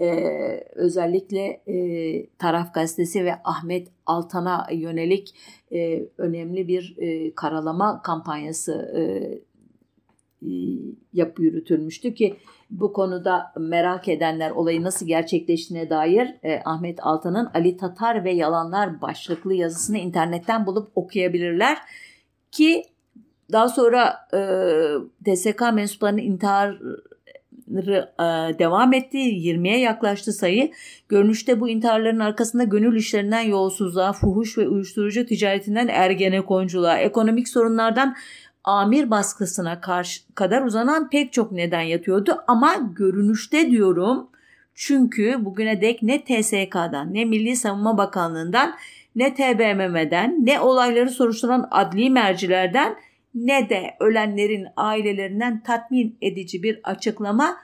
e, 0.00 0.10
özellikle 0.74 1.60
Taraf 2.38 2.74
Gazetesi 2.74 3.24
ve 3.24 3.34
Ahmet 3.44 3.88
Altan'a 4.06 4.66
yönelik 4.72 5.34
önemli 6.18 6.68
bir 6.68 6.96
karalama 7.34 8.02
kampanyası 8.02 8.72
yapı 11.12 11.42
yürütülmüştü 11.42 12.14
ki 12.14 12.36
bu 12.70 12.92
konuda 12.92 13.52
merak 13.58 14.08
edenler 14.08 14.50
olayı 14.50 14.82
nasıl 14.82 15.06
gerçekleştiğine 15.06 15.90
dair 15.90 16.34
e, 16.42 16.62
Ahmet 16.64 16.98
Altan'ın 17.02 17.50
Ali 17.54 17.76
Tatar 17.76 18.24
ve 18.24 18.32
Yalanlar 18.32 19.00
başlıklı 19.00 19.54
yazısını 19.54 19.98
internetten 19.98 20.66
bulup 20.66 20.88
okuyabilirler 20.94 21.78
ki 22.52 22.82
daha 23.52 23.68
sonra 23.68 24.16
e, 24.32 24.38
DSK 25.24 25.60
mensuplarının 25.74 26.22
intihar 26.22 26.78
devam 28.58 28.94
etti. 28.94 29.18
20'ye 29.18 29.78
yaklaştı 29.78 30.32
sayı. 30.32 30.70
Görünüşte 31.08 31.60
bu 31.60 31.68
intiharların 31.68 32.18
arkasında 32.18 32.64
gönül 32.64 32.96
işlerinden 32.96 33.40
yolsuzluğa, 33.40 34.12
fuhuş 34.12 34.58
ve 34.58 34.68
uyuşturucu 34.68 35.26
ticaretinden 35.26 35.88
ergenekonculuğa, 35.88 36.98
ekonomik 36.98 37.48
sorunlardan 37.48 38.16
amir 38.66 39.10
baskısına 39.10 39.80
karşı 39.80 40.20
kadar 40.34 40.62
uzanan 40.62 41.10
pek 41.10 41.32
çok 41.32 41.52
neden 41.52 41.80
yatıyordu 41.80 42.44
ama 42.46 42.74
görünüşte 42.96 43.70
diyorum 43.70 44.28
çünkü 44.74 45.44
bugüne 45.44 45.80
dek 45.80 46.02
ne 46.02 46.24
TSK'dan 46.24 47.14
ne 47.14 47.24
Milli 47.24 47.56
Savunma 47.56 47.98
Bakanlığı'ndan 47.98 48.74
ne 49.16 49.34
TBMM'den 49.34 50.46
ne 50.46 50.60
olayları 50.60 51.10
soruşturan 51.10 51.68
adli 51.70 52.10
mercilerden 52.10 52.96
ne 53.34 53.68
de 53.68 53.96
ölenlerin 54.00 54.66
ailelerinden 54.76 55.62
tatmin 55.62 56.16
edici 56.22 56.62
bir 56.62 56.80
açıklama 56.84 57.56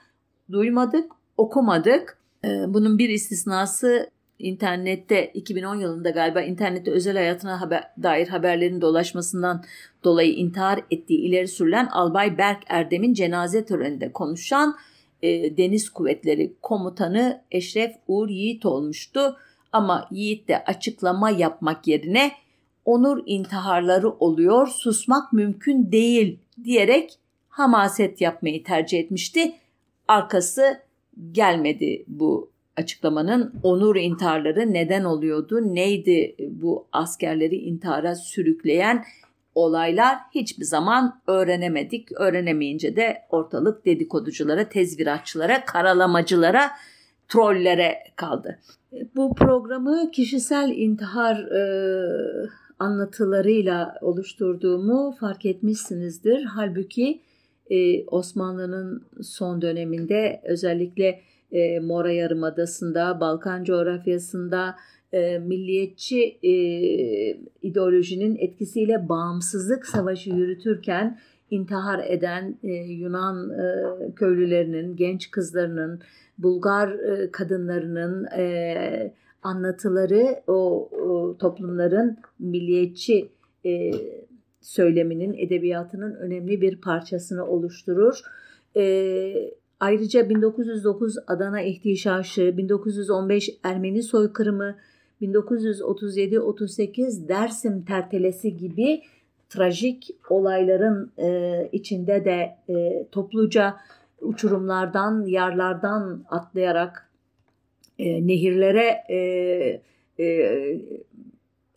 duymadık, 0.52 1.12
okumadık. 1.36 2.18
Ee, 2.44 2.48
bunun 2.68 2.98
bir 2.98 3.08
istisnası 3.08 4.10
internette 4.42 5.30
2010 5.34 5.74
yılında 5.76 6.10
galiba 6.10 6.40
internette 6.40 6.90
özel 6.90 7.16
hayatına 7.16 7.60
haber, 7.60 7.84
dair 8.02 8.28
haberlerin 8.28 8.80
dolaşmasından 8.80 9.64
dolayı 10.04 10.32
intihar 10.32 10.80
ettiği 10.90 11.18
ileri 11.18 11.48
sürülen 11.48 11.86
Albay 11.86 12.38
Berk 12.38 12.62
Erdem'in 12.68 13.14
cenaze 13.14 13.64
töreninde 13.64 14.12
konuşan 14.12 14.76
e, 15.22 15.56
Deniz 15.56 15.90
Kuvvetleri 15.90 16.54
Komutanı 16.62 17.42
Eşref 17.50 17.94
Uğur 18.08 18.28
Yiğit 18.28 18.66
olmuştu. 18.66 19.36
Ama 19.72 20.08
Yiğit 20.10 20.48
de 20.48 20.64
açıklama 20.64 21.30
yapmak 21.30 21.86
yerine 21.86 22.32
onur 22.84 23.22
intiharları 23.26 24.10
oluyor, 24.10 24.68
susmak 24.68 25.32
mümkün 25.32 25.92
değil 25.92 26.38
diyerek 26.64 27.18
hamaset 27.48 28.20
yapmayı 28.20 28.64
tercih 28.64 28.98
etmişti. 28.98 29.54
Arkası 30.08 30.80
gelmedi 31.32 32.04
bu 32.08 32.51
açıklamanın 32.76 33.54
onur 33.62 33.96
intiharları 33.96 34.72
neden 34.72 35.04
oluyordu? 35.04 35.74
Neydi 35.74 36.36
bu 36.50 36.86
askerleri 36.92 37.56
intihara 37.56 38.14
sürükleyen 38.14 39.04
olaylar 39.54 40.18
hiçbir 40.34 40.64
zaman 40.64 41.20
öğrenemedik. 41.26 42.12
Öğrenemeyince 42.12 42.96
de 42.96 43.22
ortalık 43.30 43.86
dedikoduculara, 43.86 44.68
tezviratçılara, 44.68 45.64
karalamacılara, 45.64 46.70
trollere 47.28 47.98
kaldı. 48.16 48.58
Bu 49.16 49.34
programı 49.34 50.10
kişisel 50.10 50.70
intihar 50.76 51.36
e, 51.36 51.62
anlatılarıyla 52.78 53.94
oluşturduğumu 54.00 55.16
fark 55.20 55.46
etmişsinizdir. 55.46 56.44
Halbuki 56.44 57.20
e, 57.70 58.06
Osmanlı'nın 58.06 59.04
son 59.22 59.62
döneminde 59.62 60.40
özellikle 60.44 61.20
e, 61.52 61.80
Mora 61.80 62.12
Yarımadası'nda, 62.12 63.20
Balkan 63.20 63.64
coğrafyasında 63.64 64.76
e, 65.12 65.38
milliyetçi 65.38 66.38
e, 66.42 66.52
ideolojinin 67.62 68.36
etkisiyle 68.36 69.08
bağımsızlık 69.08 69.86
savaşı 69.86 70.30
yürütürken 70.30 71.18
intihar 71.50 72.04
eden 72.06 72.58
e, 72.62 72.72
Yunan 72.72 73.50
e, 73.50 73.64
köylülerinin, 74.14 74.96
genç 74.96 75.30
kızlarının, 75.30 76.00
Bulgar 76.38 76.88
e, 76.88 77.30
kadınlarının 77.30 78.24
e, 78.24 79.14
anlatıları 79.42 80.42
o, 80.46 80.88
o 80.92 81.36
toplumların 81.38 82.16
milliyetçi 82.38 83.28
e, 83.66 83.90
söyleminin, 84.60 85.34
edebiyatının 85.38 86.14
önemli 86.14 86.60
bir 86.60 86.80
parçasını 86.80 87.46
oluşturur. 87.46 88.20
E, 88.76 88.82
ayrıca 89.82 90.28
1909 90.28 91.16
Adana 91.26 91.60
İhtişaşı, 91.60 92.56
1915 92.56 93.50
Ermeni 93.62 94.02
soykırımı, 94.02 94.76
1937-38 95.22 97.28
Dersim 97.28 97.84
tertelesi 97.84 98.56
gibi 98.56 99.02
trajik 99.48 100.10
olayların 100.28 101.12
e, 101.18 101.68
içinde 101.72 102.24
de 102.24 102.56
e, 102.68 103.06
topluca 103.12 103.76
uçurumlardan, 104.20 105.26
yarlardan 105.26 106.24
atlayarak 106.30 107.10
e, 107.98 108.26
nehirlere 108.26 109.04
e, 109.08 109.16
e, 110.24 110.80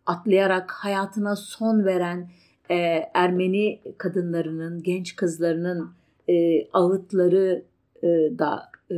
atlayarak 0.06 0.72
hayatına 0.72 1.36
son 1.36 1.86
veren 1.86 2.30
e, 2.72 2.76
Ermeni 3.14 3.80
kadınlarının, 3.98 4.84
genç 4.84 5.16
kızlarının 5.16 5.92
e, 6.30 6.68
ağıtları 6.74 7.64
e, 8.04 8.08
da 8.40 8.64
e, 8.92 8.96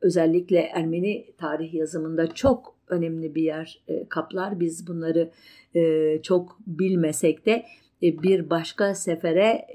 özellikle 0.00 0.58
Ermeni 0.58 1.26
tarih 1.38 1.74
yazımında 1.74 2.34
çok 2.34 2.74
önemli 2.88 3.34
bir 3.34 3.42
yer 3.42 3.82
e, 3.88 4.08
kaplar. 4.08 4.60
Biz 4.60 4.86
bunları 4.86 5.30
e, 5.74 6.22
çok 6.22 6.58
bilmesek 6.66 7.46
de 7.46 7.64
e, 8.02 8.22
bir 8.22 8.50
başka 8.50 8.94
sefere 8.94 9.66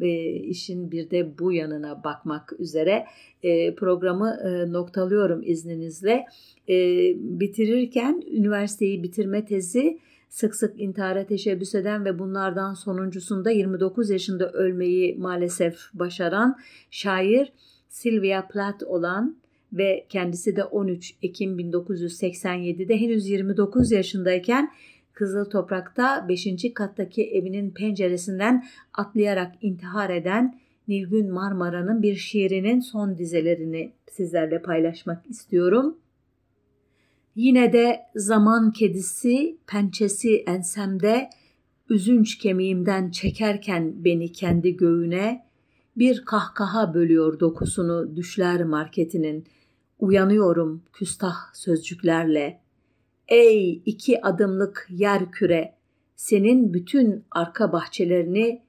e, 0.00 0.32
işin 0.32 0.90
bir 0.90 1.10
de 1.10 1.38
bu 1.38 1.52
yanına 1.52 2.04
bakmak 2.04 2.52
üzere 2.58 3.04
e, 3.42 3.74
programı 3.74 4.38
e, 4.44 4.72
noktalıyorum 4.72 5.42
izninizle. 5.44 6.26
E, 6.68 6.76
bitirirken 7.16 8.22
üniversiteyi 8.30 9.02
bitirme 9.02 9.44
tezi 9.44 9.98
sık 10.34 10.54
sık 10.56 10.80
intihara 10.80 11.26
teşebbüs 11.26 11.74
eden 11.74 12.04
ve 12.04 12.18
bunlardan 12.18 12.74
sonuncusunda 12.74 13.50
29 13.50 14.10
yaşında 14.10 14.50
ölmeyi 14.50 15.16
maalesef 15.18 15.78
başaran 15.94 16.58
şair 16.90 17.52
Sylvia 17.88 18.48
Plath 18.48 18.84
olan 18.86 19.36
ve 19.72 20.06
kendisi 20.08 20.56
de 20.56 20.64
13 20.64 21.14
Ekim 21.22 21.58
1987'de 21.58 23.00
henüz 23.00 23.28
29 23.28 23.92
yaşındayken 23.92 24.70
Kızıl 25.12 25.44
Toprak'ta 25.44 26.28
5. 26.28 26.48
kattaki 26.74 27.30
evinin 27.30 27.70
penceresinden 27.70 28.64
atlayarak 28.94 29.52
intihar 29.60 30.10
eden 30.10 30.58
Nilgün 30.88 31.32
Marmara'nın 31.32 32.02
bir 32.02 32.14
şiirinin 32.14 32.80
son 32.80 33.18
dizelerini 33.18 33.92
sizlerle 34.10 34.62
paylaşmak 34.62 35.30
istiyorum. 35.30 35.96
Yine 37.36 37.72
de 37.72 38.00
zaman 38.14 38.72
kedisi 38.72 39.58
pençesi 39.66 40.36
ensemde 40.36 41.30
üzünç 41.88 42.38
kemiğimden 42.38 43.10
çekerken 43.10 44.04
beni 44.04 44.32
kendi 44.32 44.76
göğüne 44.76 45.46
bir 45.96 46.24
kahkaha 46.24 46.94
bölüyor 46.94 47.40
dokusunu 47.40 48.16
düşler 48.16 48.64
marketinin. 48.64 49.46
Uyanıyorum 49.98 50.82
küstah 50.92 51.54
sözcüklerle. 51.54 52.60
Ey 53.28 53.82
iki 53.86 54.26
adımlık 54.26 54.86
yer 54.90 55.30
küre, 55.30 55.74
senin 56.16 56.74
bütün 56.74 57.24
arka 57.30 57.72
bahçelerini 57.72 58.62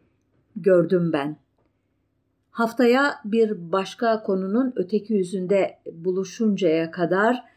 gördüm 0.56 1.14
ben. 1.14 1.38
Haftaya 2.50 3.16
bir 3.26 3.72
başka 3.72 4.24
konunun 4.24 4.74
öteki 4.76 5.14
yüzünde 5.14 5.80
buluşuncaya 5.94 6.92
kadar 6.92 7.55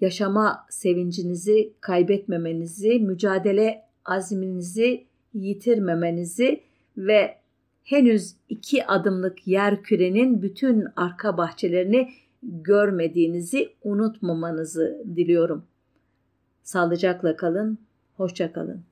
yaşama 0.00 0.66
sevincinizi 0.70 1.72
kaybetmemenizi, 1.80 3.00
mücadele 3.00 3.82
azminizi 4.04 5.06
yitirmemenizi 5.34 6.60
ve 6.96 7.36
henüz 7.84 8.34
iki 8.48 8.86
adımlık 8.86 9.46
yer 9.46 9.82
kürenin 9.82 10.42
bütün 10.42 10.86
arka 10.96 11.36
bahçelerini 11.36 12.10
görmediğinizi 12.42 13.72
unutmamanızı 13.84 15.02
diliyorum. 15.16 15.64
Sağlıcakla 16.62 17.36
kalın, 17.36 17.78
hoşça 18.16 18.52
kalın. 18.52 18.82